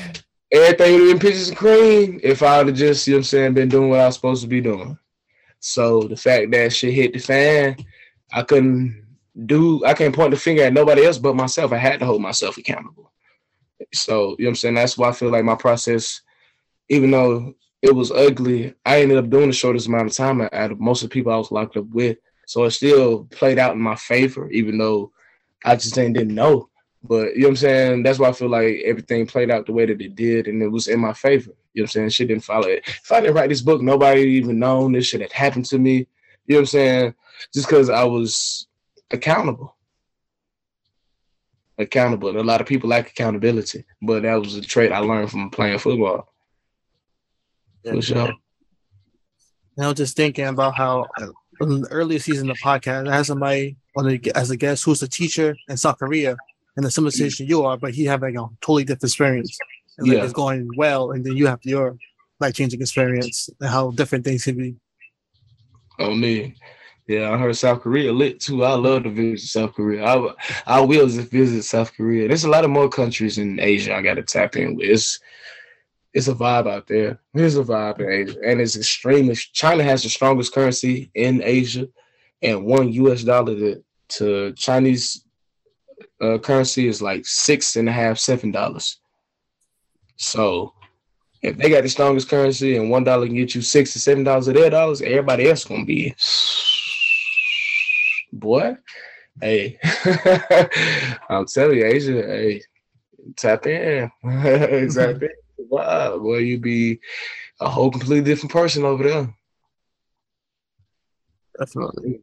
everything 0.53 0.93
would 0.93 1.01
have 1.01 1.09
been 1.09 1.19
peaches 1.19 1.49
and 1.49 1.57
cream 1.59 2.21
if 2.23 2.43
I 2.43 2.59
would 2.59 2.69
have 2.69 2.77
just, 2.77 3.07
you 3.07 3.15
know 3.15 3.17
what 3.17 3.21
I'm 3.21 3.25
saying, 3.25 3.55
been 3.55 3.69
doing 3.69 3.91
what 3.91 4.01
I 4.01 4.07
was 4.07 4.15
supposed 4.17 4.43
to 4.43 4.49
be 4.49 4.61
doing. 4.61 4.99
So 5.61 6.03
the 6.03 6.17
fact 6.17 6.51
that 6.51 6.73
shit 6.73 6.93
hit 6.93 7.15
the 7.15 7.19
fan, 7.19 7.77
I 8.33 8.43
couldn't 8.43 9.03
do, 9.47 9.85
I 9.85 9.95
can't 9.95 10.15
point 10.15 10.33
the 10.33 10.37
finger 10.37 10.63
at 10.63 10.75
nobody 10.75 11.07
else 11.07 11.19
but 11.19 11.37
myself. 11.37 11.73
I 11.73 11.79
had 11.79 12.01
to 12.01 12.07
hold 12.07 12.21
myself 12.21 12.59
accountable. 12.59 13.11
So, 13.93 14.37
you 14.39 14.45
know 14.45 14.49
what 14.49 14.49
I'm 14.51 14.55
saying? 14.57 14.75
That's 14.75 14.99
why 14.99 15.09
I 15.09 15.13
feel 15.13 15.31
like 15.31 15.45
my 15.45 15.55
process, 15.55 16.21
even 16.91 17.11
though 17.11 17.55
it 17.83 17.95
was 17.95 18.11
ugly, 18.11 18.75
I 18.85 19.03
ended 19.03 19.19
up 19.19 19.31
doing 19.31 19.49
the 19.49 19.55
shortest 19.55 19.89
amount 19.89 20.07
of 20.07 20.13
time 20.13 20.41
out 20.41 20.71
of 20.71 20.81
most 20.81 21.03
of 21.03 21.09
the 21.09 21.15
people 21.15 21.33
I 21.33 21.37
was 21.37 21.51
locked 21.51 21.77
up 21.77 21.87
with. 21.89 22.19
So 22.47 22.65
it 22.65 22.71
still 22.73 23.25
played 23.25 23.59
out 23.59 23.75
in 23.75 23.81
my 23.81 23.97
favor, 23.97 24.51
even 24.51 24.79
though 24.79 25.13
I 25.65 25.77
just 25.77 25.95
didn't 25.95 26.29
know. 26.29 26.69
But 27.03 27.35
you 27.35 27.43
know 27.43 27.49
what 27.49 27.51
I'm 27.51 27.57
saying? 27.57 28.03
That's 28.03 28.19
why 28.19 28.29
I 28.29 28.33
feel 28.33 28.49
like 28.49 28.83
everything 28.85 29.27
played 29.27 29.51
out 29.51 29.67
the 29.67 29.73
way 29.73 29.85
that 29.87 30.01
it 30.01 30.15
did, 30.15 30.49
and 30.49 30.63
it 30.63 30.69
was 30.69 30.89
in 30.89 31.01
my 31.01 31.13
favor. 31.13 31.51
You 31.75 31.83
know 31.83 31.85
what 31.85 31.89
I'm 31.89 31.89
saying? 31.89 32.09
Shit 32.11 32.29
didn't 32.29 32.45
follow 32.45 32.69
it. 32.69 32.83
If 32.87 33.13
I 33.13 33.21
didn't 33.21 33.35
write 33.35 33.51
this 33.51 33.61
book, 33.61 33.83
nobody 33.83 34.23
even 34.23 34.59
known 34.59 34.93
this 34.93 35.07
shit 35.07 35.21
had 35.21 35.33
happened 35.33 35.67
to 35.67 35.79
me. 35.79 36.07
You 36.47 36.55
know 36.55 36.57
what 36.57 36.61
I'm 36.61 36.67
saying? 36.67 37.15
Just 37.53 37.69
because 37.69 37.91
I 37.91 38.05
was 38.05 38.69
accountable. 39.11 39.77
Accountable. 41.77 42.29
And 42.29 42.39
a 42.39 42.45
lot 42.45 42.61
of 42.61 42.67
people 42.67 42.89
lack 42.89 43.11
accountability, 43.11 43.85
but 44.01 44.23
that 44.23 44.37
was 44.37 44.55
a 44.55 44.61
trait 44.61 44.93
I 44.93 44.99
learned 44.99 45.31
from 45.31 45.51
playing 45.51 45.79
football. 45.79 46.33
Yeah. 47.83 47.93
For 47.93 48.03
sure. 48.03 48.33
And 49.77 49.85
I 49.85 49.89
was 49.89 49.97
just 49.97 50.17
thinking 50.17 50.47
about 50.47 50.77
how 50.77 51.07
in 51.61 51.83
the 51.83 51.89
earlier 51.89 52.19
season 52.19 52.51
of 52.51 52.57
the 52.57 52.63
podcast, 52.63 53.09
I 53.09 53.17
had 53.17 53.27
somebody 53.27 53.77
on 53.97 54.07
the, 54.09 54.33
as 54.35 54.51
a 54.51 54.57
guest 54.57 54.85
who's 54.85 55.03
a 55.03 55.09
teacher 55.09 55.57
in 55.69 55.77
South 55.77 55.99
Korea 55.99 56.37
in 56.77 56.83
the 56.83 56.91
similar 56.91 57.11
mm. 57.11 57.15
situation 57.15 57.47
you 57.47 57.63
are, 57.65 57.77
but 57.77 57.95
he 57.95 58.05
had 58.05 58.23
like 58.23 58.35
a 58.35 58.47
totally 58.61 58.85
different 58.85 59.05
experience. 59.05 59.57
And 59.99 60.09
like 60.09 60.19
yeah. 60.19 60.25
it's 60.25 60.33
going 60.33 60.69
well, 60.77 61.13
and 61.13 61.25
then 61.25 61.37
you 61.37 61.47
have 61.47 61.61
your 61.63 61.97
life 62.41 62.55
changing 62.55 62.81
experience 62.81 63.49
and 63.61 63.71
how 63.71 63.93
different 63.93 64.25
things 64.25 64.45
can 64.45 64.57
be. 64.57 64.75
Oh 65.99 66.15
man. 66.15 66.55
Yeah, 67.07 67.31
I 67.31 67.37
heard 67.37 67.55
South 67.57 67.83
Korea 67.83 68.13
lit 68.13 68.41
too. 68.41 68.65
I 68.65 68.73
love 68.75 69.03
to 69.03 69.11
visit 69.11 69.47
South 69.47 69.75
Korea. 69.75 70.05
I 70.05 70.35
I 70.67 70.81
will 70.81 71.07
visit 71.07 71.63
South 71.65 71.93
Korea. 71.95 72.27
There's 72.27 72.45
a 72.45 72.51
lot 72.51 72.65
of 72.65 72.71
more 72.71 72.89
countries 72.89 73.37
in 73.37 73.61
Asia 73.61 73.95
I 73.95 74.01
got 74.01 74.15
to 74.15 74.23
tap 74.23 74.57
in 74.57 74.75
with. 74.75 74.89
It's 74.89 75.21
it's 76.15 76.29
a 76.29 76.35
vibe 76.35 76.69
out 76.71 76.87
there. 76.87 77.19
There's 77.35 77.57
a 77.57 77.65
vibe 77.65 77.99
in 77.99 78.09
Asia, 78.09 78.39
and 78.47 78.61
it's 78.61 78.77
extremely. 78.77 79.35
China 79.35 79.83
has 79.83 80.05
the 80.05 80.09
strongest 80.09 80.55
currency 80.55 81.11
in 81.15 81.43
Asia, 81.43 81.89
and 82.41 82.65
one 82.65 82.93
U.S. 82.93 83.25
dollar 83.25 83.55
to, 83.57 83.85
to 84.11 84.53
Chinese 84.53 85.25
uh, 86.21 86.39
currency 86.39 86.87
is 86.87 87.03
like 87.03 87.27
six 87.27 87.75
and 87.75 87.89
a 87.89 87.93
half, 87.93 88.19
seven 88.19 88.53
dollars. 88.53 88.99
So, 90.17 90.73
if 91.43 91.57
they 91.57 91.69
got 91.69 91.83
the 91.83 91.89
strongest 91.89 92.29
currency 92.29 92.77
and 92.77 92.91
one 92.91 93.03
dollar 93.03 93.27
can 93.27 93.35
get 93.35 93.57
you 93.57 93.61
six 93.61 93.93
to 93.95 93.99
seven 93.99 94.23
dollars 94.23 94.47
of 94.47 94.55
their 94.55 94.71
dollars, 94.71 95.03
everybody 95.03 95.51
else 95.51 95.65
gonna 95.65 95.85
be, 95.85 96.15
boy. 98.33 98.77
Hey, 99.41 99.81
I'm 101.29 101.45
telling 101.47 101.79
you, 101.79 101.87
Asia. 101.87 102.23
Hey, 102.23 102.63
tap 103.37 103.67
in. 103.67 104.09
exactly 104.25 105.31
vibe, 105.71 106.23
boy. 106.23 106.39
You 106.39 106.59
be 106.59 107.01
a 107.61 107.69
whole 107.69 107.91
completely 107.91 108.23
different 108.23 108.53
person 108.53 108.85
over 108.85 109.05
there. 109.05 109.35
Definitely. 111.59 112.21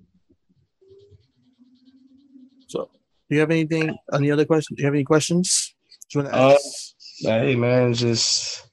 So, 2.68 2.89
do 3.30 3.36
you 3.36 3.39
have 3.39 3.52
anything? 3.52 3.96
Any 4.14 4.32
other 4.32 4.46
questions? 4.46 4.78
Do 4.78 4.82
you 4.82 4.88
have 4.88 4.94
any 4.94 5.04
questions? 5.04 5.74
Do 6.10 6.20
you 6.20 6.24
want 6.24 6.34
to 6.34 6.39
uh, 6.39 6.52
ask? 6.54 6.96
Uh, 7.26 7.39
hey 7.39 7.56
man, 7.56 7.94
just 7.94 8.68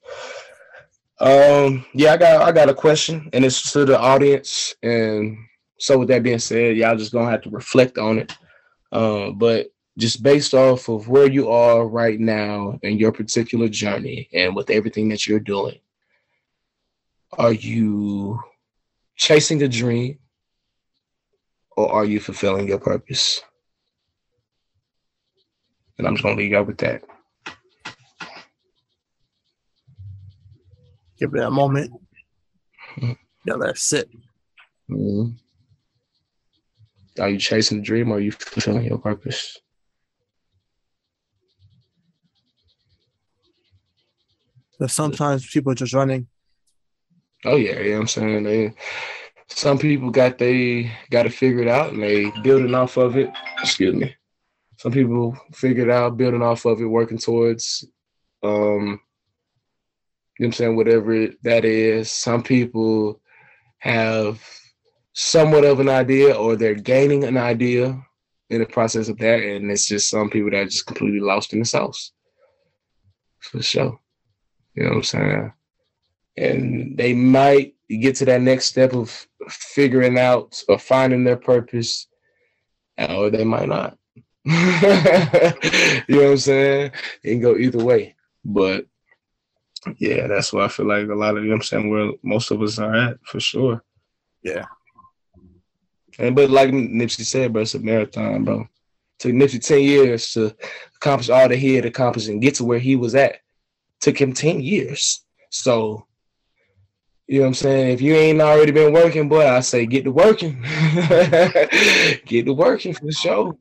um, 1.21 1.85
yeah, 1.95 2.13
I 2.13 2.17
got 2.17 2.43
I 2.43 2.53
got 2.53 2.69
a 2.69 2.75
question, 2.75 3.29
and 3.33 3.45
it's 3.45 3.73
to 3.73 3.85
the 3.85 3.99
audience. 3.99 4.75
And 4.83 5.37
so, 5.79 5.99
with 5.99 6.09
that 6.09 6.23
being 6.23 6.39
said, 6.39 6.77
y'all 6.77 6.97
just 6.97 7.13
gonna 7.13 7.31
have 7.31 7.43
to 7.43 7.51
reflect 7.51 7.99
on 7.99 8.19
it. 8.19 8.33
Um, 8.93 9.37
but 9.37 9.69
just 9.99 10.23
based 10.23 10.55
off 10.55 10.89
of 10.89 11.09
where 11.09 11.29
you 11.29 11.51
are 11.51 11.87
right 11.87 12.21
now 12.21 12.79
in 12.83 12.99
your 12.99 13.11
particular 13.11 13.69
journey 13.69 14.29
and 14.33 14.55
with 14.55 14.71
everything 14.71 15.09
that 15.09 15.27
you're 15.27 15.41
doing, 15.41 15.79
are 17.37 17.53
you 17.53 18.39
chasing 19.17 19.61
a 19.63 19.69
dream 19.69 20.19
or 21.77 21.93
are 21.93 22.05
you 22.05 22.21
fulfilling 22.21 22.69
your 22.69 22.79
purpose? 22.79 23.43
And 25.99 26.07
I'm 26.07 26.15
just 26.15 26.23
going 26.23 26.37
to 26.37 26.43
leave 26.43 26.53
y'all 26.53 26.63
with 26.63 26.79
that. 26.79 27.03
Give 31.19 31.35
it 31.35 31.43
a 31.43 31.51
moment. 31.51 31.91
Mm-hmm. 32.97 33.13
Yeah, 33.45 33.55
that's 33.59 33.93
it. 33.93 34.09
Mm-hmm. 34.89 35.33
Are 37.21 37.29
you 37.29 37.39
chasing 37.39 37.81
a 37.81 37.83
dream 37.83 38.13
or 38.13 38.19
are 38.19 38.21
you 38.21 38.31
fulfilling 38.31 38.85
your 38.85 38.99
purpose? 38.99 39.59
But 44.79 44.91
sometimes 44.91 45.49
people 45.49 45.73
are 45.73 45.77
just 45.77 45.95
running. 45.95 46.29
Oh 47.45 47.57
yeah, 47.57 47.81
yeah. 47.81 47.97
I'm 47.97 48.09
saying 48.09 48.45
they. 48.45 48.75
Some 49.49 49.79
people 49.79 50.11
got 50.11 50.39
they 50.39 50.93
got 51.11 51.23
to 51.23 51.31
figure 51.31 51.63
it 51.63 51.69
out 51.69 51.93
and 51.93 52.03
they 52.03 52.31
building 52.43 52.75
off 52.75 52.97
of 52.97 53.17
it. 53.17 53.31
Excuse 53.61 53.95
me. 53.95 54.15
Some 54.77 54.93
people 54.93 55.37
figured 55.55 55.91
out 55.91 56.17
building 56.17 56.43
off 56.43 56.65
of 56.65 56.81
it, 56.81 56.85
working 56.85 57.19
towards, 57.19 57.85
um, 58.45 58.53
you 58.53 58.77
know 58.87 58.99
what 60.39 60.47
I'm 60.47 60.53
saying, 60.53 60.77
whatever 60.77 61.29
that 61.43 61.65
is. 61.65 62.13
Some 62.13 62.43
people 62.43 63.21
have 63.79 64.41
somewhat 65.15 65.65
of 65.65 65.81
an 65.81 65.89
idea 65.89 66.35
or 66.35 66.55
they're 66.55 66.75
gaining 66.75 67.25
an 67.25 67.37
idea 67.37 68.01
in 68.51 68.61
the 68.61 68.67
process 68.67 69.09
of 69.09 69.19
that, 69.19 69.41
and 69.43 69.71
it's 69.71 69.87
just 69.87 70.09
some 70.09 70.31
people 70.31 70.51
that 70.51 70.59
are 70.59 70.65
just 70.65 70.87
completely 70.87 71.21
lost 71.21 71.53
in 71.53 71.61
the. 71.61 72.13
For 73.41 73.63
sure. 73.63 73.99
You 74.79 74.85
know 74.85 74.91
what 74.91 74.97
I'm 74.97 75.03
saying? 75.03 75.53
And 76.37 76.97
they 76.97 77.15
might 77.15 77.75
get 77.89 78.15
to 78.17 78.25
that 78.27 78.43
next 78.43 78.67
step 78.67 78.93
of 78.93 79.27
figuring 79.49 80.21
out 80.21 80.63
or 80.69 80.79
finding 80.79 81.25
their 81.25 81.37
purpose, 81.37 82.07
or 82.97 83.29
they 83.29 83.43
might 83.43 83.69
not. 83.69 83.99
you 84.45 84.55
know 84.55 86.05
what 86.07 86.31
I'm 86.31 86.37
saying? 86.37 86.93
It 87.25 87.29
can 87.29 87.41
go 87.41 87.57
either 87.57 87.85
way. 87.85 88.15
But 88.45 88.87
yeah, 89.97 90.29
that's 90.29 90.53
why 90.53 90.67
I 90.67 90.69
feel 90.69 90.87
like 90.87 91.09
a 91.09 91.15
lot 91.15 91.37
of 91.37 91.43
you 91.43 91.49
know 91.49 91.57
I'm 91.57 91.63
saying 91.63 91.91
where 91.91 92.13
most 92.23 92.53
of 92.53 92.63
us 92.63 92.79
are 92.79 92.95
at 92.95 93.19
for 93.25 93.41
sure. 93.41 93.83
Yeah. 94.45 94.67
And 96.21 96.37
but 96.37 96.51
like 96.51 96.71
Nipsey 96.71 97.25
said, 97.25 97.53
bro, 97.53 97.63
it's 97.63 97.75
a 97.75 97.81
marathon, 97.81 98.45
bro. 98.45 98.61
It 98.61 98.69
took 99.19 99.33
Nipsey 99.33 99.61
10 99.61 99.81
years 99.81 100.31
to 100.35 100.55
accomplish 100.95 101.31
all 101.31 101.49
that 101.49 101.59
he 101.59 101.75
had 101.75 101.85
accomplished 101.85 102.29
and 102.29 102.41
get 102.41 102.55
to 102.57 102.65
where 102.65 102.79
he 102.79 102.95
was 102.95 103.17
at. 103.17 103.41
Took 104.01 104.21
him 104.21 104.33
10 104.33 104.61
years. 104.61 105.25
So 105.51 106.07
you 107.29 107.41
know 107.41 107.43
what 107.43 107.49
I'm 107.49 107.55
saying? 107.55 107.91
If 107.91 108.01
you 108.01 108.15
ain't 108.15 108.41
already 108.41 108.73
been 108.73 108.95
working, 108.95 109.29
boy, 109.29 109.47
I 109.47 109.61
say 109.61 109.85
get 109.85 110.05
to 110.05 110.11
working. 110.11 110.63
get 112.25 112.47
to 112.47 112.55
working 112.55 112.95
for 112.95 113.05
the 113.05 113.13
show. 113.13 113.59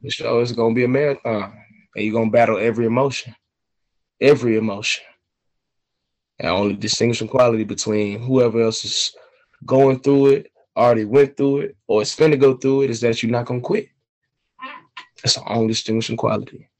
The 0.00 0.10
show 0.10 0.40
is 0.40 0.52
gonna 0.52 0.74
be 0.74 0.84
a 0.84 0.88
marathon. 0.88 1.42
Uh, 1.42 1.50
and 1.94 2.04
you're 2.04 2.14
gonna 2.14 2.30
battle 2.30 2.56
every 2.56 2.86
emotion. 2.86 3.34
Every 4.22 4.56
emotion. 4.56 5.04
And 6.38 6.48
only 6.48 6.74
distinguishing 6.74 7.28
quality 7.28 7.64
between 7.64 8.20
whoever 8.20 8.62
else 8.62 8.86
is 8.86 9.14
going 9.66 10.00
through 10.00 10.28
it, 10.28 10.52
already 10.74 11.04
went 11.04 11.36
through 11.36 11.58
it, 11.58 11.76
or 11.86 12.00
is 12.00 12.16
finna 12.16 12.40
go 12.40 12.56
through 12.56 12.82
it 12.82 12.90
is 12.90 13.02
that 13.02 13.22
you're 13.22 13.30
not 13.30 13.44
gonna 13.44 13.60
quit. 13.60 13.88
That's 15.22 15.34
the 15.34 15.46
only 15.46 15.68
distinguishing 15.68 16.16
quality. 16.16 16.70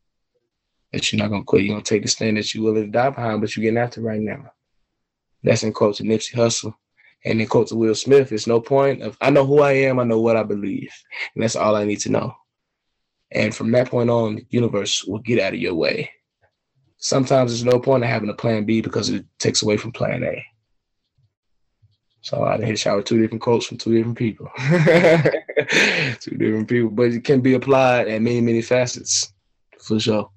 That 0.93 1.11
you're 1.11 1.19
not 1.19 1.31
gonna 1.31 1.45
quit. 1.45 1.65
You're 1.65 1.75
gonna 1.75 1.85
take 1.85 2.03
the 2.03 2.09
stand 2.09 2.37
that 2.37 2.55
you're 2.55 2.65
willing 2.65 2.85
to 2.85 2.91
die 2.91 3.11
behind, 3.11 3.41
but 3.41 3.57
you're 3.57 3.63
getting 3.63 3.79
after 3.79 4.01
right 4.01 4.21
now. 4.21 4.53
That's 5.43 5.63
in 5.63 5.73
quote 5.73 5.97
to 5.97 6.05
Nipsey 6.05 6.35
Hussle. 6.35 6.75
And 7.25 7.41
in 7.41 7.47
quote 7.47 7.69
to 7.69 7.77
Will 7.77 7.95
Smith, 7.95 8.33
it's 8.33 8.47
no 8.47 8.61
point 8.61 9.03
of 9.03 9.17
I 9.21 9.31
know 9.31 9.47
who 9.47 9.61
I 9.61 9.73
am, 9.73 9.99
I 9.99 10.05
know 10.05 10.21
what 10.21 10.37
I 10.37 10.43
believe. 10.43 10.93
And 11.35 11.43
that's 11.43 11.57
all 11.57 11.77
I 11.77 11.85
need 11.85 12.01
to 12.01 12.11
know. 12.11 12.35
And 13.31 13.55
from 13.55 13.71
that 13.73 13.89
point 13.89 14.11
on, 14.11 14.37
the 14.37 14.47
universe 14.51 15.05
will 15.05 15.21
get 15.21 15.41
out 15.41 15.55
of 15.55 15.61
your 15.61 15.75
way. 15.75 16.11
Sometimes 16.99 17.51
there's 17.51 17.65
no 17.65 17.81
point 17.81 18.05
in 18.05 18.11
having 18.11 18.29
a 18.29 18.35
plan 18.35 18.65
B 18.65 18.81
because 18.81 19.09
it 19.09 19.25
takes 19.39 19.63
away 19.63 19.77
from 19.77 19.93
plan 19.93 20.23
A. 20.23 20.45
So 22.21 22.45
I 22.45 22.57
hit 22.59 22.79
shower 22.79 23.03
two 23.03 23.21
different 23.21 23.43
quotes 23.43 23.67
from 23.67 23.79
two 23.79 23.97
different 23.97 24.19
people. 24.19 24.49
two 26.21 26.37
different 26.37 26.69
people. 26.69 26.91
But 26.91 27.13
it 27.13 27.25
can 27.25 27.41
be 27.41 27.55
applied 27.55 28.07
at 28.07 28.23
many, 28.23 28.41
many 28.41 28.63
facets 28.63 29.33
for 29.81 29.99
sure. 29.99 30.31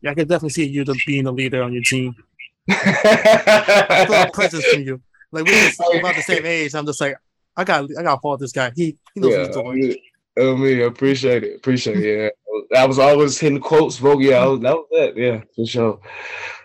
Yeah, 0.00 0.10
I 0.10 0.14
can 0.14 0.28
definitely 0.28 0.50
see 0.50 0.66
you 0.66 0.84
being 1.06 1.26
a 1.26 1.32
leader 1.32 1.62
on 1.62 1.72
your 1.72 1.82
team. 1.82 2.14
I 2.70 4.04
feel 4.06 4.22
a 4.22 4.30
presence 4.32 4.64
from 4.66 4.82
you. 4.82 5.00
Like 5.32 5.44
we're 5.44 5.98
about 5.98 6.14
the 6.14 6.22
same 6.22 6.46
age. 6.46 6.74
I'm 6.74 6.86
just 6.86 7.00
like, 7.00 7.16
I 7.56 7.64
got 7.64 7.88
I 7.98 8.02
gotta 8.02 8.20
follow 8.20 8.36
this 8.36 8.52
guy. 8.52 8.72
He 8.74 8.96
he 9.14 9.20
knows 9.20 9.32
yeah, 9.32 9.38
what 9.38 9.76
he's 9.76 9.86
doing. 9.86 9.96
Oh, 10.38 10.54
I 10.54 10.56
mean, 10.56 10.82
appreciate 10.82 11.42
it. 11.42 11.56
Appreciate 11.56 11.98
it. 11.98 12.34
Yeah. 12.70 12.80
I 12.80 12.86
was 12.86 12.98
always 12.98 13.38
hitting 13.38 13.60
quotes, 13.60 13.96
vogue. 13.96 14.22
Yeah, 14.22 14.44
was, 14.46 14.60
that 14.60 14.74
was 14.74 14.86
that. 14.92 15.16
Yeah, 15.16 15.40
for 15.54 15.66
sure. 15.66 16.00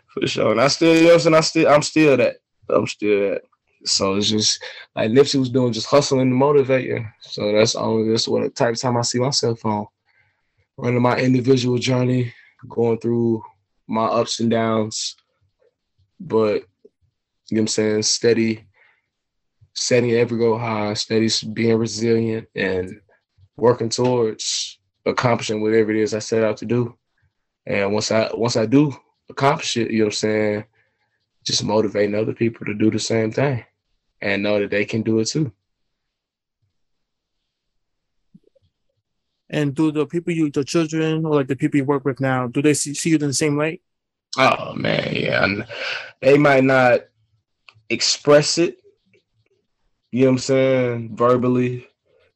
For 0.08 0.28
sure. 0.28 0.52
And 0.52 0.62
I 0.62 0.68
still, 0.68 0.96
you 0.96 1.08
know 1.08 1.16
I'm 1.16 1.34
I 1.34 1.40
still 1.42 1.68
I'm 1.68 1.82
still 1.82 2.18
that. 2.18 2.36
I'm 2.70 2.88
still 2.88 3.32
that. 3.32 3.42
So 3.86 4.16
it's 4.16 4.30
just 4.30 4.64
like 4.96 5.12
Nipsey 5.12 5.40
was 5.40 5.50
doing, 5.50 5.74
just 5.74 5.88
hustling 5.88 6.30
to 6.30 6.36
motivate 6.36 6.86
you. 6.86 7.06
So 7.22 7.52
that's 7.52 7.76
only 7.76 8.12
that's 8.12 8.28
what 8.28 8.44
the 8.44 8.50
type 8.50 8.76
of 8.76 8.80
time 8.80 8.98
I 8.98 9.02
see 9.02 9.20
myself 9.20 9.66
on. 9.66 9.88
Running 10.78 11.02
my 11.02 11.18
individual 11.18 11.78
journey, 11.78 12.34
going 12.68 13.00
through 13.00 13.44
my 13.88 14.06
ups 14.06 14.40
and 14.40 14.50
downs, 14.50 15.16
but 16.20 16.64
you 17.50 17.58
know 17.58 17.60
what 17.60 17.60
I'm 17.62 17.68
saying, 17.68 18.04
steady, 18.04 18.66
setting 19.74 20.12
every 20.12 20.38
goal 20.38 20.58
high, 20.58 20.94
steady 20.94 21.30
being 21.54 21.78
resilient 21.78 22.48
and 22.56 23.02
working 23.58 23.90
towards 23.90 24.80
accomplishing 25.06 25.62
whatever 25.62 25.92
it 25.92 25.98
is 25.98 26.14
I 26.14 26.20
set 26.20 26.44
out 26.44 26.58
to 26.58 26.66
do. 26.66 26.98
And 27.66 27.94
once 27.94 28.12
I 28.12 28.30
once 28.34 28.58
I 28.58 28.66
do 28.66 28.94
accomplish 29.30 29.78
it, 29.78 29.92
you 29.92 30.00
know 30.00 30.06
what 30.06 30.14
I'm 30.14 30.18
saying, 30.18 30.66
just 31.46 31.64
motivating 31.64 32.16
other 32.16 32.34
people 32.34 32.66
to 32.66 32.74
do 32.74 32.92
the 32.92 33.00
same 33.00 33.32
thing 33.32 33.64
and 34.22 34.44
know 34.44 34.60
that 34.60 34.70
they 34.70 34.86
can 34.86 35.02
do 35.02 35.20
it 35.20 35.28
too. 35.28 35.52
And 39.54 39.76
do 39.76 39.92
the 39.92 40.08
people 40.08 40.34
you, 40.34 40.50
the 40.50 40.64
children, 40.64 41.26
or 41.26 41.36
like 41.36 41.48
the 41.48 41.56
people 41.56 41.78
you 41.78 41.86
work 41.86 42.06
with 42.06 42.20
now, 42.20 42.48
do 42.48 42.60
they 42.60 42.74
see, 42.74 42.96
see 42.96 43.12
you 43.12 43.18
in 43.18 43.28
the 43.28 43.34
same 43.34 43.56
light? 43.56 43.82
Oh 44.36 44.74
man, 44.74 45.16
yeah. 45.16 45.44
And 45.44 45.66
they 46.22 46.40
might 46.40 46.64
not 46.64 47.02
express 47.90 48.58
it, 48.58 48.82
you 50.12 50.22
know 50.22 50.30
what 50.30 50.32
I'm 50.32 50.38
saying, 50.40 51.16
verbally, 51.16 51.88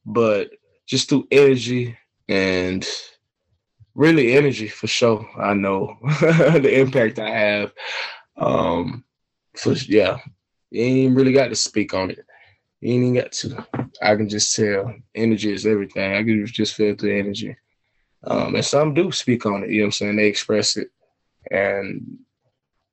but 0.05 0.51
just 0.85 1.09
through 1.09 1.27
energy 1.31 1.97
and 2.29 2.87
really 3.95 4.33
energy 4.33 4.67
for 4.67 4.85
sure. 4.85 5.27
I 5.39 5.55
know 5.55 5.97
the 6.21 6.79
impact 6.79 7.17
I 7.17 7.31
have. 7.31 7.73
Um 8.37 9.03
for 9.55 9.73
yeah. 9.73 10.19
You 10.69 10.83
ain't 10.83 11.15
really 11.15 11.33
got 11.33 11.47
to 11.47 11.55
speak 11.55 11.95
on 11.95 12.11
it. 12.11 12.25
You 12.81 12.93
ain't 12.93 13.03
even 13.03 13.13
got 13.15 13.31
to. 13.31 13.67
I 14.01 14.15
can 14.15 14.29
just 14.29 14.55
tell 14.55 14.93
energy 15.15 15.51
is 15.51 15.65
everything. 15.65 16.13
I 16.13 16.23
can 16.23 16.45
just 16.45 16.75
feel 16.75 16.95
the 16.95 17.17
energy. 17.17 17.55
Um, 18.23 18.55
and 18.55 18.65
some 18.65 18.93
do 18.93 19.11
speak 19.11 19.45
on 19.45 19.63
it, 19.63 19.69
you 19.69 19.77
know 19.77 19.83
what 19.83 19.87
I'm 19.87 19.91
saying? 19.93 20.15
They 20.17 20.27
express 20.27 20.77
it. 20.77 20.89
And 21.49 22.19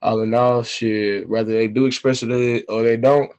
all 0.01 0.21
in 0.21 0.35
all, 0.35 0.63
shit, 0.63 1.29
whether 1.29 1.53
they 1.53 1.67
do 1.67 1.87
express 1.87 2.23
it 2.23 2.65
or 2.69 2.83
they 2.83 2.97
don't, 2.97 3.31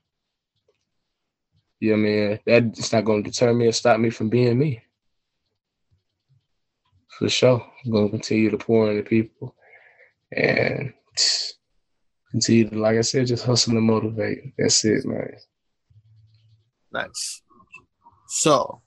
you 1.80 1.96
know 1.96 2.02
what 2.02 2.10
I 2.10 2.12
mean? 2.12 2.40
That's 2.46 2.92
not 2.92 3.06
going 3.06 3.24
to 3.24 3.30
deter 3.30 3.54
me 3.54 3.68
or 3.68 3.72
stop 3.72 4.00
me 4.00 4.10
from 4.10 4.30
being 4.30 4.58
me. 4.58 4.82
For 7.18 7.30
sure. 7.30 7.66
I'm 7.86 7.92
going 7.92 8.06
to 8.06 8.12
continue 8.12 8.50
to 8.50 8.58
pour 8.58 8.90
into 8.90 9.04
people 9.04 9.56
and 10.32 10.94
continue 12.32 12.70
to, 12.70 12.78
like 12.78 12.98
I 12.98 13.02
said, 13.02 13.28
just 13.28 13.46
hustle 13.46 13.78
and 13.78 13.86
motivate. 13.86 14.54
That's 14.58 14.84
it, 14.84 15.06
man. 15.06 15.34
Nice. 16.96 17.42
So, 18.28 18.82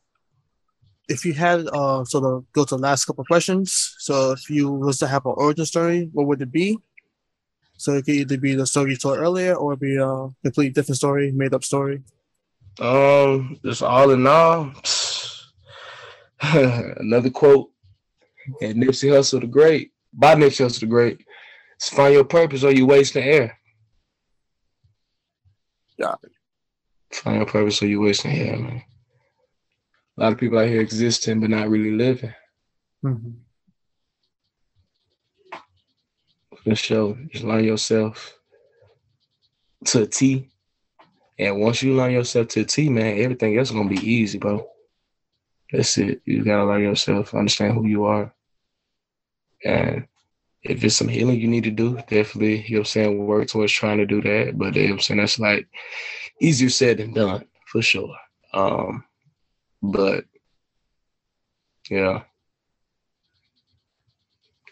if 1.09 1.25
you 1.27 1.35
had 1.35 1.67
uh 1.69 2.05
so 2.05 2.21
to 2.21 2.47
go 2.53 2.65
to 2.65 2.77
the 2.77 2.83
last 2.83 3.05
couple 3.05 3.25
questions. 3.25 3.95
So 3.99 4.33
if 4.33 4.49
you 4.51 4.71
was 4.71 4.99
to 4.99 5.07
have 5.07 5.27
an 5.27 5.35
origin 5.37 5.67
story 5.67 6.09
what 6.13 6.27
would 6.27 6.43
it 6.43 6.53
be? 6.53 6.79
So 7.77 7.95
it 7.95 8.05
could 8.05 8.15
either 8.15 8.39
be 8.39 8.55
the 8.55 8.67
story 8.67 8.91
you 8.93 8.97
told 8.97 9.19
earlier 9.19 9.55
or 9.55 9.77
be 9.77 9.97
a 9.97 10.29
completely 10.43 10.71
different 10.71 10.99
story 10.99 11.33
made 11.33 11.55
up 11.55 11.65
story. 11.65 12.03
Um 12.79 13.59
just 13.65 13.83
all 13.83 14.11
in 14.11 14.27
all 14.27 14.73
another 16.43 17.31
quote. 17.31 17.71
And 18.63 18.83
Nipsey 18.83 19.11
Hussle 19.11 19.41
the 19.41 19.47
Great. 19.47 19.93
By 20.13 20.35
Nipsey 20.35 20.65
Hussle 20.65 20.81
the 20.81 20.87
Great. 20.87 21.25
It's 21.77 21.89
find 21.89 22.15
your 22.15 22.25
purpose 22.25 22.65
or 22.65 22.73
you 22.73 22.87
wasting 22.87 23.25
air. 23.25 23.59
Yeah 25.99 26.15
find 27.21 27.37
your 27.37 27.47
purpose 27.47 27.83
or 27.83 27.87
you 27.87 28.01
wasting 28.01 28.33
air 28.33 28.57
man 28.57 28.83
a 30.19 30.21
lot 30.21 30.33
of 30.33 30.39
people 30.39 30.59
out 30.59 30.69
here 30.69 30.81
existing 30.81 31.41
but 31.41 31.51
not 31.51 31.69
really 31.69 31.93
living. 31.93 32.35
Mm-hmm. 33.05 33.31
For 36.65 36.75
sure, 36.75 37.17
just 37.31 37.45
learn 37.45 37.63
yourself 37.65 38.35
to 39.87 40.03
a 40.03 40.07
T, 40.07 40.51
and 41.39 41.61
once 41.61 41.83
you 41.83 41.95
learn 41.95 42.11
yourself 42.11 42.49
to 42.49 42.63
a 42.63 42.65
T, 42.65 42.89
man, 42.89 43.19
everything 43.19 43.57
else 43.57 43.69
is 43.69 43.77
gonna 43.77 43.89
be 43.89 43.97
easy, 43.97 44.39
bro. 44.39 44.69
That's 45.71 45.97
it. 45.99 46.21
You 46.25 46.45
gotta 46.45 46.65
learn 46.65 46.83
yourself, 46.83 47.33
understand 47.33 47.75
who 47.75 47.87
you 47.87 48.05
are, 48.05 48.35
and 49.65 50.09
if 50.63 50.83
it's 50.83 50.97
some 50.97 51.09
healing 51.09 51.41
you 51.41 51.47
need 51.47 51.65
to 51.65 51.71
do, 51.71 51.95
definitely, 52.09 52.63
you 52.63 52.75
know 52.75 52.79
what 52.81 52.81
I'm 52.81 52.85
saying, 52.87 53.25
work 53.25 53.47
towards 53.47 53.73
trying 53.73 53.99
to 53.99 54.07
do 54.07 54.21
that. 54.23 54.59
But 54.59 54.75
you 54.75 54.83
know 54.83 54.89
what 54.89 54.95
I'm 54.95 55.01
saying 55.01 55.21
that's 55.21 55.39
like 55.39 55.69
easier 56.41 56.69
said 56.69 56.99
than 56.99 57.13
done 57.13 57.45
for 57.67 57.83
sure. 57.83 58.17
Um, 58.53 59.05
but 59.83 60.25
yeah. 61.91 62.23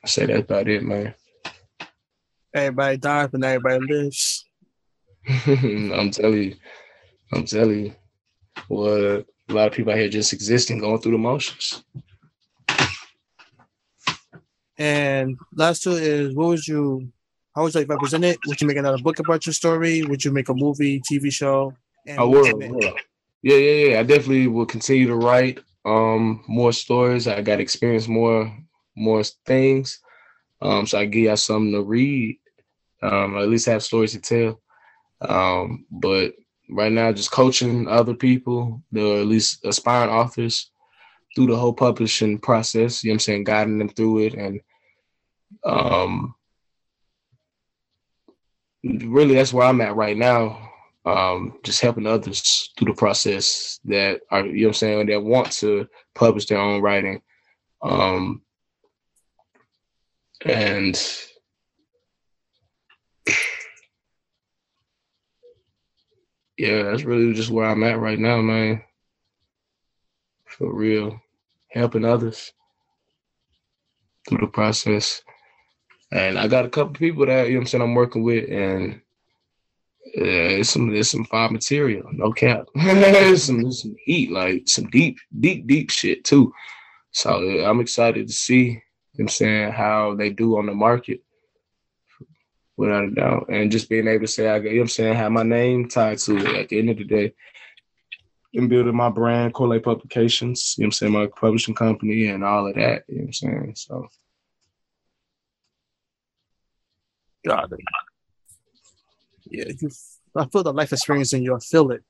I 0.05 0.07
say 0.09 0.27
that's 0.27 0.41
about 0.41 0.69
it, 0.69 0.83
man. 0.83 1.15
Everybody 2.55 2.97
dies 2.97 3.31
and 3.33 3.45
everybody 3.45 3.85
lives. 3.85 4.47
I'm 5.47 6.11
telling 6.11 6.43
you. 6.43 6.57
I'm 7.33 7.45
telling 7.45 7.87
you. 7.87 7.95
Well, 8.69 9.25
a 9.49 9.53
lot 9.53 9.69
of 9.69 9.73
people 9.73 9.93
out 9.93 9.99
here 9.99 10.09
just 10.09 10.33
existing, 10.33 10.79
going 10.79 11.01
through 11.01 11.13
the 11.13 11.19
motions. 11.19 11.85
And 14.79 15.37
last 15.55 15.83
two 15.83 15.93
is 15.93 16.35
what 16.35 16.49
would 16.49 16.67
you 16.67 17.11
how 17.57 17.63
would 17.63 17.75
you 17.75 17.81
like 17.81 17.89
represent 17.89 18.23
it? 18.23 18.39
Would 18.47 18.61
you 18.61 18.67
make 18.67 18.77
another 18.77 18.99
book 18.99 19.19
about 19.19 19.47
your 19.47 19.55
story? 19.55 20.03
Would 20.03 20.23
you 20.23 20.31
make 20.31 20.51
a 20.51 20.55
movie, 20.55 21.01
TV 21.01 21.33
show? 21.33 21.73
I 22.07 22.23
will. 22.23 22.63
Yeah, 23.43 23.57
yeah, 23.57 23.87
yeah. 23.89 24.01
I 24.01 24.03
definitely 24.03 24.47
will 24.47 24.67
continue 24.67 25.07
to 25.07 25.17
write. 25.17 25.61
um 25.87 26.45
more 26.49 26.73
stories. 26.73 27.27
I 27.27 27.41
got 27.41 27.57
to 27.57 27.63
experience 27.63 28.09
more 28.09 28.55
more 28.95 29.23
things. 29.47 30.01
Um, 30.61 30.87
so 30.87 30.99
I 30.99 31.07
give 31.07 31.25
y'all 31.25 31.37
something 31.37 31.73
to 31.73 31.83
read. 31.83 32.39
Um, 33.03 33.37
at 33.39 33.49
least 33.49 33.67
have 33.67 33.83
stories 33.83 34.13
to 34.13 34.21
tell. 34.21 34.61
Um, 35.23 35.87
but 35.91 36.35
right 36.71 36.93
now, 36.93 37.13
just 37.13 37.31
coaching 37.31 37.89
other 37.89 38.15
people, 38.15 38.83
or 38.95 39.21
at 39.21 39.27
least 39.27 39.65
aspiring 39.65 40.11
authors, 40.11 40.71
through 41.35 41.47
the 41.47 41.57
whole 41.57 41.75
publishing 41.75 42.39
process. 42.39 43.03
You 43.03 43.11
know 43.11 43.13
what 43.13 43.15
I'm 43.15 43.21
saying, 43.21 43.45
guiding 43.45 43.79
them 43.79 43.91
through 43.91 44.27
it, 44.27 44.35
and 44.35 44.61
um, 45.65 46.35
really 48.87 49.35
that's 49.35 49.53
where 49.53 49.67
I'm 49.67 49.81
at 49.81 49.97
right 49.97 50.17
now. 50.17 50.63
Um, 51.05 51.59
just 51.63 51.81
helping 51.81 52.07
others 52.07 52.73
through 52.77 52.93
the 52.93 52.99
process 52.99 53.79
that 53.85 54.21
are, 54.31 54.45
you 54.45 54.63
know 54.63 54.69
what 54.69 54.71
I'm 54.71 54.75
saying, 54.75 55.07
that 55.07 55.23
want 55.23 55.53
to 55.53 55.87
publish 56.15 56.47
their 56.47 56.59
own 56.59 56.83
writing. 56.83 57.23
Um, 57.81 58.43
and 60.45 61.01
yeah, 66.59 66.83
that's 66.83 67.05
really 67.05 67.35
just 67.35 67.51
where 67.51 67.67
I'm 67.67 67.85
at 67.85 68.01
right 68.01 68.19
now, 68.19 68.41
man. 68.41 68.83
For 70.47 70.73
real. 70.75 71.21
Helping 71.69 72.05
others 72.05 72.53
through 74.29 74.39
the 74.39 74.47
process. 74.47 75.23
And 76.13 76.39
I 76.39 76.47
got 76.47 76.65
a 76.65 76.69
couple 76.69 76.95
people 76.95 77.27
that, 77.27 77.49
you 77.49 77.55
know 77.55 77.61
I'm 77.61 77.67
saying, 77.67 77.83
I'm 77.83 77.95
working 77.95 78.23
with 78.23 78.49
and 78.51 79.01
uh, 80.19 80.61
it's 80.61 80.71
some 80.71 80.95
it's 80.95 81.11
some 81.11 81.25
fire 81.25 81.51
material, 81.51 82.09
no 82.13 82.33
cap. 82.33 82.67
some 83.37 83.73
some 83.73 83.97
heat, 84.05 84.31
like 84.31 84.69
some 84.69 84.89
deep, 84.91 85.19
deep, 85.41 85.67
deep 85.67 85.91
shit 85.91 86.25
too. 86.25 86.53
So 87.11 87.33
I'm 87.65 87.81
excited 87.81 88.29
to 88.29 88.33
see 88.33 88.65
you 88.65 88.75
know 89.19 89.25
I'm 89.25 89.29
saying 89.29 89.73
how 89.73 90.15
they 90.15 90.31
do 90.31 90.59
on 90.59 90.67
the 90.67 90.75
market 90.75 91.23
without 92.77 93.05
a 93.05 93.11
doubt. 93.11 93.47
And 93.49 93.71
just 93.71 93.89
being 93.89 94.07
able 94.07 94.27
to 94.27 94.33
say, 94.33 94.49
I, 94.49 94.61
got 94.61 94.71
you 94.71 94.77
know 94.77 94.83
I'm 94.83 94.89
saying, 94.89 95.17
have 95.17 95.33
my 95.33 95.43
name 95.43 95.89
tied 95.89 96.19
to 96.19 96.37
it 96.37 96.55
at 96.55 96.69
the 96.69 96.79
end 96.79 96.91
of 96.91 96.99
the 96.99 97.05
day. 97.05 97.35
And 98.55 98.71
building 98.71 98.97
my 98.97 99.11
brand, 99.11 99.55
Corley 99.55 99.81
Publications, 99.81 100.77
you 100.79 100.85
know 100.85 100.87
I'm 100.87 100.93
saying, 100.93 101.13
my 101.13 101.27
publishing 101.27 101.75
company 101.75 102.29
and 102.29 102.45
all 102.45 102.69
of 102.69 102.77
that, 102.77 103.03
you 103.09 103.19
know 103.19 103.25
I'm 103.25 103.33
saying? 103.33 103.73
So. 103.75 104.09
It. 107.47 107.81
Yeah, 109.51 109.65
you, 109.81 109.91
I 110.37 110.47
feel 110.47 110.63
the 110.63 110.73
life 110.73 110.93
experience 110.93 111.33
in 111.33 111.43
you. 111.43 111.55
I 111.55 111.61
feel 111.61 111.91
it. 111.91 112.03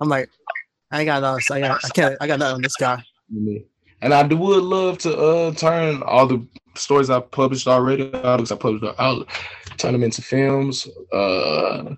I'm 0.00 0.08
like, 0.08 0.30
I 0.90 1.00
ain't 1.00 1.06
got 1.06 1.22
us. 1.22 1.50
I 1.50 1.60
got, 1.60 1.84
I 1.84 1.88
can't, 1.88 2.16
I 2.20 2.26
got 2.26 2.38
nothing 2.38 2.56
on 2.56 2.62
this 2.62 2.76
guy. 2.76 3.02
And 4.00 4.12
I 4.12 4.22
would 4.22 4.62
love 4.62 4.98
to 4.98 5.16
uh, 5.16 5.52
turn 5.54 6.02
all 6.02 6.26
the 6.26 6.44
stories 6.74 7.08
I've 7.08 7.30
published 7.30 7.68
already, 7.68 8.08
books 8.08 8.50
I 8.50 8.56
published 8.56 8.84
out, 8.98 9.28
turn 9.78 9.92
them 9.92 10.02
into 10.02 10.22
films, 10.22 10.88
uh, 11.12 11.94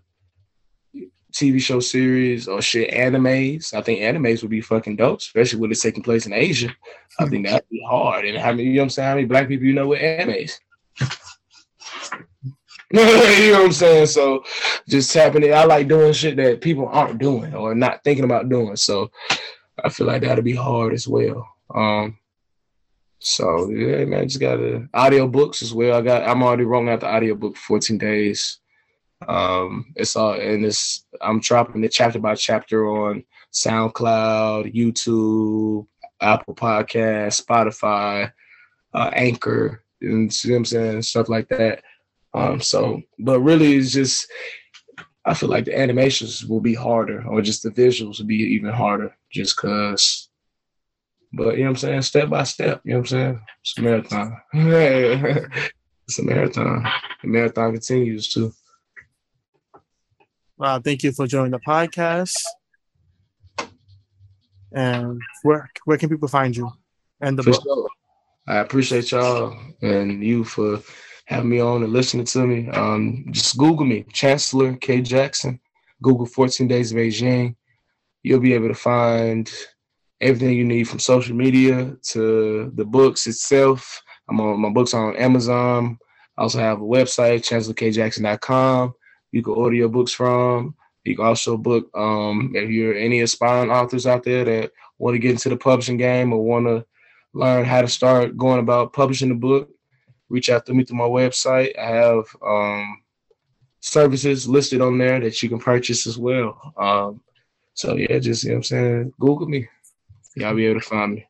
TV 1.33 1.61
show 1.61 1.81
series, 1.81 2.47
or 2.47 2.63
shit 2.63 2.91
animes. 2.91 3.75
I 3.75 3.81
think 3.81 4.01
animes 4.01 4.43
would 4.43 4.51
be 4.51 4.61
fucking 4.61 4.97
dope, 4.97 5.19
especially 5.19 5.61
with 5.61 5.73
it 5.73 5.81
taking 5.81 6.03
place 6.03 6.27
in 6.27 6.33
Asia. 6.33 6.75
I 7.19 7.27
think 7.27 7.47
that'd 7.47 7.69
be 7.71 7.85
hard. 7.89 8.25
And 8.27 8.39
how 8.39 8.51
many, 8.51 8.65
you 8.65 8.75
know 8.75 8.81
what 8.81 8.85
I'm 8.85 8.91
saying? 8.91 9.09
How 9.09 9.15
many 9.15 9.27
black 9.27 9.49
people 9.49 9.67
you 9.67 9.73
know 9.73 9.89
with 9.89 10.01
animes? 10.01 10.59
you 13.41 13.51
know 13.51 13.59
what 13.59 13.65
I'm 13.67 13.73
saying? 13.73 14.07
So 14.07 14.45
just 14.89 15.13
tapping 15.13 15.43
it. 15.43 15.51
I 15.51 15.65
like 15.65 15.89
doing 15.89 16.13
shit 16.13 16.37
that 16.37 16.61
people 16.61 16.87
aren't 16.87 17.19
doing 17.19 17.53
or 17.53 17.75
not 17.75 18.05
thinking 18.05 18.25
about 18.25 18.49
doing. 18.49 18.77
So 18.77 19.11
I 19.83 19.89
feel 19.89 20.07
like 20.07 20.23
that'll 20.23 20.45
be 20.45 20.55
hard 20.55 20.93
as 20.95 21.09
well. 21.09 21.49
Um, 21.75 22.17
so 23.19 23.69
yeah, 23.69 24.05
man, 24.05 24.29
just 24.29 24.41
got 24.41 24.59
the 24.59 24.89
audio 24.95 25.27
books 25.27 25.61
as 25.61 25.75
well. 25.75 25.99
I 25.99 26.03
got 26.03 26.29
I'm 26.29 26.45
already 26.45 26.63
rolling 26.63 26.89
out 26.89 27.01
the 27.01 27.09
audio 27.09 27.35
book 27.35 27.57
14 27.57 27.99
days. 27.99 28.59
Um, 29.27 29.93
it's 29.97 30.15
all 30.15 30.35
and 30.35 30.65
it's 30.65 31.05
I'm 31.21 31.41
dropping 31.41 31.83
it 31.83 31.91
chapter 31.91 32.21
by 32.21 32.37
chapter 32.37 32.89
on 32.89 33.25
SoundCloud, 33.53 34.73
YouTube, 34.73 35.89
Apple 36.21 36.55
Podcast, 36.55 37.45
Spotify, 37.45 38.31
uh, 38.93 39.11
Anchor, 39.13 39.83
and 40.01 40.33
see 40.33 40.53
what 40.53 40.59
I'm 40.59 40.65
saying, 40.65 41.03
stuff 41.03 41.29
like 41.29 41.49
that. 41.49 41.83
Um, 42.35 42.61
so, 42.61 43.01
but 43.19 43.41
really, 43.41 43.77
it's 43.77 43.93
just 43.93 44.27
I 45.25 45.35
feel 45.35 45.49
like 45.49 45.65
the 45.65 45.79
animations 45.79 46.45
will 46.45 46.61
be 46.61 46.75
harder, 46.75 47.25
or 47.27 47.41
just 47.41 47.63
the 47.63 47.71
visuals 47.71 48.19
will 48.19 48.27
be 48.27 48.37
even 48.37 48.71
harder, 48.71 49.17
just 49.31 49.57
because 49.57 50.29
but 51.37 51.57
you 51.57 51.65
know 51.65 51.71
what 51.71 51.71
I'm 51.71 51.77
saying? 51.77 52.03
Step 52.03 52.29
by 52.29 52.45
step, 52.45 52.81
you 52.85 52.93
know 52.93 52.99
what 53.01 53.13
I'm 53.13 53.19
saying? 53.19 53.41
It's 53.63 53.79
a 53.79 53.83
marathon. 53.83 54.37
it's 56.07 56.19
a 56.19 56.23
marathon. 56.23 56.87
The 57.23 57.29
marathon 57.29 57.73
continues 57.73 58.29
too. 58.29 58.53
Wow, 60.57 60.79
thank 60.79 61.03
you 61.03 61.11
for 61.11 61.27
joining 61.27 61.51
the 61.51 61.59
podcast. 61.59 62.37
And 64.73 65.21
where 65.43 65.69
where 65.85 65.99
can 65.99 66.09
people 66.09 66.29
find 66.29 66.57
you? 66.57 66.71
And 67.21 67.37
the 67.37 67.43
for 67.43 67.51
book. 67.51 67.63
Sure. 67.65 67.89
I 68.47 68.59
appreciate 68.59 69.11
y'all 69.11 69.57
and 69.83 70.23
you 70.23 70.45
for 70.45 70.81
having 71.27 71.51
me 71.51 71.61
on 71.61 71.83
and 71.83 71.93
listening 71.93 72.27
to 72.27 72.47
me. 72.47 72.69
Um, 72.71 73.27
just 73.31 73.57
Google 73.57 73.87
me, 73.87 74.05
Chancellor 74.13 74.77
K. 74.77 75.01
Jackson. 75.01 75.61
Google 76.03 76.27
14 76.27 76.69
Days 76.69 76.93
of 76.93 76.99
Beijing. 76.99 77.57
You'll 78.23 78.41
be 78.41 78.53
able 78.53 78.69
to 78.69 78.75
find 78.75 79.51
everything 80.21 80.57
you 80.57 80.65
need 80.65 80.85
from 80.85 80.99
social 80.99 81.35
media 81.35 81.97
to 82.03 82.73
the 82.75 82.85
books 82.85 83.27
itself. 83.27 84.03
I'm 84.29 84.41
on 84.41 84.61
my 84.61 84.71
books 84.71 84.95
are 84.95 85.11
on 85.11 85.17
Amazon. 85.17 85.99
I 86.37 86.43
also 86.43 86.59
have 86.59 86.81
a 86.81 86.85
website, 86.85 87.41
chancellorkjackson.com. 87.41 88.95
You 89.33 89.43
can 89.43 89.55
order 89.55 89.77
your 89.77 89.89
books 89.89 90.13
from. 90.13 90.75
You 91.05 91.17
can 91.17 91.27
also 91.27 91.57
book 91.57 91.91
um, 91.95 92.53
if 92.55 92.71
you're 92.71 92.95
any 92.95 93.21
aspiring 93.21 93.71
authors 93.71 94.07
out 94.07 94.25
there 94.25 94.45
that 94.45 94.73
want 94.99 95.15
to 95.15 95.19
get 95.19 95.33
into 95.33 95.51
the 95.51 95.57
publishing 95.57 95.99
game 95.99 96.33
or 96.33 96.43
want 96.43 96.67
to 96.67 96.85
learn 97.35 97.65
how 97.65 97.83
to 97.83 97.89
start 97.89 98.37
going 98.37 98.61
about 98.61 98.93
publishing 98.93 99.31
a 99.31 99.35
book, 99.35 99.69
reach 100.35 100.51
out 100.51 100.67
to 100.67 100.75
me 100.75 100.85
through 100.85 100.99
my 100.99 101.05
website. 101.05 101.79
I 101.79 101.87
have 101.87 102.25
um, 102.45 103.03
services 103.81 104.49
listed 104.49 104.81
on 104.81 104.99
there 104.99 105.21
that 105.21 105.43
you 105.43 105.49
can 105.49 105.61
purchase 105.61 106.07
as 106.07 106.19
well. 106.19 106.75
Um, 106.77 107.21
so 107.75 107.97
yeah, 107.97 108.19
just 108.19 108.45
you 108.45 108.51
know 108.51 108.55
what 108.57 108.59
I'm 108.59 108.63
saying, 108.65 109.13
Google 109.21 109.49
me. 109.49 109.69
Y'all 110.37 110.55
be 110.55 110.67
able 110.67 110.81
to 110.81 110.87
find 110.87 111.15
me. 111.15 111.27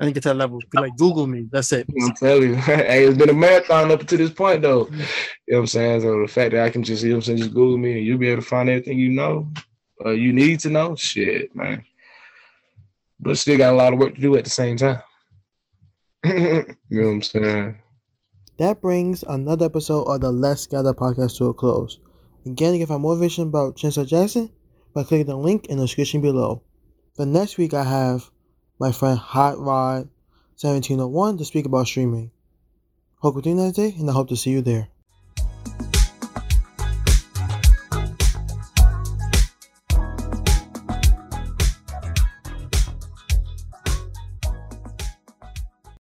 I 0.00 0.04
think 0.04 0.16
it's 0.16 0.24
that 0.24 0.34
level. 0.34 0.58
Be 0.58 0.80
like, 0.80 0.96
Google 0.96 1.28
me. 1.28 1.46
That's 1.52 1.70
it. 1.70 1.86
I'm 2.02 2.12
telling 2.14 2.50
you. 2.50 2.54
hey, 2.56 3.04
it's 3.04 3.16
been 3.16 3.30
a 3.30 3.34
marathon 3.34 3.92
up 3.92 4.04
to 4.08 4.16
this 4.16 4.32
point, 4.32 4.62
though. 4.62 4.88
You 4.88 4.96
know 4.96 5.04
what 5.46 5.58
I'm 5.58 5.66
saying? 5.68 6.00
So 6.00 6.20
the 6.22 6.26
fact 6.26 6.52
that 6.52 6.64
I 6.64 6.70
can 6.70 6.82
just, 6.82 7.04
you 7.04 7.10
know 7.10 7.16
what 7.16 7.18
I'm 7.18 7.26
saying, 7.26 7.38
just 7.38 7.54
Google 7.54 7.78
me 7.78 7.98
and 7.98 8.04
you'll 8.04 8.18
be 8.18 8.28
able 8.28 8.42
to 8.42 8.48
find 8.48 8.68
everything 8.68 8.98
you 8.98 9.10
know, 9.10 9.48
uh, 10.04 10.10
you 10.10 10.32
need 10.32 10.58
to 10.60 10.70
know, 10.70 10.96
shit, 10.96 11.54
man. 11.54 11.84
But 13.20 13.38
still 13.38 13.58
got 13.58 13.74
a 13.74 13.76
lot 13.76 13.92
of 13.92 14.00
work 14.00 14.16
to 14.16 14.20
do 14.20 14.36
at 14.36 14.42
the 14.42 14.50
same 14.50 14.76
time. 14.76 15.00
you 16.24 16.64
know 16.90 17.06
what 17.06 17.12
I'm 17.12 17.22
saying? 17.22 17.78
That 18.58 18.82
brings 18.82 19.22
another 19.22 19.64
episode 19.64 20.04
of 20.04 20.20
the 20.20 20.30
Let's 20.30 20.66
Gather 20.66 20.92
podcast 20.92 21.38
to 21.38 21.46
a 21.46 21.54
close. 21.54 21.98
Again, 22.44 22.74
you 22.74 22.80
can 22.80 22.86
find 22.86 23.00
more 23.00 23.14
information 23.14 23.48
about 23.48 23.76
Chancellor 23.76 24.04
Jackson 24.04 24.50
by 24.92 25.04
clicking 25.04 25.26
the 25.26 25.36
link 25.36 25.66
in 25.66 25.78
the 25.78 25.84
description 25.84 26.20
below. 26.20 26.62
The 27.16 27.24
next 27.24 27.56
week, 27.56 27.72
I 27.72 27.84
have 27.84 28.30
my 28.78 28.92
friend 28.92 29.18
Hot 29.18 29.58
Rod 29.58 30.10
1701 30.60 31.38
to 31.38 31.44
speak 31.46 31.64
about 31.64 31.86
streaming. 31.86 32.30
Hope 33.20 33.42
doing 33.42 33.56
that 33.56 33.74
day, 33.74 33.94
and 33.98 34.10
I 34.10 34.12
hope 34.12 34.28
to 34.28 34.36
see 34.36 34.50
you 34.50 34.60
there. 34.60 34.88